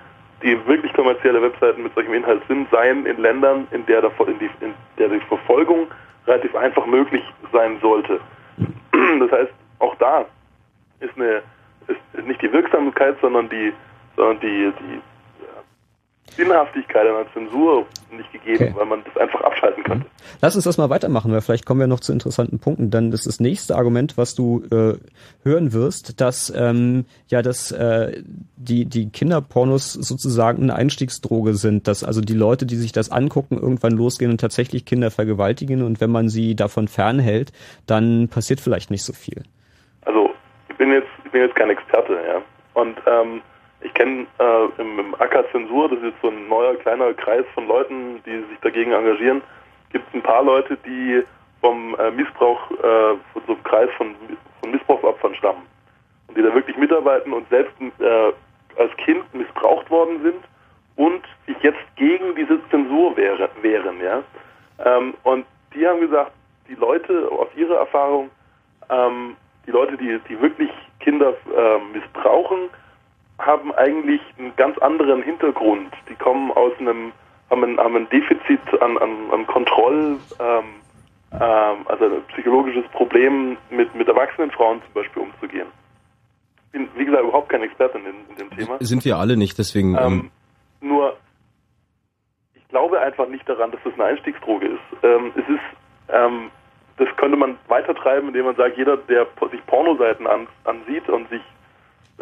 [0.43, 4.39] die wirklich kommerzielle Webseiten mit solchem Inhalt sind, seien in Ländern, in der, der, in,
[4.39, 5.87] die, in der die Verfolgung
[6.27, 7.23] relativ einfach möglich
[7.53, 8.21] sein sollte.
[9.19, 10.27] Das heißt, auch da
[11.01, 11.43] ist eine
[11.87, 13.73] ist nicht die Wirksamkeit, sondern die
[14.17, 15.01] sondern die, die
[16.37, 18.73] Sinnhaftigkeit einer Zensur nicht gegeben, Okay.
[18.77, 20.07] weil man das einfach abschalten könnte.
[20.41, 22.91] lass uns das mal weitermachen, weil vielleicht kommen wir noch zu interessanten Punkten.
[22.91, 24.95] Dann ist das nächste Argument, was du äh,
[25.45, 28.23] hören wirst, dass ähm, ja, dass äh,
[28.57, 33.57] die die Kinderpornos sozusagen eine Einstiegsdroge sind, dass also die Leute, die sich das angucken,
[33.59, 37.53] irgendwann losgehen und tatsächlich Kinder vergewaltigen und wenn man sie davon fernhält,
[37.87, 39.43] dann passiert vielleicht nicht so viel.
[40.03, 40.31] Also
[40.69, 42.43] ich bin jetzt ich bin jetzt kein Experte, ja.
[42.75, 43.41] Und ähm,
[43.83, 47.45] ich kenne äh, im, im AK Zensur, das ist jetzt so ein neuer kleiner Kreis
[47.55, 49.43] von Leuten, die sich dagegen engagieren,
[49.93, 51.23] gibt es ein paar Leute, die
[51.61, 54.15] vom äh, Missbrauch, äh, von so einem Kreis von,
[54.61, 55.63] von Missbrauchsopfern stammen.
[56.29, 58.33] Und die da wirklich mitarbeiten und selbst äh,
[58.77, 60.45] als Kind missbraucht worden sind
[60.97, 64.23] und sich jetzt gegen diese Zensur wäre, wären, ja.
[64.85, 65.45] Ähm, und
[65.75, 66.33] die haben gesagt,
[66.69, 68.31] die Leute aus ihrer Erfahrung,
[68.89, 69.37] ähm,
[69.67, 70.71] die Leute, die, die wirklich
[71.01, 72.71] Kinder ähm, missbrauchen,
[73.41, 75.93] haben eigentlich einen ganz anderen Hintergrund.
[76.09, 77.13] Die kommen aus einem,
[77.51, 80.65] haben ein, haben ein Defizit an, an, an Kontroll, ähm,
[81.33, 85.69] ähm, also ein psychologisches Problem mit, mit erwachsenen Frauen zum Beispiel umzugehen.
[86.67, 88.77] Ich bin, wie gesagt, überhaupt kein Experte in, in dem Thema.
[88.81, 89.97] Sind wir alle nicht, deswegen.
[89.97, 90.31] Ähm, Ähm,
[90.81, 91.17] nur,
[92.55, 95.05] ich glaube einfach nicht daran, dass das eine Einstiegsdroge ist.
[95.05, 95.61] Ähm, es ist,
[96.09, 96.51] ähm,
[96.97, 101.43] das könnte man weitertreiben, indem man sagt, jeder, der sich Pornoseiten an, ansieht und sich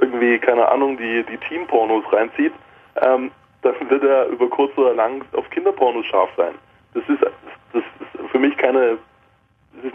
[0.00, 2.52] irgendwie, keine Ahnung, die, die Team-Pornos reinzieht,
[3.02, 3.30] ähm,
[3.62, 6.54] dann wird er über kurz oder lang auf Kinderpornos scharf sein.
[6.94, 7.20] Das ist,
[7.72, 8.98] das ist für mich keine,
[9.74, 9.94] das ist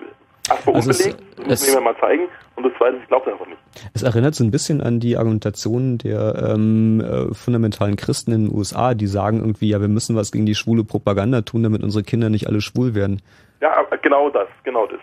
[0.49, 2.23] erstmal Also es- unbelegt, das muss es- mir mal zeigen.
[2.55, 3.57] Und das zweite, ich glaube einfach nicht.
[3.95, 8.55] Es erinnert so ein bisschen an die Argumentation der ähm, äh, fundamentalen Christen in den
[8.55, 12.03] USA, die sagen irgendwie, ja, wir müssen was gegen die schwule Propaganda tun, damit unsere
[12.03, 13.21] Kinder nicht alle schwul werden.
[13.61, 14.99] Ja, genau das, genau das.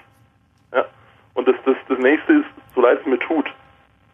[0.72, 0.84] Ja.
[1.34, 3.46] Und das, das, das nächste ist, so leid es mir tut,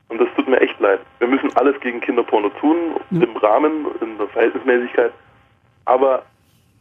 [0.08, 4.18] und das tut mir echt leid, wir müssen alles gegen Kinderporno tun, im Rahmen, in
[4.18, 5.12] der Verhältnismäßigkeit,
[5.84, 6.22] aber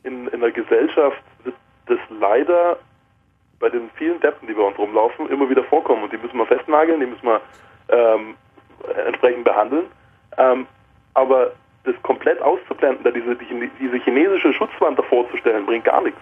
[0.03, 1.55] in, in der Gesellschaft wird
[1.87, 2.77] das leider
[3.59, 6.45] bei den vielen Deppen, die bei uns rumlaufen, immer wieder vorkommen und die müssen wir
[6.45, 7.41] festnageln, die müssen wir
[7.89, 8.35] ähm,
[9.05, 9.85] entsprechend behandeln.
[10.37, 10.67] Ähm,
[11.13, 11.53] aber
[11.83, 16.19] das komplett auszublenden, da diese, die, diese chinesische Schutzwand davor zu stellen, bringt gar nichts.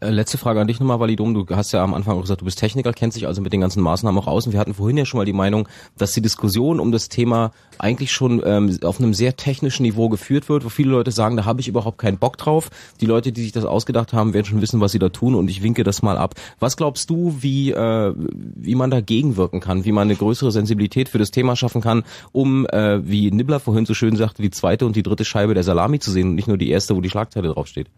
[0.00, 1.34] Äh, letzte Frage an dich nochmal, Validum.
[1.34, 3.60] Du hast ja am Anfang auch gesagt, du bist Techniker, kennst dich also mit den
[3.60, 4.44] ganzen Maßnahmen auch aus.
[4.46, 7.52] Und wir hatten vorhin ja schon mal die Meinung, dass die Diskussion um das Thema
[7.78, 11.44] eigentlich schon ähm, auf einem sehr technischen Niveau geführt wird, wo viele Leute sagen, da
[11.44, 12.70] habe ich überhaupt keinen Bock drauf.
[13.00, 15.48] Die Leute, die sich das ausgedacht haben, werden schon wissen, was sie da tun und
[15.48, 16.34] ich winke das mal ab.
[16.58, 21.08] Was glaubst du, wie, äh, wie man dagegen wirken kann, wie man eine größere Sensibilität
[21.08, 22.02] für das Thema schaffen kann,
[22.32, 25.62] um, äh, wie Nibbler vorhin so schön sagte, die zweite und die dritte Scheibe der
[25.62, 27.88] Salami zu sehen und nicht nur die erste, wo die Schlagzeile draufsteht?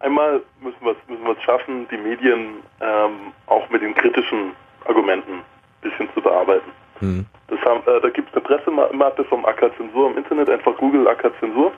[0.00, 4.52] Einmal müssen wir es müssen schaffen, die Medien ähm, auch mit den kritischen
[4.86, 5.44] Argumenten ein
[5.82, 6.70] bisschen zu bearbeiten.
[7.00, 7.26] Hm.
[7.48, 11.08] Das haben, äh, da gibt es eine Pressemappe vom AK Zensur im Internet, einfach Google
[11.08, 11.72] AK Zensur.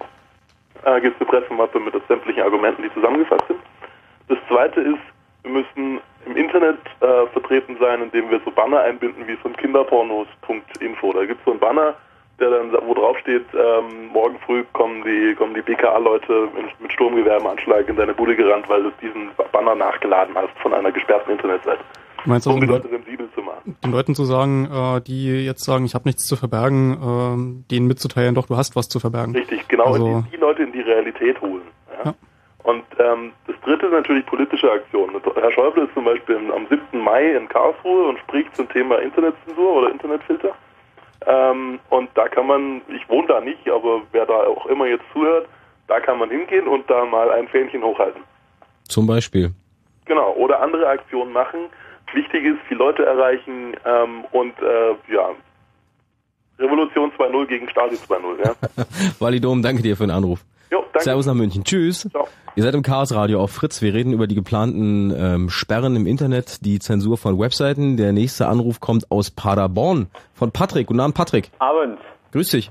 [0.85, 3.61] Äh, gibt es eine Pressemappe mit sämtlichen Argumenten, die zusammengefasst sind.
[4.29, 5.01] Das zweite ist,
[5.43, 11.13] wir müssen im Internet äh, vertreten sein, indem wir so Banner einbinden wie von kinderpornos.info.
[11.13, 11.95] Da gibt es so einen Banner,
[12.41, 17.89] der dann, wo drauf steht, ähm, morgen früh kommen die, kommen die BKA-Leute mit, mit
[17.89, 21.83] in deine Bude gerannt, weil du diesen Banner nachgeladen hast von einer gesperrten Internetseite.
[22.25, 23.77] Du meinst Um also, die den, Leute Leut sensibel zu machen.
[23.83, 27.87] den Leuten zu sagen, äh, die jetzt sagen, ich habe nichts zu verbergen, ähm, denen
[27.87, 29.35] mitzuteilen, doch, du hast was zu verbergen.
[29.35, 31.62] Richtig, genau, Also, die, die Leute in die Realität holen.
[32.05, 32.15] Ja?
[32.62, 35.17] Und ähm, das dritte ist natürlich politische Aktionen.
[35.35, 37.03] Herr Schäuble ist zum Beispiel am 7.
[37.03, 40.55] Mai in Karlsruhe und spricht zum Thema Internetzensur oder Internetfilter.
[41.27, 45.05] Ähm, und da kann man, ich wohne da nicht, aber wer da auch immer jetzt
[45.13, 45.49] zuhört,
[45.87, 48.23] da kann man hingehen und da mal ein Fähnchen hochhalten.
[48.89, 49.53] Zum Beispiel.
[50.07, 51.61] Genau, oder andere Aktionen machen.
[52.15, 55.31] Wichtig ist, viele Leute erreichen ähm, und äh, ja,
[56.59, 58.45] Revolution 2.0 gegen Stasi 2.0.
[58.45, 58.55] Ja?
[59.19, 60.45] Validom, danke dir für den Anruf.
[60.71, 61.01] Jo, danke.
[61.01, 61.65] Servus nach München.
[61.65, 62.09] Tschüss.
[62.11, 62.29] Ciao.
[62.57, 63.81] Ihr seid im Chaos Radio auf Fritz.
[63.81, 67.97] Wir reden über die geplanten ähm, Sperren im Internet, die Zensur von Webseiten.
[67.97, 70.89] Der nächste Anruf kommt aus Paderborn von Patrick.
[70.89, 71.51] Guten Abend, Patrick.
[71.59, 71.99] Abend.
[72.33, 72.71] Grüß dich.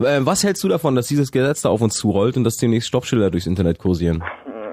[0.00, 2.88] Äh, was hältst du davon, dass dieses Gesetz da auf uns zurollt und dass demnächst
[2.88, 4.22] Stoppschilder durchs Internet kursieren?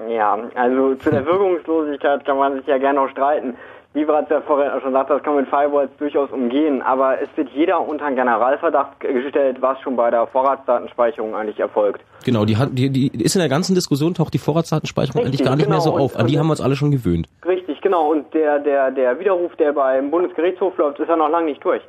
[0.08, 3.54] Ja, also zu der Wirkungslosigkeit kann man sich ja gerne auch streiten.
[3.96, 7.30] Wie bereits der Vorredner schon sagte, das kann man mit Firewalls durchaus umgehen, aber es
[7.34, 12.02] wird jeder unter einen Generalverdacht gestellt, was schon bei der Vorratsdatenspeicherung eigentlich erfolgt.
[12.22, 15.48] Genau, die, hat, die, die ist in der ganzen Diskussion taucht die Vorratsdatenspeicherung Richtig, eigentlich
[15.48, 16.04] gar nicht mehr so genau.
[16.04, 16.16] auf.
[16.16, 17.26] An die haben wir uns alle schon gewöhnt.
[17.46, 18.10] Richtig, genau.
[18.10, 21.80] Und der, der, der Widerruf, der beim Bundesgerichtshof läuft, ist ja noch lange nicht durch.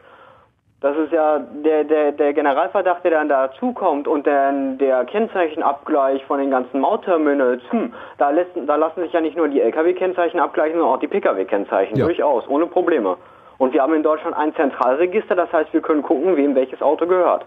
[0.80, 6.40] Das ist ja der, der, der Generalverdacht, der dann dazukommt und dann der Kennzeichenabgleich von
[6.40, 7.64] den ganzen Mautterminals.
[7.72, 11.08] Hm, da, lässt, da lassen sich ja nicht nur die Lkw-Kennzeichen abgleichen, sondern auch die
[11.08, 11.98] Pkw-Kennzeichen.
[11.98, 12.06] Ja.
[12.06, 13.18] Durchaus, ohne Probleme.
[13.58, 17.08] Und wir haben in Deutschland ein Zentralregister, das heißt, wir können gucken, wem welches Auto
[17.08, 17.46] gehört.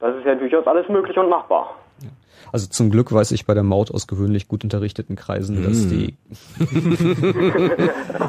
[0.00, 1.76] Das ist ja durchaus alles möglich und machbar.
[2.54, 6.14] Also zum Glück weiß ich bei der Maut aus gewöhnlich gut unterrichteten Kreisen, dass die,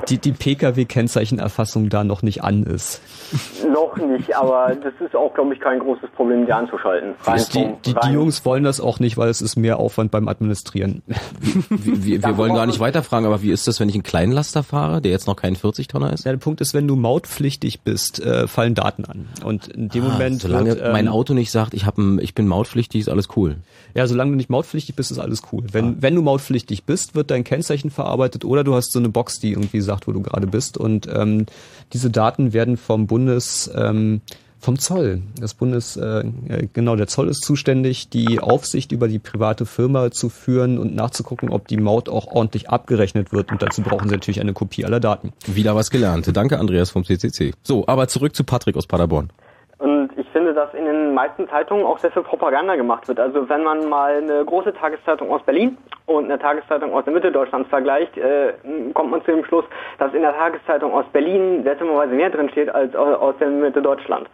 [0.10, 3.04] die, die Pkw-Kennzeichenerfassung da noch nicht an ist.
[3.72, 7.14] Noch nicht, aber das ist auch, glaube ich, kein großes Problem, die anzuschalten.
[7.22, 10.28] Rein Die, die, die Jungs wollen das auch nicht, weil es ist mehr Aufwand beim
[10.28, 11.04] Administrieren.
[11.70, 14.64] Wir, wir, wir wollen gar nicht weiterfragen, aber wie ist das, wenn ich einen Kleinlaster
[14.64, 16.26] fahre, der jetzt noch kein 40-Tonner ist?
[16.26, 19.28] Ja, der Punkt ist, wenn du mautpflichtig bist, äh, fallen Daten an.
[19.44, 22.18] Und in dem Ah, Moment solange wird, ähm, mein Auto nicht sagt, ich, hab ein,
[22.18, 23.58] ich bin mautpflichtig, ist alles cool.
[23.94, 25.66] Ja, solange du nicht mautpflichtig bist, ist alles cool.
[25.72, 29.40] Wenn, wenn du mautpflichtig bist, wird dein Kennzeichen verarbeitet oder du hast so eine Box,
[29.40, 30.78] die irgendwie sagt, wo du gerade bist.
[30.78, 31.46] Und ähm,
[31.92, 34.22] diese Daten werden vom Bundes, ähm,
[34.58, 35.22] vom Zoll.
[35.40, 36.24] Das Bundes, äh,
[36.72, 41.50] genau, der Zoll ist zuständig, die Aufsicht über die private Firma zu führen und nachzugucken,
[41.50, 43.52] ob die Maut auch ordentlich abgerechnet wird.
[43.52, 45.34] Und dazu brauchen sie natürlich eine Kopie aller Daten.
[45.46, 46.30] Wieder was gelernt.
[46.34, 47.54] Danke, Andreas vom CCC.
[47.64, 49.30] So, aber zurück zu Patrick aus Paderborn.
[50.36, 53.22] Finde, dass in den meisten Zeitungen auch sehr viel Propaganda gemacht wird.
[53.22, 57.32] Also wenn man mal eine große Tageszeitung aus Berlin und eine Tageszeitung aus der Mitte
[57.32, 58.52] Deutschlands vergleicht, äh,
[58.94, 59.64] kommt man zu dem Schluss,
[59.98, 63.82] dass in der Tageszeitung aus Berlin seltsamerweise mehr drin steht als au- aus der Mitte
[63.82, 64.28] Deutschland.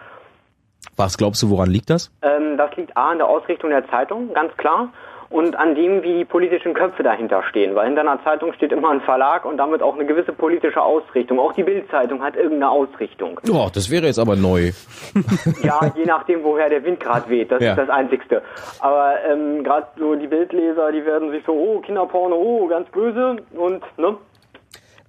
[0.97, 2.11] Was glaubst du, woran liegt das?
[2.23, 4.89] Ähm, das liegt A an der Ausrichtung der Zeitung, ganz klar,
[5.31, 7.73] und an dem, wie die politischen Köpfe dahinter stehen.
[7.73, 11.39] Weil hinter einer Zeitung steht immer ein Verlag und damit auch eine gewisse politische Ausrichtung.
[11.39, 13.39] Auch die Bildzeitung hat irgendeine Ausrichtung.
[13.51, 14.71] Oh, das wäre jetzt aber neu.
[15.63, 17.51] Ja, je nachdem, woher der Wind gerade weht.
[17.51, 17.71] Das Ja.
[17.71, 18.41] ist das Einzigste.
[18.79, 23.37] Aber ähm, gerade so die Bildleser, die werden sich so, oh, Kinderporno, oh, ganz böse
[23.53, 24.17] und, ne?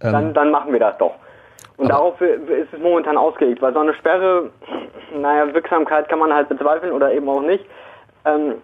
[0.00, 1.14] Dann, Ähm, dann machen wir das doch.
[1.78, 4.50] Und darauf ist es momentan ausgelegt, weil so eine Sperre,
[5.16, 7.64] naja, Wirksamkeit kann man halt bezweifeln oder eben auch nicht,
[8.24, 8.54] ähm,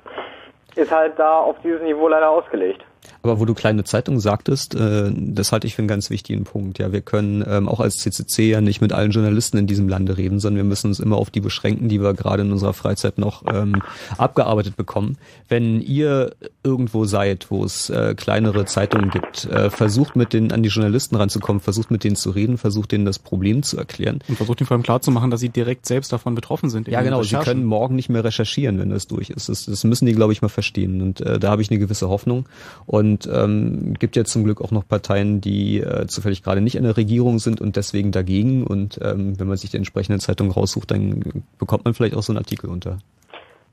[0.79, 2.85] ist halt da auf dieses Niveau leider ausgelegt.
[3.23, 6.79] Aber wo du kleine Zeitung sagtest, äh, das halte ich für einen ganz wichtigen Punkt.
[6.79, 10.17] Ja, wir können ähm, auch als CCC ja nicht mit allen Journalisten in diesem Lande
[10.17, 13.19] reden, sondern wir müssen uns immer auf die beschränken, die wir gerade in unserer Freizeit
[13.19, 13.83] noch ähm,
[14.17, 15.19] abgearbeitet bekommen.
[15.49, 16.33] Wenn ihr
[16.63, 21.17] irgendwo seid, wo es äh, kleinere Zeitungen gibt, äh, versucht mit denen an die Journalisten
[21.17, 24.21] ranzukommen, versucht mit denen zu reden, versucht denen das Problem zu erklären.
[24.29, 26.89] Und versucht ihnen vor allem klarzumachen, dass sie direkt selbst davon betroffen sind.
[26.89, 27.23] in Ja, genau.
[27.23, 29.49] Sie können morgen nicht mehr recherchieren, wenn das durch ist.
[29.49, 31.03] Das, das müssen die, glaube ich, mal verstehen.
[31.03, 32.47] Und äh, da habe ich eine gewisse Hoffnung.
[32.87, 32.98] Und
[33.33, 36.97] ähm, gibt ja zum Glück auch noch Parteien, die äh, zufällig gerade nicht in der
[36.97, 38.67] Regierung sind und deswegen dagegen.
[38.67, 42.33] Und ähm, wenn man sich die entsprechende Zeitung raussucht, dann bekommt man vielleicht auch so
[42.33, 42.99] einen Artikel unter.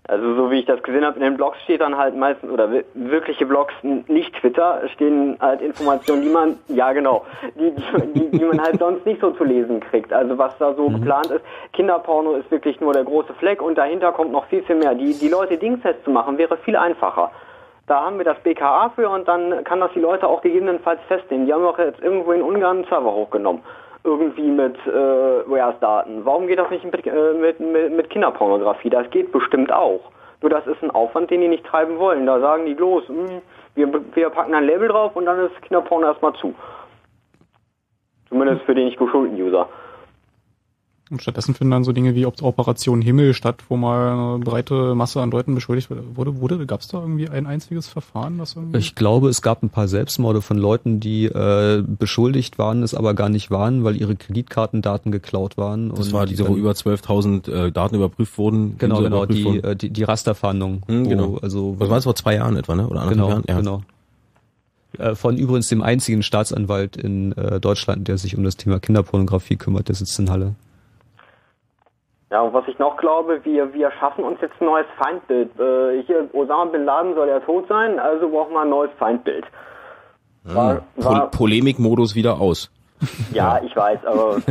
[0.08, 2.72] Also so wie ich das gesehen habe, in den Blogs steht dann halt meistens, oder
[2.72, 3.74] wi- wirkliche Blogs,
[4.08, 7.26] nicht Twitter, stehen halt Informationen, die man, ja genau,
[7.60, 7.74] die,
[8.14, 10.14] die, die man halt sonst nicht so zu lesen kriegt.
[10.14, 11.42] Also was da so geplant ist,
[11.74, 14.94] Kinderporno ist wirklich nur der große Fleck und dahinter kommt noch viel, viel mehr.
[14.94, 17.32] Die, die Leute dingfest zu machen, wäre viel einfacher.
[17.88, 21.46] Da haben wir das BKA für und dann kann das die Leute auch gegebenenfalls festnehmen.
[21.46, 23.62] Die haben doch jetzt irgendwo in Ungarn einen Server hochgenommen.
[24.04, 26.26] Irgendwie mit äh, Wares-Daten.
[26.26, 28.90] Warum geht das nicht mit, äh, mit, mit, mit Kinderpornografie?
[28.90, 30.02] Das geht bestimmt auch.
[30.42, 32.26] Nur das ist ein Aufwand, den die nicht treiben wollen.
[32.26, 33.42] Da sagen die bloß, hm,
[33.76, 36.54] wir, wir packen ein Label drauf und dann ist Kinderporno erstmal zu.
[38.30, 39.70] Zumindest für den nicht geschulten User.
[41.16, 44.96] Und stattdessen finden dann so Dinge wie Op- Operation Himmel statt, wo mal eine breite
[44.96, 46.42] Masse an Leuten beschuldigt wurde.
[46.42, 48.80] wurde Gab es da irgendwie ein einziges Verfahren, das irgendwie...
[48.80, 53.14] Ich glaube, es gab ein paar Selbstmorde von Leuten, die äh, beschuldigt waren, es aber
[53.14, 55.88] gar nicht waren, weil ihre Kreditkartendaten geklaut waren.
[55.96, 58.78] Das und war diese, wo über 12.000 äh, Daten überprüft wurden.
[58.78, 59.64] Genau, genau, überprüft die, wurden.
[59.64, 60.82] äh, die, die Rasterfahndung.
[60.88, 61.38] Hm, wo, genau.
[61.42, 62.88] Also, Was war das vor zwei Jahren etwa, ne?
[62.90, 63.44] Oder anderthalb Genau, Jahren?
[63.48, 63.58] Ja.
[63.60, 63.82] genau.
[64.98, 69.56] Äh, Von übrigens dem einzigen Staatsanwalt in äh, Deutschland, der sich um das Thema Kinderpornografie
[69.58, 70.56] kümmert, der sitzt in Halle.
[72.36, 75.58] Ja, und was ich noch glaube, wir, wir schaffen uns jetzt ein neues Feindbild.
[75.58, 79.46] Äh, hier, Osama Bin Laden soll ja tot sein, also brauchen wir ein neues Feindbild.
[80.44, 82.70] War, Pol war, Polemikmodus wieder aus.
[83.32, 84.42] ja, ich weiß, aber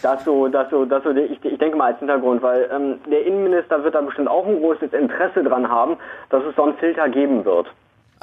[0.00, 3.26] das so, das so, das so, ich, ich denke mal als Hintergrund, weil ähm, der
[3.26, 5.98] Innenminister wird da bestimmt auch ein großes Interesse dran haben,
[6.30, 7.66] dass es so einen Filter geben wird.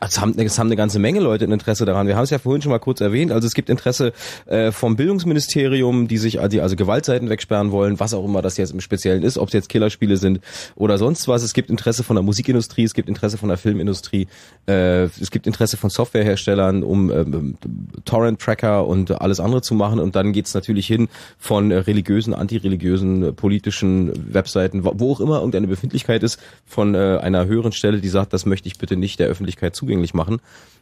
[0.04, 2.08] Es haben, es haben eine ganze Menge Leute ein Interesse daran.
[2.08, 3.32] Wir haben es ja vorhin schon mal kurz erwähnt.
[3.32, 4.14] Also es gibt Interesse
[4.48, 8.74] äh, vom Bildungsministerium, die sich die also Gewaltseiten wegsperren wollen, was auch immer das jetzt
[8.74, 10.40] im Speziellen ist, ob es jetzt Killerspiele sind
[10.76, 11.44] oder sonst was.
[11.44, 14.28] Es gibt Interesse von der Musikindustrie, es gibt Interesse von der Filmindustrie,
[14.68, 17.58] äh, es gibt Interesse von Softwareherstellern, um ähm,
[18.04, 20.00] Torrent-Tracker und alles andere zu machen.
[20.00, 25.68] Und dann geht's natürlich hin von religiösen, antireligiösen, äh, politischen Webseiten, wo auch immer irgendeine
[25.68, 29.28] Befindlichkeit ist, von äh, einer höheren Stelle, die sagt, das möchte ich bitte nicht der
[29.28, 30.40] Öffentlichkeit zugänglich machen.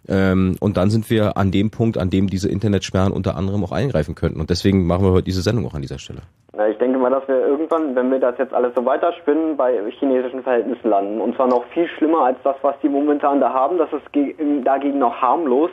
[0.08, 3.72] Ähm, und dann sind wir an dem Punkt, an dem diese Internetsperren unter anderem auch
[3.72, 4.40] eingreifen könnten.
[4.40, 6.22] Und deswegen machen wir heute diese Sendung auch an dieser Stelle.
[6.58, 9.78] Ja, ich denke mal, dass wir irgendwann, wenn wir das jetzt alles so weiterspinnen, bei
[10.00, 11.22] chinesischen Verhältnissen landen.
[11.22, 13.78] Und zwar noch viel schlimmer als das, was die momentan da haben.
[13.78, 15.72] Das ist ge dagegen noch harmlos.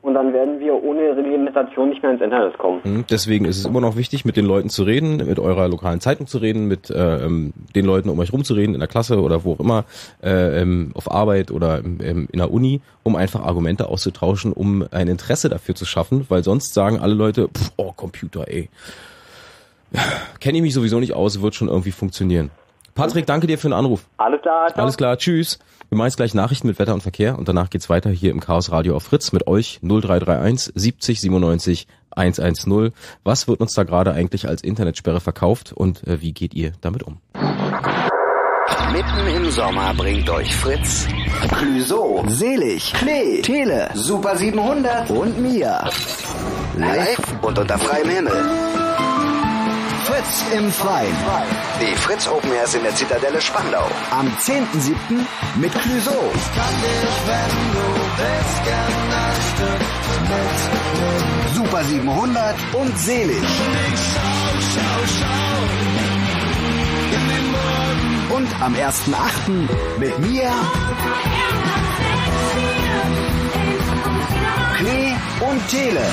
[0.00, 2.80] Und dann werden wir ohne Reglementation nicht mehr ins Internet kommen.
[2.84, 3.04] Mhm.
[3.10, 6.28] Deswegen ist es immer noch wichtig, mit den Leuten zu reden, mit eurer lokalen Zeitung
[6.28, 9.20] zu reden, mit äh, ähm, den Leuten um euch rum zu reden, in der Klasse
[9.20, 9.84] oder wo auch immer,
[10.22, 15.08] äh, ähm, auf Arbeit oder im, in der Uni, um einfach Argumente auszutauschen, um ein
[15.08, 18.68] Interesse dafür zu schaffen, weil sonst sagen alle Leute, pff, oh, Computer, ey.
[20.38, 22.50] Kenne ich mich sowieso nicht aus, wird schon irgendwie funktionieren.
[22.98, 24.06] Patrick, danke dir für den Anruf.
[24.16, 24.82] Alles klar, ciao.
[24.82, 25.60] Alles klar, tschüss.
[25.88, 28.40] Wir machen jetzt gleich Nachrichten mit Wetter und Verkehr und danach geht's weiter hier im
[28.40, 32.92] Chaos Radio auf Fritz mit euch 0331 70 97 110.
[33.22, 37.04] Was wird uns da gerade eigentlich als Internetsperre verkauft und äh, wie geht ihr damit
[37.04, 37.20] um?
[38.92, 41.06] Mitten im Sommer bringt euch Fritz,
[41.56, 45.88] Clüso, Selig, Klee, Tele, Super 700 und Mia.
[46.76, 48.87] Live und unter freiem Himmel.
[50.08, 51.14] Fritz im Freien.
[51.82, 53.86] Die Fritz Open Airs in der Zitadelle Spandau.
[54.10, 54.96] Am 10.7.
[55.56, 56.32] mit Clüso.
[61.54, 63.36] Super 700 und Selig.
[68.30, 69.98] Und am 1.8.
[69.98, 70.50] mit mir,
[74.78, 76.06] Klee und Tele.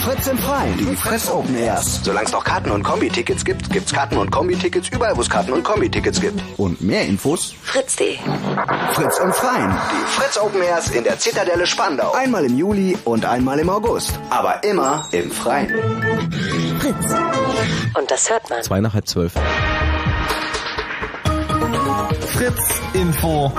[0.00, 2.00] Fritz im Freien, die Fritz Open Airs.
[2.02, 5.52] Solange es noch Karten- und Kombi-Tickets gibt, gibt's Karten- und Kombi-Tickets überall, wo es Karten-
[5.52, 6.40] und Kombi-Tickets gibt.
[6.56, 7.54] Und mehr Infos?
[7.62, 8.16] Fritz.de.
[8.94, 12.12] Fritz im Freien, die Fritz Open Airs in der Zitadelle Spandau.
[12.12, 14.18] Einmal im Juli und einmal im August.
[14.30, 15.70] Aber immer im Freien.
[16.80, 17.14] Fritz.
[17.96, 18.62] Und das hört man.
[18.62, 19.32] Zwei nach halb zwölf.
[22.32, 23.52] Fritz Info.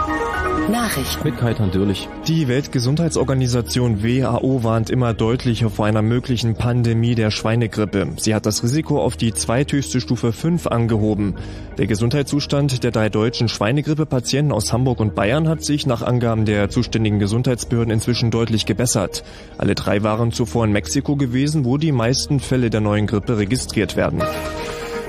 [0.71, 1.27] Nachrichten.
[1.27, 2.07] Mit Kaitan Dürlich.
[2.27, 8.07] Die Weltgesundheitsorganisation WHO warnt immer deutlicher vor einer möglichen Pandemie der Schweinegrippe.
[8.17, 11.35] Sie hat das Risiko auf die zweithöchste Stufe 5 angehoben.
[11.77, 16.69] Der Gesundheitszustand der drei deutschen Schweinegrippe-Patienten aus Hamburg und Bayern hat sich nach Angaben der
[16.69, 19.23] zuständigen Gesundheitsbehörden inzwischen deutlich gebessert.
[19.57, 23.97] Alle drei waren zuvor in Mexiko gewesen, wo die meisten Fälle der neuen Grippe registriert
[23.97, 24.21] werden.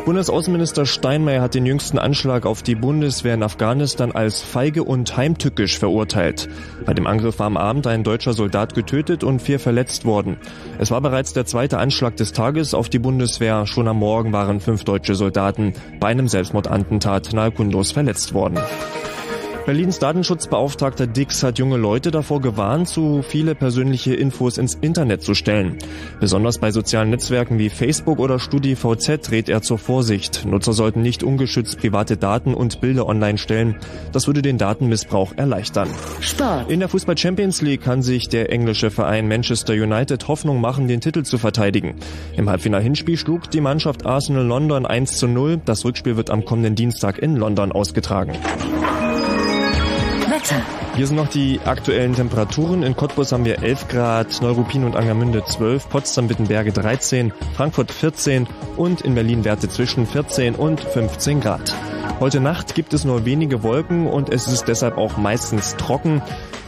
[0.05, 5.79] Bundesaußenminister Steinmeier hat den jüngsten Anschlag auf die Bundeswehr in Afghanistan als feige und heimtückisch
[5.79, 6.47] verurteilt.
[6.85, 10.37] Bei dem Angriff war am Abend ein deutscher Soldat getötet und vier verletzt worden.
[10.79, 13.67] Es war bereits der zweite Anschlag des Tages auf die Bundeswehr.
[13.67, 18.59] Schon am Morgen waren fünf deutsche Soldaten bei einem Selbstmordattentat nahe Kundus verletzt worden.
[19.67, 25.33] Berlins Datenschutzbeauftragter Dix hat junge Leute davor gewarnt, zu viele persönliche Infos ins Internet zu
[25.33, 25.79] stellen.
[26.21, 30.45] Besonders bei sozialen Netzwerken wie Facebook oder StudiVZ rät er zur Vorsicht.
[30.45, 33.77] Nutzer sollten nicht ungeschützt private Daten und Bilder online stellen.
[34.13, 35.89] Das würde den Datenmissbrauch erleichtern.
[36.21, 36.71] Sport.
[36.71, 41.01] In der Fußball Champions League kann sich der englische Verein Manchester United Hoffnung machen, den
[41.01, 41.95] Titel zu verteidigen.
[42.37, 45.63] Im Halbfinal-Hinspiel schlug die Mannschaft Arsenal London 1 zu 0.
[45.65, 48.35] Das Rückspiel wird am kommenden Dienstag in London ausgetragen.
[50.45, 50.63] Wetter.
[50.97, 52.83] Hier sind noch die aktuellen Temperaturen.
[52.83, 58.47] In Cottbus haben wir 11 Grad, Neuruppin und Angermünde 12, Potsdam, Wittenberge 13, Frankfurt 14
[58.77, 61.75] und in Berlin Werte zwischen 14 und 15 Grad.
[62.21, 66.23] Heute Nacht gibt es nur wenige Wolken und es ist deshalb auch meistens trocken.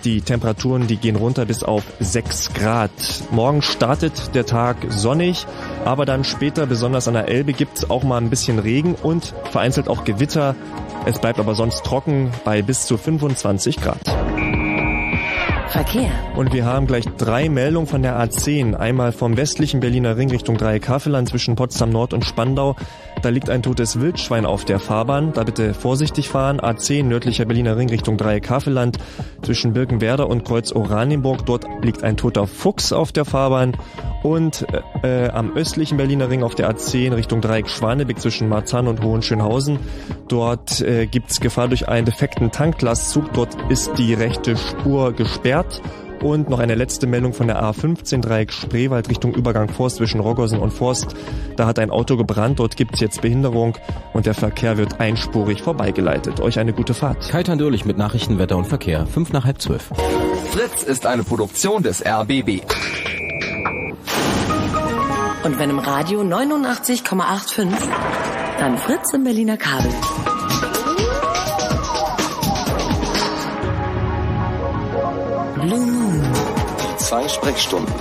[0.04, 2.90] Die Temperaturen, die gehen runter bis auf 6 Grad.
[3.30, 5.46] Morgen startet der Tag sonnig,
[5.84, 9.34] aber dann später, besonders an der Elbe, gibt es auch mal ein bisschen Regen und
[9.50, 10.54] vereinzelt auch Gewitter.
[11.06, 14.00] Es bleibt aber sonst trocken bei bis zu 25 Grad.
[15.68, 16.10] Verkehr.
[16.36, 18.74] Und wir haben gleich drei Meldungen von der A10.
[18.74, 22.76] Einmal vom westlichen Berliner Ring Richtung Dreieck-Havelland zwischen Potsdam Nord und Spandau.
[23.22, 25.32] Da liegt ein totes Wildschwein auf der Fahrbahn.
[25.32, 26.60] Da bitte vorsichtig fahren.
[26.60, 28.98] A10 nördlicher Berliner Ring Richtung Dreieck-Havelland
[29.42, 31.44] zwischen Birkenwerder und Kreuz Oranienburg.
[31.46, 33.76] Dort liegt ein toter Fuchs auf der Fahrbahn.
[34.22, 34.66] Und
[35.02, 39.78] äh, am östlichen Berliner Ring auf der A10 Richtung Dreieck Schwanebeck zwischen Marzahn und Hohenschönhausen.
[40.28, 43.32] Dort äh, gibt es Gefahr durch einen defekten Tanklastzug.
[43.32, 45.80] Dort ist die rechte Spur gesperrt.
[46.22, 50.58] Und noch eine letzte Meldung von der A15 Dreieck Spreewald Richtung Übergang Forst zwischen Roggersen
[50.58, 51.14] und Forst.
[51.56, 53.76] Da hat ein Auto gebrannt, dort gibt es jetzt Behinderung
[54.12, 56.40] und der Verkehr wird einspurig vorbeigeleitet.
[56.40, 57.28] Euch eine gute Fahrt.
[57.28, 59.06] Kaitan Dürlich mit Nachrichten, Wetter und Verkehr.
[59.06, 59.90] Fünf nach halb zwölf.
[60.50, 62.62] Fritz ist eine Produktion des RBB.
[65.44, 67.68] Und wenn im Radio 89,85,
[68.58, 69.92] dann Fritz im Berliner Kabel.
[75.66, 76.22] Blue Moon.
[76.96, 77.92] Zwei Sprechstunden.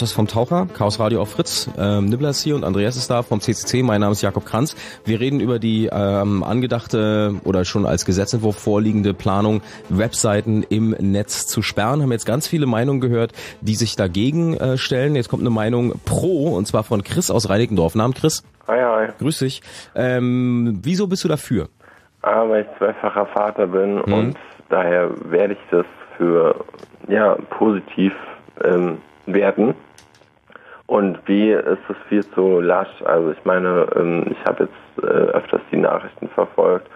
[0.00, 1.68] Ortes vom Taucher, Chaos Radio auf Fritz.
[1.78, 3.82] Ähm, Nibbler ist hier und Andreas ist da vom CCC.
[3.82, 4.74] Mein Name ist Jakob Kranz.
[5.04, 9.60] Wir reden über die ähm, angedachte oder schon als Gesetzentwurf vorliegende Planung,
[9.90, 12.00] Webseiten im Netz zu sperren.
[12.00, 15.16] Haben jetzt ganz viele Meinungen gehört, die sich dagegen äh, stellen.
[15.16, 17.94] Jetzt kommt eine Meinung pro und zwar von Chris aus Reinickendorf.
[17.94, 18.42] Namen Chris.
[18.68, 19.08] Hi, hi.
[19.18, 19.60] Grüß dich.
[19.94, 21.68] Ähm, wieso bist du dafür?
[22.22, 24.12] Ah, weil ich zweifacher Vater bin mhm.
[24.14, 24.38] und
[24.70, 25.84] daher werde ich das
[26.16, 26.54] für
[27.06, 28.14] ja positiv
[28.64, 28.96] ähm,
[29.26, 29.74] werden.
[30.90, 33.00] Und wie ist es viel zu lasch?
[33.04, 36.88] Also ich meine, ähm, ich habe jetzt äh, öfters die Nachrichten verfolgt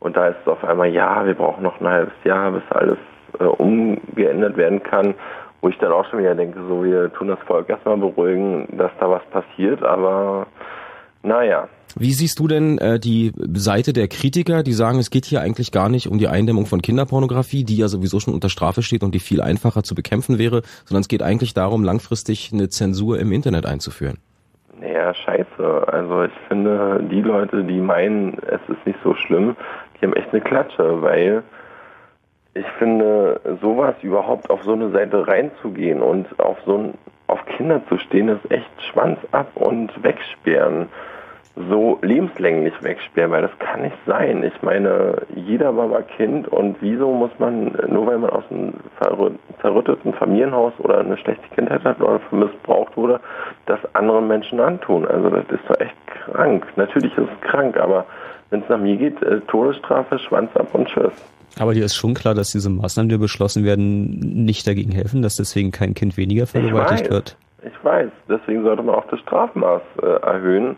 [0.00, 2.98] und da ist es auf einmal, ja, wir brauchen noch ein halbes Jahr, bis alles
[3.38, 5.14] äh, umgeändert werden kann,
[5.60, 8.90] wo ich dann auch schon wieder denke, so wir tun das Volk erstmal beruhigen, dass
[8.98, 10.48] da was passiert, aber
[11.22, 11.68] naja.
[11.98, 15.72] Wie siehst du denn äh, die Seite der Kritiker, die sagen, es geht hier eigentlich
[15.72, 19.14] gar nicht um die Eindämmung von Kinderpornografie, die ja sowieso schon unter Strafe steht und
[19.14, 23.32] die viel einfacher zu bekämpfen wäre, sondern es geht eigentlich darum, langfristig eine Zensur im
[23.32, 24.18] Internet einzuführen?
[24.78, 25.88] Naja, scheiße.
[25.88, 29.56] Also ich finde, die Leute, die meinen, es ist nicht so schlimm,
[29.96, 31.42] die haben echt eine Klatsche, weil
[32.52, 36.94] ich finde, sowas überhaupt auf so eine Seite reinzugehen und auf so ein,
[37.26, 40.88] auf Kinder zu stehen, ist echt Schwanz ab und wegsperren
[41.56, 44.42] so lebenslänglich wegsperren, weil das kann nicht sein.
[44.44, 48.74] Ich meine, jeder war mal Kind und wieso muss man, nur weil man aus einem
[49.62, 53.20] zerrütteten Familienhaus oder eine schlechte Kindheit hat oder missbraucht wurde,
[53.64, 55.06] das anderen Menschen antun?
[55.06, 56.66] Also das ist doch echt krank.
[56.76, 58.04] Natürlich ist es krank, aber
[58.50, 61.12] wenn es nach mir geht, äh, Todesstrafe, Schwanz ab und Tschüss.
[61.58, 65.36] Aber dir ist schon klar, dass diese Maßnahmen, die beschlossen werden, nicht dagegen helfen, dass
[65.36, 67.38] deswegen kein Kind weniger vergewaltigt wird.
[67.64, 70.76] Ich weiß, deswegen sollte man auch das Strafmaß äh, erhöhen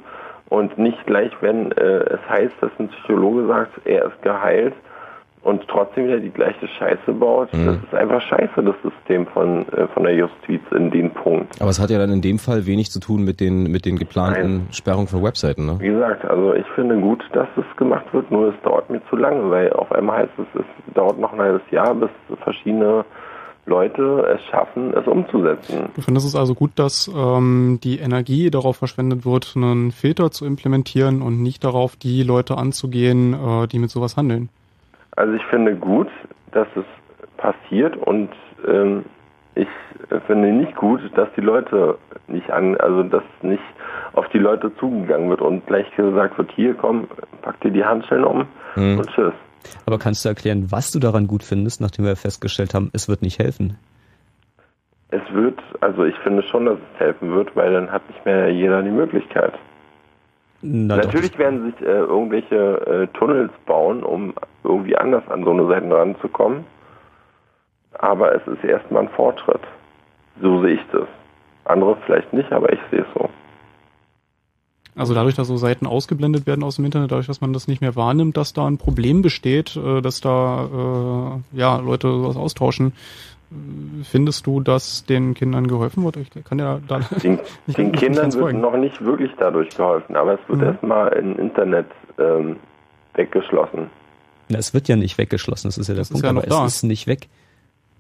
[0.49, 4.75] und nicht gleich, wenn äh, es heißt, dass ein Psychologe sagt, er ist geheilt
[5.43, 7.53] und trotzdem wieder die gleiche Scheiße baut.
[7.53, 7.67] Mhm.
[7.67, 11.61] Das ist einfach scheiße, das System von, äh, von der Justiz in dem Punkt.
[11.61, 13.97] Aber es hat ja dann in dem Fall wenig zu tun mit den, mit den
[13.97, 14.69] geplanten Nein.
[14.73, 15.77] Sperrungen von Webseiten, ne?
[15.79, 19.17] Wie gesagt, also ich finde gut, dass es gemacht wird, nur es dauert mir zu
[19.17, 22.11] lange, weil auf einmal heißt es, es dauert noch ein halbes Jahr, bis
[22.43, 23.05] verschiedene
[23.69, 25.91] Leute es schaffen, es umzusetzen.
[25.95, 30.47] Du findest es also gut, dass ähm, die Energie darauf verschwendet wird, einen Filter zu
[30.47, 34.49] implementieren und nicht darauf, die Leute anzugehen, äh, die mit sowas handeln?
[35.17, 36.09] Also ich finde gut,
[36.53, 36.85] dass es
[37.37, 38.31] passiert und
[38.67, 39.05] ähm,
[39.55, 39.69] ich
[40.27, 43.63] finde nicht gut, dass die Leute nicht an, also dass nicht
[44.13, 47.09] auf die Leute zugegangen wird und gleich gesagt wird, hier komm,
[47.43, 48.99] pack dir die Handschellen um hm.
[48.99, 49.35] und tschüss.
[49.87, 53.23] Aber kannst du erklären, was du daran gut findest, nachdem wir festgestellt haben, es wird
[53.23, 53.77] nicht helfen?
[55.11, 58.53] Es wird, also ich finde schon, dass es helfen wird, weil dann hat nicht mehr
[58.53, 59.55] jeder die Möglichkeit.
[60.61, 61.39] Na Natürlich doch.
[61.39, 62.57] werden sich äh, irgendwelche
[62.87, 66.65] äh, Tunnels bauen, um irgendwie anders an so eine Seite ranzukommen.
[67.95, 69.63] Aber es ist erstmal ein Fortschritt.
[70.41, 71.09] So sehe ich das.
[71.65, 73.29] Andere vielleicht nicht, aber ich sehe es so.
[74.99, 77.81] Also dadurch, dass so Seiten ausgeblendet werden aus dem Internet, dadurch, dass man das nicht
[77.81, 82.93] mehr wahrnimmt, dass da ein Problem besteht, äh, dass da äh, ja Leute sowas austauschen,
[83.51, 83.55] äh,
[84.03, 86.17] findest du, dass den Kindern geholfen wird?
[86.17, 87.39] Ich kann ja da den,
[87.69, 90.67] den Kindern wird noch nicht wirklich dadurch geholfen, aber es wird mhm.
[90.67, 91.87] erstmal im Internet
[92.19, 92.57] ähm,
[93.15, 93.91] weggeschlossen.
[94.49, 96.47] Na, es wird ja nicht weggeschlossen, das ist ja der das Punkt, ist ja aber
[96.47, 96.67] da.
[96.67, 97.29] es ist nicht weg.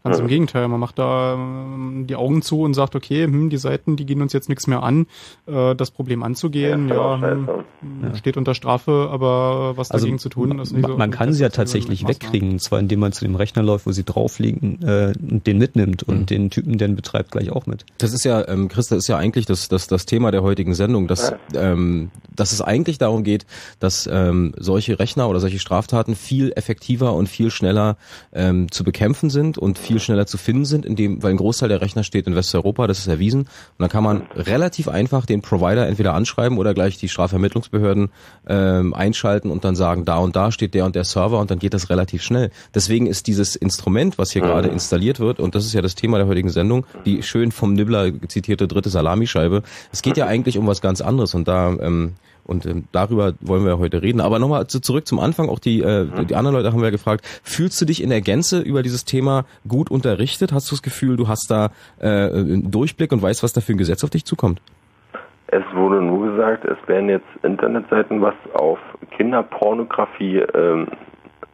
[0.05, 3.57] Ganz im Gegenteil, man macht da ähm, die Augen zu und sagt, okay, hm, die
[3.57, 5.07] Seiten, die gehen uns jetzt nichts mehr an,
[5.47, 7.49] äh, das Problem anzugehen, ja, ja, hm,
[8.03, 10.97] ja, steht unter Strafe, aber was also dagegen zu tun, ist nicht so.
[10.97, 13.93] Man kann sie ja tatsächlich wegkriegen, und zwar indem man zu dem Rechner läuft, wo
[13.93, 16.27] sie drauf liegen, äh, und den mitnimmt und mhm.
[16.27, 17.85] den Typen, den betreibt, gleich auch mit.
[17.99, 21.09] Das ist ja, ähm, Christa, ist ja eigentlich das, das, das Thema der heutigen Sendung,
[21.09, 23.47] dass, ähm, dass es eigentlich darum geht,
[23.81, 27.97] dass ähm, solche Rechner oder solche Straftaten viel effektiver und viel schneller
[28.33, 31.81] ähm, zu bekämpfen sind und viel schneller zu finden sind, indem, weil ein Großteil der
[31.81, 33.41] Rechner steht in Westeuropa, das ist erwiesen.
[33.41, 33.49] Und
[33.79, 38.11] dann kann man relativ einfach den Provider entweder anschreiben oder gleich die Strafvermittlungsbehörden
[38.47, 41.59] ähm, einschalten und dann sagen, da und da steht der und der Server und dann
[41.59, 42.51] geht das relativ schnell.
[42.75, 44.49] Deswegen ist dieses Instrument, was hier mhm.
[44.49, 47.73] gerade installiert wird, und das ist ja das Thema der heutigen Sendung, die schön vom
[47.73, 52.15] Nibbler zitierte dritte Salamischeibe, es geht ja eigentlich um was ganz anderes und da ähm,
[52.49, 54.21] und ähm, darüber wollen wir heute reden.
[54.21, 55.49] Aber nochmal zu, zurück zum Anfang.
[55.49, 58.61] Auch die, äh, die anderen Leute haben wir gefragt, fühlst du dich in der Gänze
[58.61, 60.53] über dieses Thema gut unterrichtet?
[60.53, 61.71] Hast du das Gefühl, du hast da
[62.01, 64.63] äh, einen Durchblick und weißt, was da für ein Gesetz auf dich zukommt?
[65.49, 68.79] Es wurde nur gesagt, es werden jetzt Internetseiten, was auf
[69.17, 70.89] Kinderpornografie, ähm,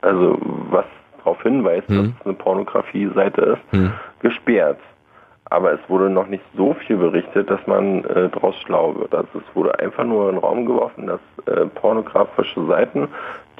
[0.00, 0.38] also
[0.70, 0.84] was
[1.18, 1.96] darauf hinweist, hm.
[1.96, 3.92] dass es eine Pornografie-Seite ist, hm.
[4.20, 4.78] gesperrt
[5.54, 9.14] aber es wurde noch nicht so viel berichtet, dass man äh, daraus schlau wird.
[9.14, 13.08] Also es wurde einfach nur in den Raum geworfen, dass äh, pornografische Seiten,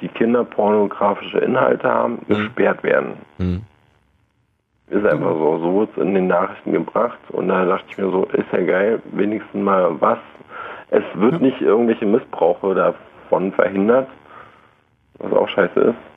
[0.01, 2.33] die kinderpornografische Inhalte haben, mhm.
[2.33, 3.13] gesperrt werden.
[3.37, 3.61] Mhm.
[4.89, 5.57] Ist einfach so.
[5.59, 7.17] So wird es in den Nachrichten gebracht.
[7.29, 10.19] Und da dachte ich mir so, ist ja geil, wenigstens mal was.
[10.91, 14.07] Es wird nicht irgendwelche Missbrauche davon verhindert,
[15.17, 16.14] was auch scheiße ist.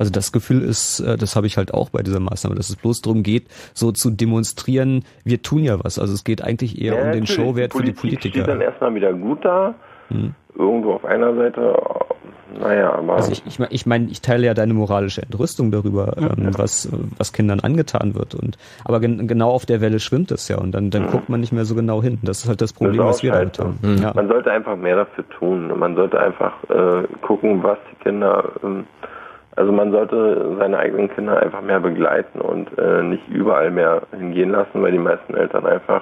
[0.00, 2.76] Also das Gefühl ist, äh, das habe ich halt auch bei dieser Maßnahme, dass es
[2.76, 5.98] bloß darum geht, so zu demonstrieren, wir tun ja was.
[5.98, 7.26] Also es geht eigentlich eher Ja, um den.
[7.26, 8.44] Showwert für die Politik Politiker.
[8.44, 9.74] steht dann erstmal wieder gut da.
[10.08, 10.34] Hm.
[10.56, 11.76] Irgendwo auf einer Seite,
[12.58, 13.16] naja, aber.
[13.16, 16.88] Also ich, ich meine, ich, mein, ich teile ja deine moralische Entrüstung darüber, ähm, was,
[17.18, 18.34] was Kindern angetan wird.
[18.34, 21.40] Und aber gen genau auf der Welle schwimmt es ja und dann, dann guckt man
[21.40, 22.18] nicht mehr so genau hin.
[22.22, 23.78] Das ist halt das Problem, Das was wir damit haben.
[24.02, 24.12] Ja.
[24.14, 25.78] Man sollte einfach mehr dafür tun.
[25.78, 28.86] Man sollte einfach äh, gucken, was die Kinder, ähm,
[29.60, 34.50] also man sollte seine eigenen Kinder einfach mehr begleiten und äh, nicht überall mehr hingehen
[34.50, 36.00] lassen, weil die meisten Eltern einfach,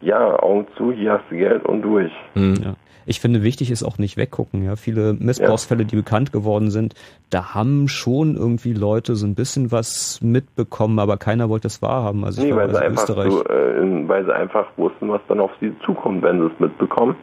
[0.00, 2.12] ja, Augen zu, hier hast du Geld und durch.
[2.36, 2.74] Ja.
[3.08, 4.64] Ich finde, wichtig ist auch nicht weggucken.
[4.64, 6.94] Ja, viele Missbrauchsfälle, die bekannt geworden sind,
[7.30, 12.24] da haben schon irgendwie Leute so ein bisschen was mitbekommen, aber keiner wollte es wahrhaben.
[12.24, 13.32] Also ich Nee, war weil sie, also in einfach Österreich.
[13.32, 17.16] so, äh, weil sie einfach wussten, was dann auf sie zukommt, wenn sie es mitbekommen.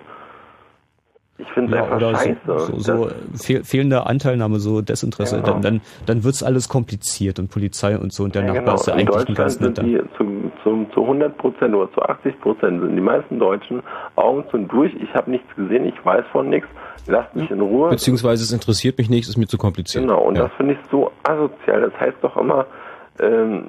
[1.45, 2.37] Ich finde es Ja, einfach oder scheiße.
[2.45, 5.37] so, so, so fehl, fehlende Anteilnahme, so Desinteresse.
[5.37, 5.53] Genau.
[5.53, 8.75] Dann, dann, dann wird's alles kompliziert und Polizei und so und der Ja, Nachbar genau.
[8.75, 9.83] ist ja eigentlich ein ganz netter.
[9.83, 13.81] die zu, zu, zu 100 Prozent oder zu 80 Prozent sind die meisten Deutschen
[14.15, 14.93] Augen zu und durch.
[14.95, 16.67] Ich habe nichts gesehen, ich weiß von nichts.
[17.07, 17.89] Lasst mich in Ruhe.
[17.89, 20.03] Beziehungsweise es interessiert mich nicht, ist mir zu kompliziert.
[20.05, 20.43] Genau, und ja.
[20.43, 21.81] das finde ich so asozial.
[21.81, 22.65] Das heißt doch immer,
[23.19, 23.63] ähm,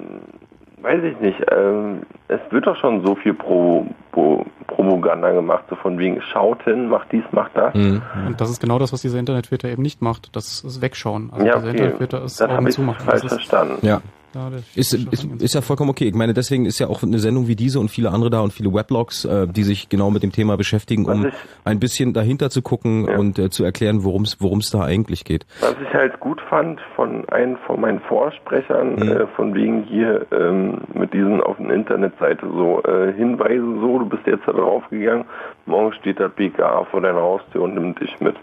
[0.84, 5.76] weiß ich nicht, ähm, es wird doch schon so viel Pro, Pro, Propaganda gemacht, so
[5.76, 7.74] von wegen, schaut hin, macht dies, macht das.
[7.74, 8.02] Mhm.
[8.26, 10.34] Und das ist genau das, was dieser Internetfilter eben nicht macht.
[10.36, 11.30] Das ist Wegschauen.
[11.32, 11.76] Also Ja, dieser okay.
[11.78, 13.00] Internetfilter ist Das Augen ich zumachen.
[13.04, 13.86] falsch Das ist- verstanden.
[13.86, 14.00] Ja.
[14.34, 16.06] Ja, der Ist, ist, ist ja vollkommen okay.
[16.08, 18.52] Ich meine, deswegen ist ja auch eine Sendung wie diese und viele andere da und
[18.52, 21.34] viele Weblogs, äh, die sich genau mit dem Thema beschäftigen, um ich-
[21.64, 25.24] ein bisschen dahinter zu gucken und äh, zu erklären, worum es worum es da eigentlich
[25.24, 25.46] geht.
[25.60, 29.02] Was ich halt gut fand von einem von meinen Vorsprechern, Mhm.
[29.02, 34.06] äh, von wegen hier ähm, mit diesen auf der Internetseite so äh, Hinweise so, du
[34.06, 35.24] bist jetzt da drauf gegangen,
[35.66, 38.34] morgen steht da BKA vor deiner Haustür und nimmt dich mit.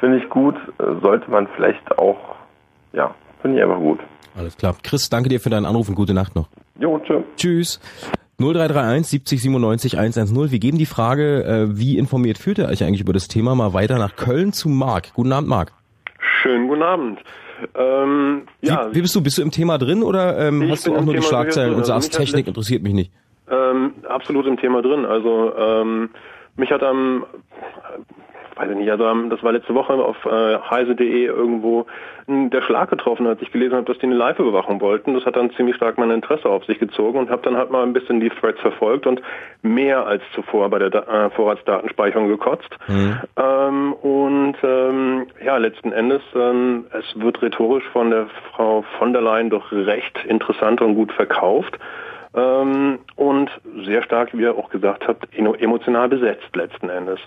[0.00, 2.18] Finde ich gut, äh, sollte man vielleicht auch,
[2.92, 4.00] ja, finde ich einfach gut.
[4.36, 4.76] Alles klar.
[4.82, 6.48] Chris, danke dir für deinen Anruf und gute Nacht noch.
[6.78, 7.22] Jo, tschö.
[7.36, 7.80] Tschüss.
[8.38, 10.50] 0331 70 97 110.
[10.50, 13.72] Wir geben die Frage, äh, wie informiert führt ihr euch eigentlich über das Thema, mal
[13.72, 15.14] weiter nach Köln zu Marc.
[15.14, 15.72] Guten Abend, Marc.
[16.42, 17.20] Schönen guten Abend.
[17.74, 19.22] Ähm, ja, Wie, wie bist du?
[19.22, 21.76] Bist du im Thema drin oder ähm, hast du auch nur die Thema Schlagzeilen drin,
[21.82, 23.10] und also sagst, Technik interessiert mich nicht?
[23.50, 25.06] ähm, absolut im Thema drin.
[25.06, 26.10] Also ähm,
[26.56, 27.24] mich hat am,
[28.56, 31.86] weiß ich nicht, also am, das war letzte Woche auf äh, heise.de irgendwo
[32.26, 35.14] m, der Schlag getroffen, als ich gelesen habe, dass die eine Live-Überwachung wollten.
[35.14, 37.82] Das hat dann ziemlich stark mein Interesse auf sich gezogen und habe dann halt mal
[37.82, 39.20] ein bisschen die Threads verfolgt und
[39.62, 42.76] mehr als zuvor bei der da äh, Vorratsdatenspeicherung gekotzt.
[43.36, 49.22] Ähm, und ähm, ja, letzten Endes, ähm, es wird rhetorisch von der Frau von der
[49.22, 51.78] Leyen doch recht interessant und gut verkauft.
[52.34, 53.50] Ähm, und
[53.84, 57.20] sehr stark, wie ihr auch gesagt habt, emo- emotional besetzt letzten Endes.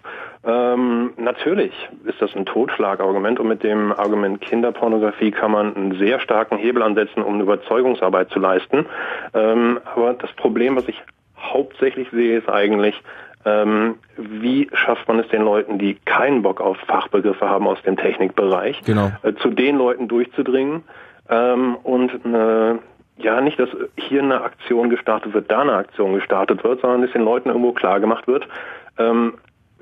[0.45, 1.73] Ähm, natürlich
[2.05, 6.83] ist das ein Totschlagargument und mit dem Argument Kinderpornografie kann man einen sehr starken Hebel
[6.83, 8.85] ansetzen, um eine Überzeugungsarbeit zu leisten.
[9.33, 11.01] Ähm, aber das Problem, was ich
[11.37, 13.01] hauptsächlich sehe, ist eigentlich,
[13.45, 17.95] ähm, wie schafft man es den Leuten, die keinen Bock auf Fachbegriffe haben aus dem
[17.95, 19.11] Technikbereich, Genau.
[19.23, 20.83] äh, zu den Leuten durchzudringen
[21.29, 22.79] ähm, und eine,
[23.21, 27.11] ja nicht, dass hier eine Aktion gestartet wird, da eine Aktion gestartet wird, sondern dass
[27.11, 28.47] den Leuten irgendwo klar gemacht wird,
[28.97, 29.33] ähm,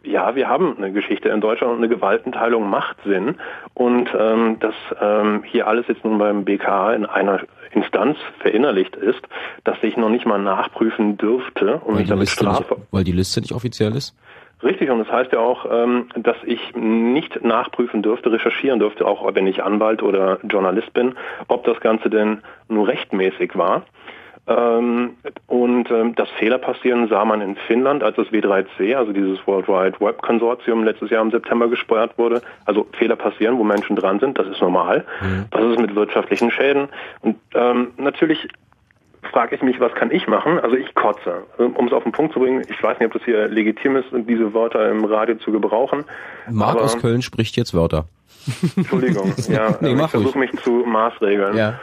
[0.03, 3.35] ja, wir haben eine Geschichte in Deutschland und eine Gewaltenteilung macht Sinn
[3.73, 7.41] und ähm, dass ähm, hier alles jetzt nun beim BKA in einer
[7.71, 9.21] Instanz verinnerlicht ist,
[9.65, 12.81] dass ich noch nicht mal nachprüfen dürfte und Weil mich damit Liste nicht, strafe.
[12.91, 14.15] weil die Liste nicht offiziell ist?
[14.63, 19.35] Richtig, und das heißt ja auch, ähm, dass ich nicht nachprüfen dürfte, recherchieren dürfte, auch
[19.35, 21.15] wenn ich Anwalt oder Journalist bin,
[21.47, 23.83] ob das Ganze denn nur rechtmäßig war.
[24.47, 29.45] Ähm, und ähm, dass Fehler passieren, sah man in Finnland, als das W3C, also dieses
[29.45, 32.41] World Wide Web Konsortium, letztes Jahr im September gesteuert wurde.
[32.65, 35.05] Also Fehler passieren, wo Menschen dran sind, das ist normal.
[35.51, 36.87] Was ist mit wirtschaftlichen Schäden?
[37.21, 38.47] Und ähm, natürlich
[39.27, 40.59] frage ich mich, was kann ich machen?
[40.59, 41.43] Also ich kotze.
[41.57, 44.07] Um es auf den Punkt zu bringen, ich weiß nicht, ob das hier legitim ist,
[44.11, 46.03] diese Wörter im Radio zu gebrauchen.
[46.49, 48.05] Marc aus Köln spricht jetzt Wörter.
[48.75, 51.55] Entschuldigung, ja, Nee, ich versuche mich zu maßregeln.
[51.55, 51.79] Ja.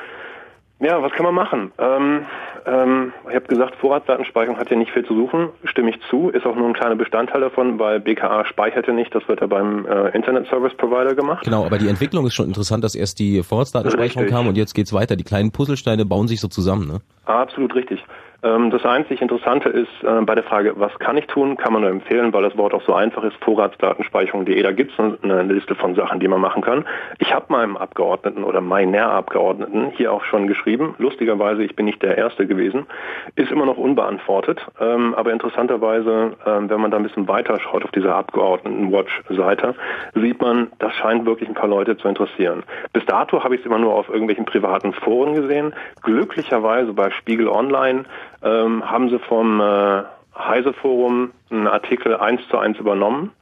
[0.81, 1.73] Ja, was kann man machen?
[1.79, 2.27] Ähm,
[2.67, 6.45] ähm, ich habe gesagt, Vorratsdatenspeicherung hat ja nicht viel zu suchen, stimme ich zu, ist
[6.47, 10.09] auch nur ein kleiner Bestandteil davon, weil BKA speicherte nicht, das wird ja beim äh,
[10.11, 11.45] Internet Service Provider gemacht.
[11.45, 14.37] Genau, aber die Entwicklung ist schon interessant, dass erst die Vorratsdatenspeicherung Richtig.
[14.37, 15.17] kam und jetzt geht's weiter.
[15.17, 17.01] Die kleinen Puzzlesteine bauen sich so zusammen, ne?
[17.27, 18.05] Absolut richtig.
[18.45, 21.83] Ähm, das einzig Interessante ist äh, bei der Frage, was kann ich tun, kann man
[21.83, 25.75] nur empfehlen, weil das Wort auch so einfach ist, Vorratsdatenspeicherung.de, da gibt es eine Liste
[25.75, 26.85] von Sachen, die man machen kann.
[27.19, 32.03] Ich habe meinem Abgeordneten oder meiner Abgeordneten hier auch schon geschrieben, lustigerweise, ich bin nicht
[32.03, 32.87] der Erste gewesen,
[33.35, 37.85] ist immer noch unbeantwortet, ähm, aber interessanterweise, ähm, wenn man da ein bisschen weiter schaut
[37.85, 39.75] auf dieser Abgeordneten-Watch-Seite,
[40.15, 42.63] sieht man, das scheint wirklich ein paar Leute zu interessieren.
[42.93, 45.73] Bis dato habe ich es immer nur auf irgendwelchen privaten Foren gesehen.
[46.03, 48.05] Glücklicherweise bei Spiegel Online
[48.45, 50.03] ähm, haben sie vom äh,
[50.37, 53.33] Heise Forum einen Artikel eins zu eins übernommen.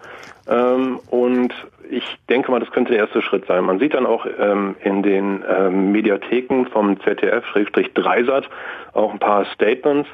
[0.48, 1.52] Ähm, und
[1.90, 3.64] ich denke mal, das könnte der erste Schritt sein.
[3.64, 8.48] Man sieht dann auch ähm, in den ähm, Mediatheken vom ZDF-Dreisat
[8.92, 10.08] auch ein paar Statements.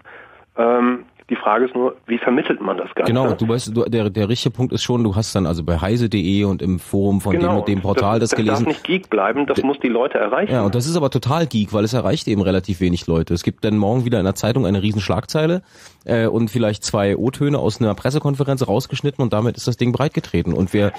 [0.57, 3.13] Ähm, die Frage ist nur, wie vermittelt man das Ganze?
[3.13, 5.79] Genau, du weißt, du, der, der richtige Punkt ist schon, du hast dann also bei
[5.79, 8.65] heise.de und im Forum von genau, dem und dem Portal das, das gelesen.
[8.65, 10.53] Das darf nicht Geek bleiben, das muss die Leute erreichen.
[10.53, 13.35] Ja, und das ist aber total Geek, weil es erreicht eben relativ wenig Leute.
[13.35, 15.63] Es gibt dann morgen wieder in der Zeitung eine riesen Schlagzeile
[16.09, 20.53] äh, und vielleicht zwei O-Töne aus einer Pressekonferenz rausgeschnitten und damit ist das Ding breitgetreten.
[20.53, 20.93] Und wir,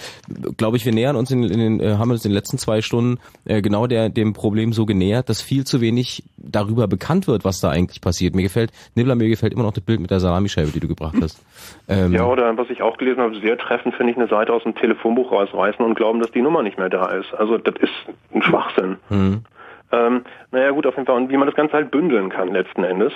[0.58, 2.82] glaube ich, wir nähern uns in, in den, äh, haben uns in den letzten zwei
[2.82, 7.44] Stunden äh, genau der, dem Problem so genähert, dass viel zu wenig darüber bekannt wird,
[7.44, 8.36] was da eigentlich passiert.
[8.36, 11.16] Mir gefällt, Nibbler, mir gefällt immer noch das Bild mit der Salamischeibe, die du gebracht
[11.22, 11.40] hast.
[11.88, 14.64] Ähm, ja, oder was ich auch gelesen habe, sehr treffend finde ich eine Seite aus
[14.64, 17.34] dem Telefonbuch rausreißen und glauben, dass die Nummer nicht mehr da ist.
[17.34, 17.92] Also das ist
[18.34, 18.98] ein Schwachsinn.
[19.10, 19.42] Mhm.
[19.92, 21.18] Ähm, naja gut, auf jeden Fall.
[21.18, 23.14] Und wie man das Ganze halt bündeln kann letzten Endes.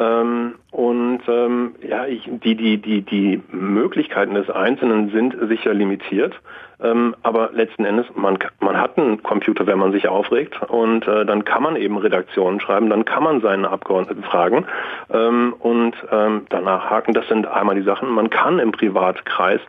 [0.00, 6.34] Ähm, und ähm, ja, ich, die, die, die, die Möglichkeiten des Einzelnen sind sicher limitiert.
[6.82, 10.60] Ähm, aber letzten Endes, man, man hat einen Computer, wenn man sich aufregt.
[10.62, 14.66] Und äh, dann kann man eben Redaktionen schreiben, dann kann man seine Abgeordneten fragen
[15.12, 17.14] ähm, und ähm, danach haken.
[17.14, 18.08] Das sind einmal die Sachen.
[18.10, 19.60] Man kann im Privatkreis,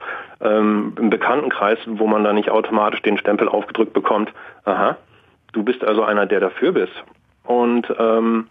[0.41, 4.33] ähm, im Bekanntenkreis, wo man da nicht automatisch den Stempel aufgedrückt bekommt,
[4.65, 4.97] aha,
[5.55, 6.93] du bist also einer, der dafür bist.
[7.43, 8.47] Und ähm,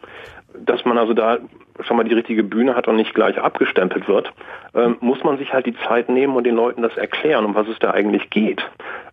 [0.55, 1.39] dass man also da
[1.81, 4.33] schon mal die richtige Bühne hat und nicht gleich abgestempelt wird,
[4.75, 7.67] ähm, muss man sich halt die Zeit nehmen und den Leuten das erklären, um was
[7.67, 8.63] es da eigentlich geht.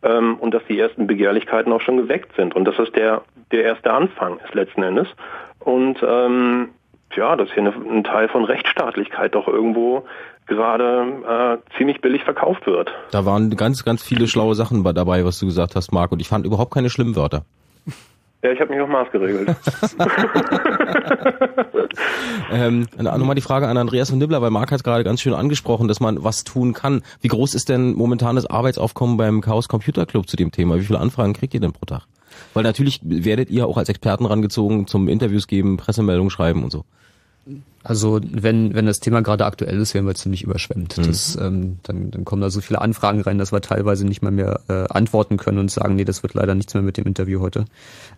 [0.03, 2.55] Ähm, und dass die ersten Begehrlichkeiten auch schon geweckt sind.
[2.55, 5.07] Und dass das der, der erste Anfang ist letzten Endes.
[5.59, 6.69] Und ähm,
[7.15, 10.05] ja, dass hier eine, ein Teil von Rechtsstaatlichkeit doch irgendwo
[10.47, 12.91] gerade äh, ziemlich billig verkauft wird.
[13.11, 16.11] Da waren ganz, ganz viele schlaue Sachen dabei, was du gesagt hast, Marc.
[16.11, 17.45] Und ich fand überhaupt keine schlimmen Wörter.
[18.43, 19.49] Ja, ich habe mich auf Maß geregelt.
[22.51, 25.87] ähm, nochmal die Frage an Andreas von Nibbler, weil Marc hat gerade ganz schön angesprochen,
[25.87, 27.03] dass man was tun kann.
[27.21, 30.79] Wie groß ist denn momentan das Arbeitsaufkommen beim Chaos Computer Club zu dem Thema?
[30.79, 32.07] Wie viele Anfragen kriegt ihr denn pro Tag?
[32.55, 36.85] Weil natürlich werdet ihr auch als Experten rangezogen zum Interviews geben, Pressemeldungen schreiben und so.
[37.83, 40.97] Also wenn, wenn das Thema gerade aktuell ist, werden wir ziemlich überschwemmt.
[40.97, 41.03] Mhm.
[41.03, 44.31] Das, ähm, dann, dann kommen da so viele Anfragen rein, dass wir teilweise nicht mal
[44.31, 47.39] mehr äh, antworten können und sagen, nee, das wird leider nichts mehr mit dem Interview
[47.39, 47.65] heute.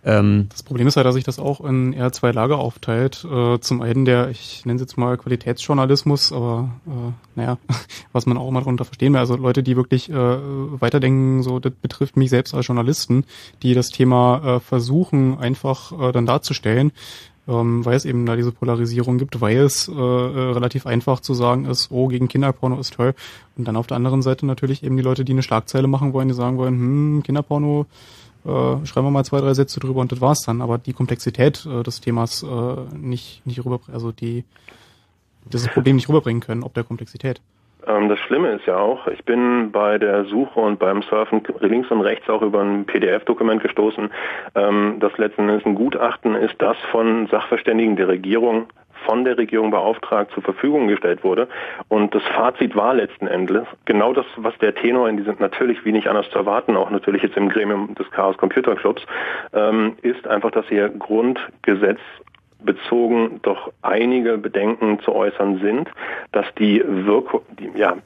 [0.04, 3.24] Ähm, das Problem ist halt, dass sich das auch in eher zwei Lager aufteilt.
[3.24, 7.56] Äh, zum einen der, ich nenne es jetzt mal Qualitätsjournalismus, aber äh, naja,
[8.12, 9.20] was man auch immer darunter verstehen will.
[9.20, 13.24] Also Leute, die wirklich äh, weiterdenken, so das betrifft mich selbst als Journalisten,
[13.62, 16.92] die das Thema äh, versuchen einfach äh, dann darzustellen
[17.46, 21.34] ähm, weil es eben da diese Polarisierung gibt, weil es äh, äh, relativ einfach zu
[21.34, 23.14] sagen ist, oh, gegen Kinderporno ist toll.
[23.56, 26.28] Und dann auf der anderen Seite natürlich eben die Leute, die eine Schlagzeile machen wollen,
[26.28, 27.86] die sagen wollen, hm, Kinderporno,
[28.44, 30.60] äh, schreiben wir mal zwei, drei Sätze drüber und das war's dann.
[30.60, 34.44] Aber die Komplexität äh, des Themas äh, nicht, nicht rüber, also die,
[35.52, 37.40] dieses Problem nicht rüberbringen können, ob der Komplexität.
[37.86, 41.90] Ähm, das Schlimme ist ja auch, ich bin bei der Suche und beim Surfen links
[41.90, 44.10] und rechts auch über ein PDF-Dokument gestoßen,
[44.54, 48.66] ähm, das letzten Endes ein Gutachten ist, das von Sachverständigen der Regierung
[49.04, 51.48] von der Regierung beauftragt zur Verfügung gestellt wurde.
[51.88, 55.92] Und das Fazit war letzten Endes genau das, was der Tenor in diesem natürlich wie
[55.92, 59.02] nicht anders zu erwarten, auch natürlich jetzt im Gremium des Chaos Computer Clubs,
[59.52, 62.00] ähm, ist einfach, dass hier Grundgesetz
[62.64, 65.90] bezogen doch einige Bedenken zu äußern sind,
[66.32, 67.96] dass die, Wirk die, ja,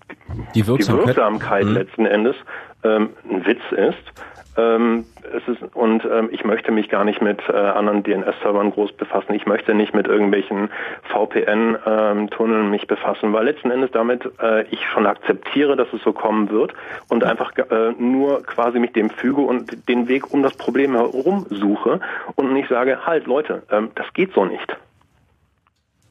[0.55, 1.75] die Wirksamkeit, die Wirksamkeit mhm.
[1.75, 2.37] letzten Endes
[2.85, 4.38] ähm, ein Witz ist.
[4.59, 5.05] Ähm,
[5.47, 9.35] ist, und ähm, ich möchte mich gar nicht mit äh, anderen DNS-Servern groß befassen.
[9.35, 10.69] Ich möchte nicht mit irgendwelchen
[11.05, 16.13] VPN-Tunneln ähm, mich befassen, weil letzten Endes damit äh, ich schon akzeptiere, dass es so
[16.13, 16.75] kommen wird
[17.09, 21.47] und einfach äh, nur quasi mich dem füge und den Weg um das Problem herum
[21.51, 22.01] suche
[22.35, 24.77] und nicht sage, halt Leute, ähm, das geht so nicht.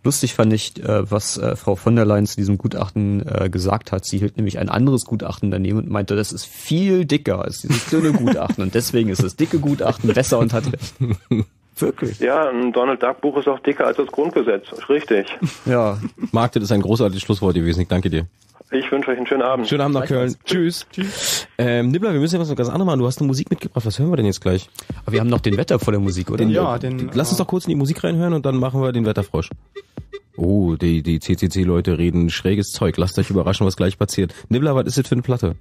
[0.08, 3.92] Lustig fand ich, äh, was äh, Frau von der Leyen zu diesem Gutachten äh, gesagt
[3.92, 4.06] hat.
[4.06, 7.90] Sie hielt nämlich ein anderes Gutachten daneben und meinte, das ist viel dicker als dieses
[7.90, 10.94] dünne Gutachten und deswegen ist das dicke Gutachten besser und hat recht.
[11.78, 12.20] Wirklich?
[12.20, 14.68] Ja, ein Donald Duck Buch ist auch dicker als das Grundgesetz.
[14.88, 15.28] Richtig.
[15.66, 16.00] Ja.
[16.32, 17.82] Marc, das ist ein großartiges Schlusswort gewesen.
[17.82, 18.28] Ich danke dir.
[18.72, 19.68] Ich wünsche euch einen schönen Abend.
[19.68, 20.36] Schönen Abend nach Köln.
[20.44, 20.86] Tschüss.
[20.92, 21.48] Tschüss.
[21.58, 23.00] Ähm, Nibbler, wir müssen ja was ganz anderes machen.
[23.00, 23.86] Du hast eine Musik mitgebracht.
[23.86, 24.70] Was hören wir denn jetzt gleich?
[25.06, 26.40] Aber wir haben noch den Wetter vor der Musik, oder?
[26.40, 28.92] Den, ja, den, lass uns doch kurz in die Musik reinhören und dann machen wir
[28.92, 29.50] den Wetterfrosch.
[30.36, 32.98] Oh, die, die CCC-Leute reden schräges Zeug.
[32.98, 34.36] Lasst euch überraschen, was gleich passiert.
[34.50, 35.56] Nibbler, was ist das für eine Platte?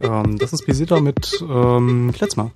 [0.00, 2.50] Ähm, das ist Pesita mit ähm, Kletzmer.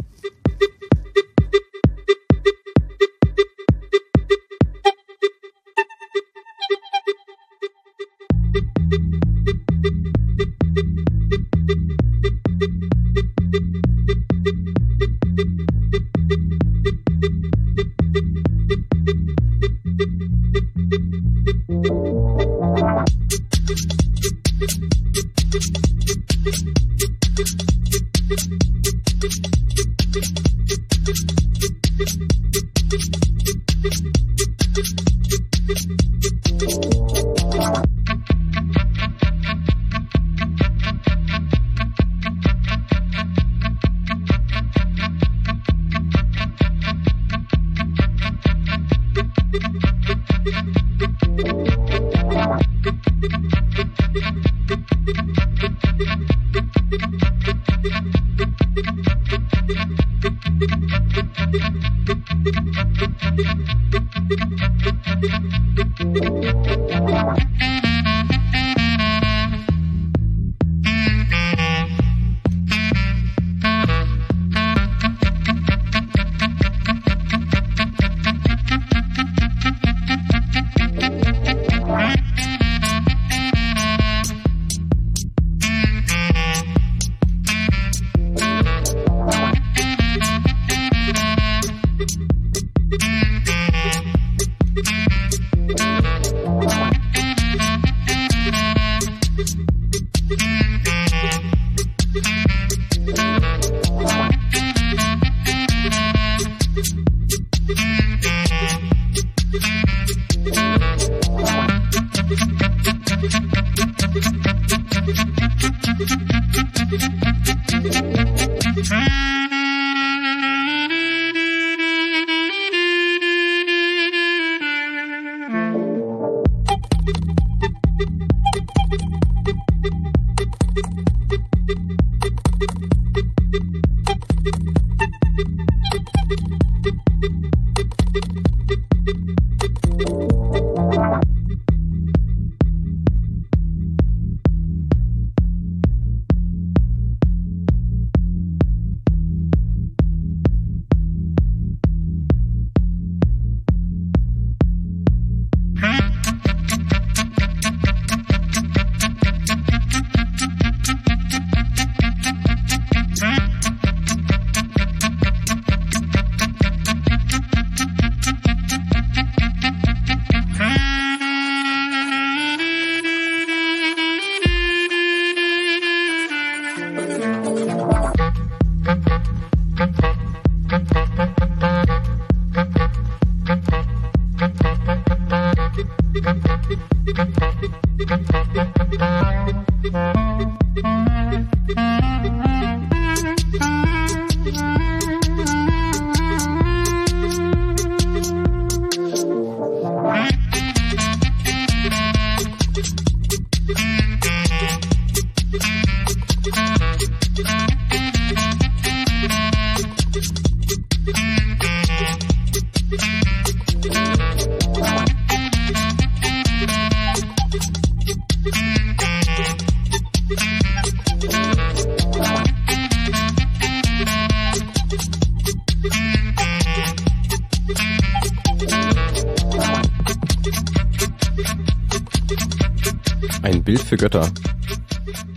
[233.72, 234.28] Bild für Götter.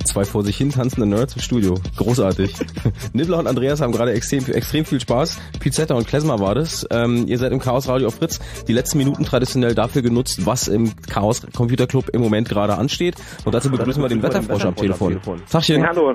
[0.03, 1.75] Zwei vor sich hin tanzende Nerds im Studio.
[1.95, 2.53] Großartig.
[3.13, 5.39] Nibbler und Andreas haben gerade extrem, extrem viel Spaß.
[5.61, 6.85] Pizetta und Klesmer war das.
[6.91, 8.41] Ähm, ihr seid im Chaos Radio auf Fritz.
[8.67, 13.15] Die letzten Minuten traditionell dafür genutzt, was im Chaos Computer Club im Moment gerade ansteht.
[13.45, 15.21] Und dazu begrüßen wir den Wetterfrosch am Telefon.
[15.49, 15.81] Tachchen.
[15.81, 16.13] Ja, hallo.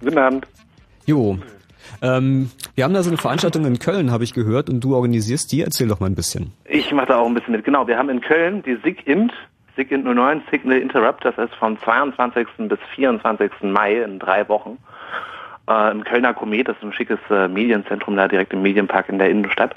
[0.00, 0.48] Guten Abend.
[1.06, 1.38] Jo.
[2.02, 5.52] Ähm, wir haben da so eine Veranstaltung in Köln, habe ich gehört, und du organisierst
[5.52, 5.60] die.
[5.60, 6.54] Erzähl doch mal ein bisschen.
[6.64, 7.64] Ich mache da auch ein bisschen mit.
[7.64, 9.32] Genau, wir haben in Köln die SIGINT,
[9.76, 12.46] 09, Signal Interrupt, das ist vom 22.
[12.68, 13.52] bis 24.
[13.62, 14.78] Mai in drei Wochen.
[15.68, 19.18] Äh, im Kölner Komet, das ist ein schickes äh, Medienzentrum da direkt im Medienpark in
[19.18, 19.74] der Innenstadt.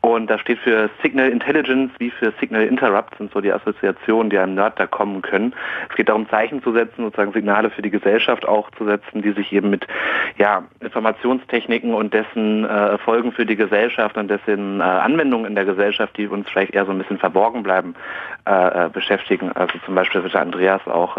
[0.00, 4.38] Und das steht für Signal Intelligence wie für Signal Interrupt, sind so die Assoziationen, die
[4.38, 5.54] einem Nerd da kommen können.
[5.88, 9.32] Es geht darum, Zeichen zu setzen, sozusagen Signale für die Gesellschaft auch zu setzen, die
[9.32, 9.86] sich eben mit
[10.36, 15.64] ja, Informationstechniken und dessen äh, Folgen für die Gesellschaft und dessen äh, Anwendungen in der
[15.64, 17.94] Gesellschaft, die uns vielleicht eher so ein bisschen verborgen bleiben,
[18.46, 19.52] äh, äh beschäftigen.
[19.52, 21.16] Also zum Beispiel wird Andreas auch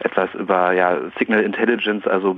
[0.00, 2.34] etwas über ja, Signal Intelligence, also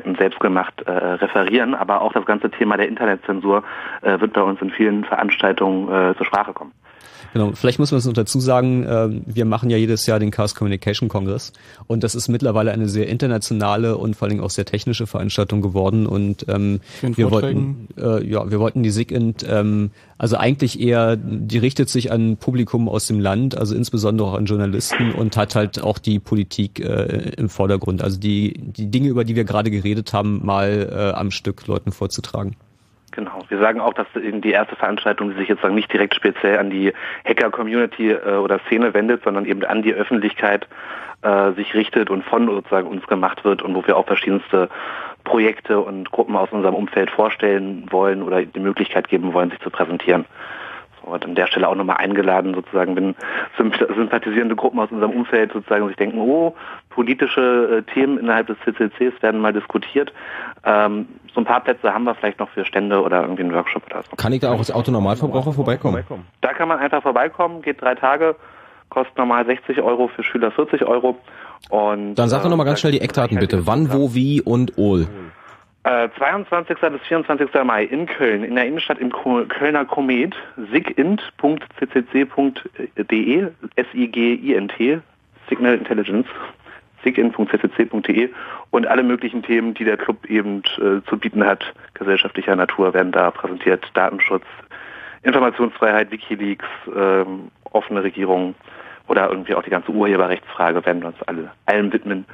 [0.00, 3.62] Geheimdiensttätigkeiten selbstgemacht äh, referieren, aber auch das ganze Thema der Internetzensur
[4.02, 6.72] äh, wird bei uns in vielen Veranstaltungen äh, zur Sprache kommen.
[7.32, 10.30] Genau, vielleicht muss man es noch dazu sagen, äh, wir machen ja jedes Jahr den
[10.30, 11.52] Chaos Communication Congress
[11.86, 16.06] und das ist mittlerweile eine sehr internationale und vor allem auch sehr technische Veranstaltung geworden.
[16.06, 21.58] Und ähm, wir wollten äh, ja wir wollten die SIGINT ähm, also eigentlich eher die
[21.58, 25.82] richtet sich an Publikum aus dem Land, also insbesondere auch an Journalisten und hat halt
[25.82, 30.12] auch die Politik äh, im Vordergrund, also die die Dinge über die wir gerade geredet
[30.12, 32.56] haben mal äh, am Stück Leuten vorzutragen.
[33.12, 33.40] Genau.
[33.48, 36.92] Wir sagen auch, dass die erste Veranstaltung, die sich jetzt nicht direkt speziell an die
[37.24, 40.68] Hacker-Community äh, oder Szene wendet, sondern eben an die Öffentlichkeit
[41.22, 44.68] äh, sich richtet und von sozusagen uns gemacht wird und wo wir auch verschiedenste
[45.24, 49.70] Projekte und Gruppen aus unserem Umfeld vorstellen wollen oder die Möglichkeit geben wollen, sich zu
[49.70, 50.24] präsentieren.
[51.02, 53.14] So, und an der Stelle auch nochmal eingeladen, sozusagen, wenn
[53.56, 56.54] sympathisierende Gruppen aus unserem Umfeld sozusagen sich denken, oh,
[56.90, 60.12] politische äh, Themen innerhalb des CCCs werden mal diskutiert.
[60.64, 63.84] Ähm, so ein paar Plätze haben wir vielleicht noch für Stände oder irgendwie einen Workshop
[63.86, 64.16] oder so.
[64.16, 66.04] Kann ich da auch als Autonormalverbraucher vorbeikommen?
[66.40, 68.36] Da kann man einfach vorbeikommen, geht drei Tage,
[68.88, 71.16] kostet normal 60 Euro, für Schüler 40 Euro.
[71.68, 73.66] Und, Dann sag doch nochmal ganz schnell die Eckdaten bitte.
[73.66, 75.06] Wann, wo, wie und Ohl.
[75.82, 76.76] Äh, 22.
[76.78, 77.48] bis 24.
[77.64, 80.34] Mai in Köln, in der Innenstadt im Kölner Komet,
[80.72, 81.18] sigint.ccc.de,
[83.76, 85.00] S-I-G-I-N-T,
[85.48, 86.26] Signal Intelligence,
[87.02, 88.30] sigint.ccc.de
[88.70, 91.64] und alle möglichen Themen, die der Club eben äh, zu bieten hat,
[91.94, 93.84] gesellschaftlicher Natur, werden da präsentiert.
[93.94, 94.44] Datenschutz,
[95.22, 98.54] Informationsfreiheit, Wikileaks, ähm, offene Regierung
[99.08, 102.24] oder irgendwie auch die ganze Urheberrechtsfrage werden wir uns alle allem widmen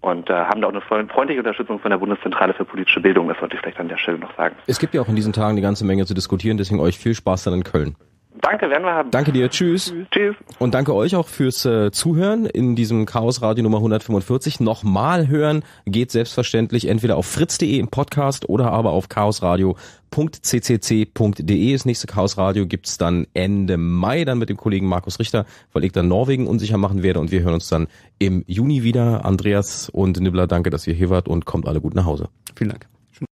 [0.00, 3.28] und äh, haben da auch eine freundliche Unterstützung von der Bundeszentrale für politische Bildung.
[3.28, 4.54] Das sollte ich vielleicht an der Stelle noch sagen.
[4.66, 7.14] Es gibt ja auch in diesen Tagen eine ganze Menge zu diskutieren, deswegen euch viel
[7.14, 7.96] Spaß dann in Köln.
[8.40, 9.10] Danke, werden wir haben.
[9.10, 9.94] Danke dir, tschüss.
[10.10, 10.36] Tschüss.
[10.58, 14.60] Und danke euch auch fürs äh, Zuhören in diesem Chaos Radio Nummer 145.
[14.60, 21.72] Nochmal hören geht selbstverständlich entweder auf fritz.de im Podcast oder aber auf chaosradio.ccc.de.
[21.72, 25.84] Das nächste Chaos Radio gibt's dann Ende Mai, dann mit dem Kollegen Markus Richter, weil
[25.84, 27.88] ich dann Norwegen unsicher machen werde und wir hören uns dann
[28.18, 29.24] im Juni wieder.
[29.24, 32.28] Andreas und Nibbler, danke, dass ihr hier wart und kommt alle gut nach Hause.
[32.54, 32.86] Vielen Dank.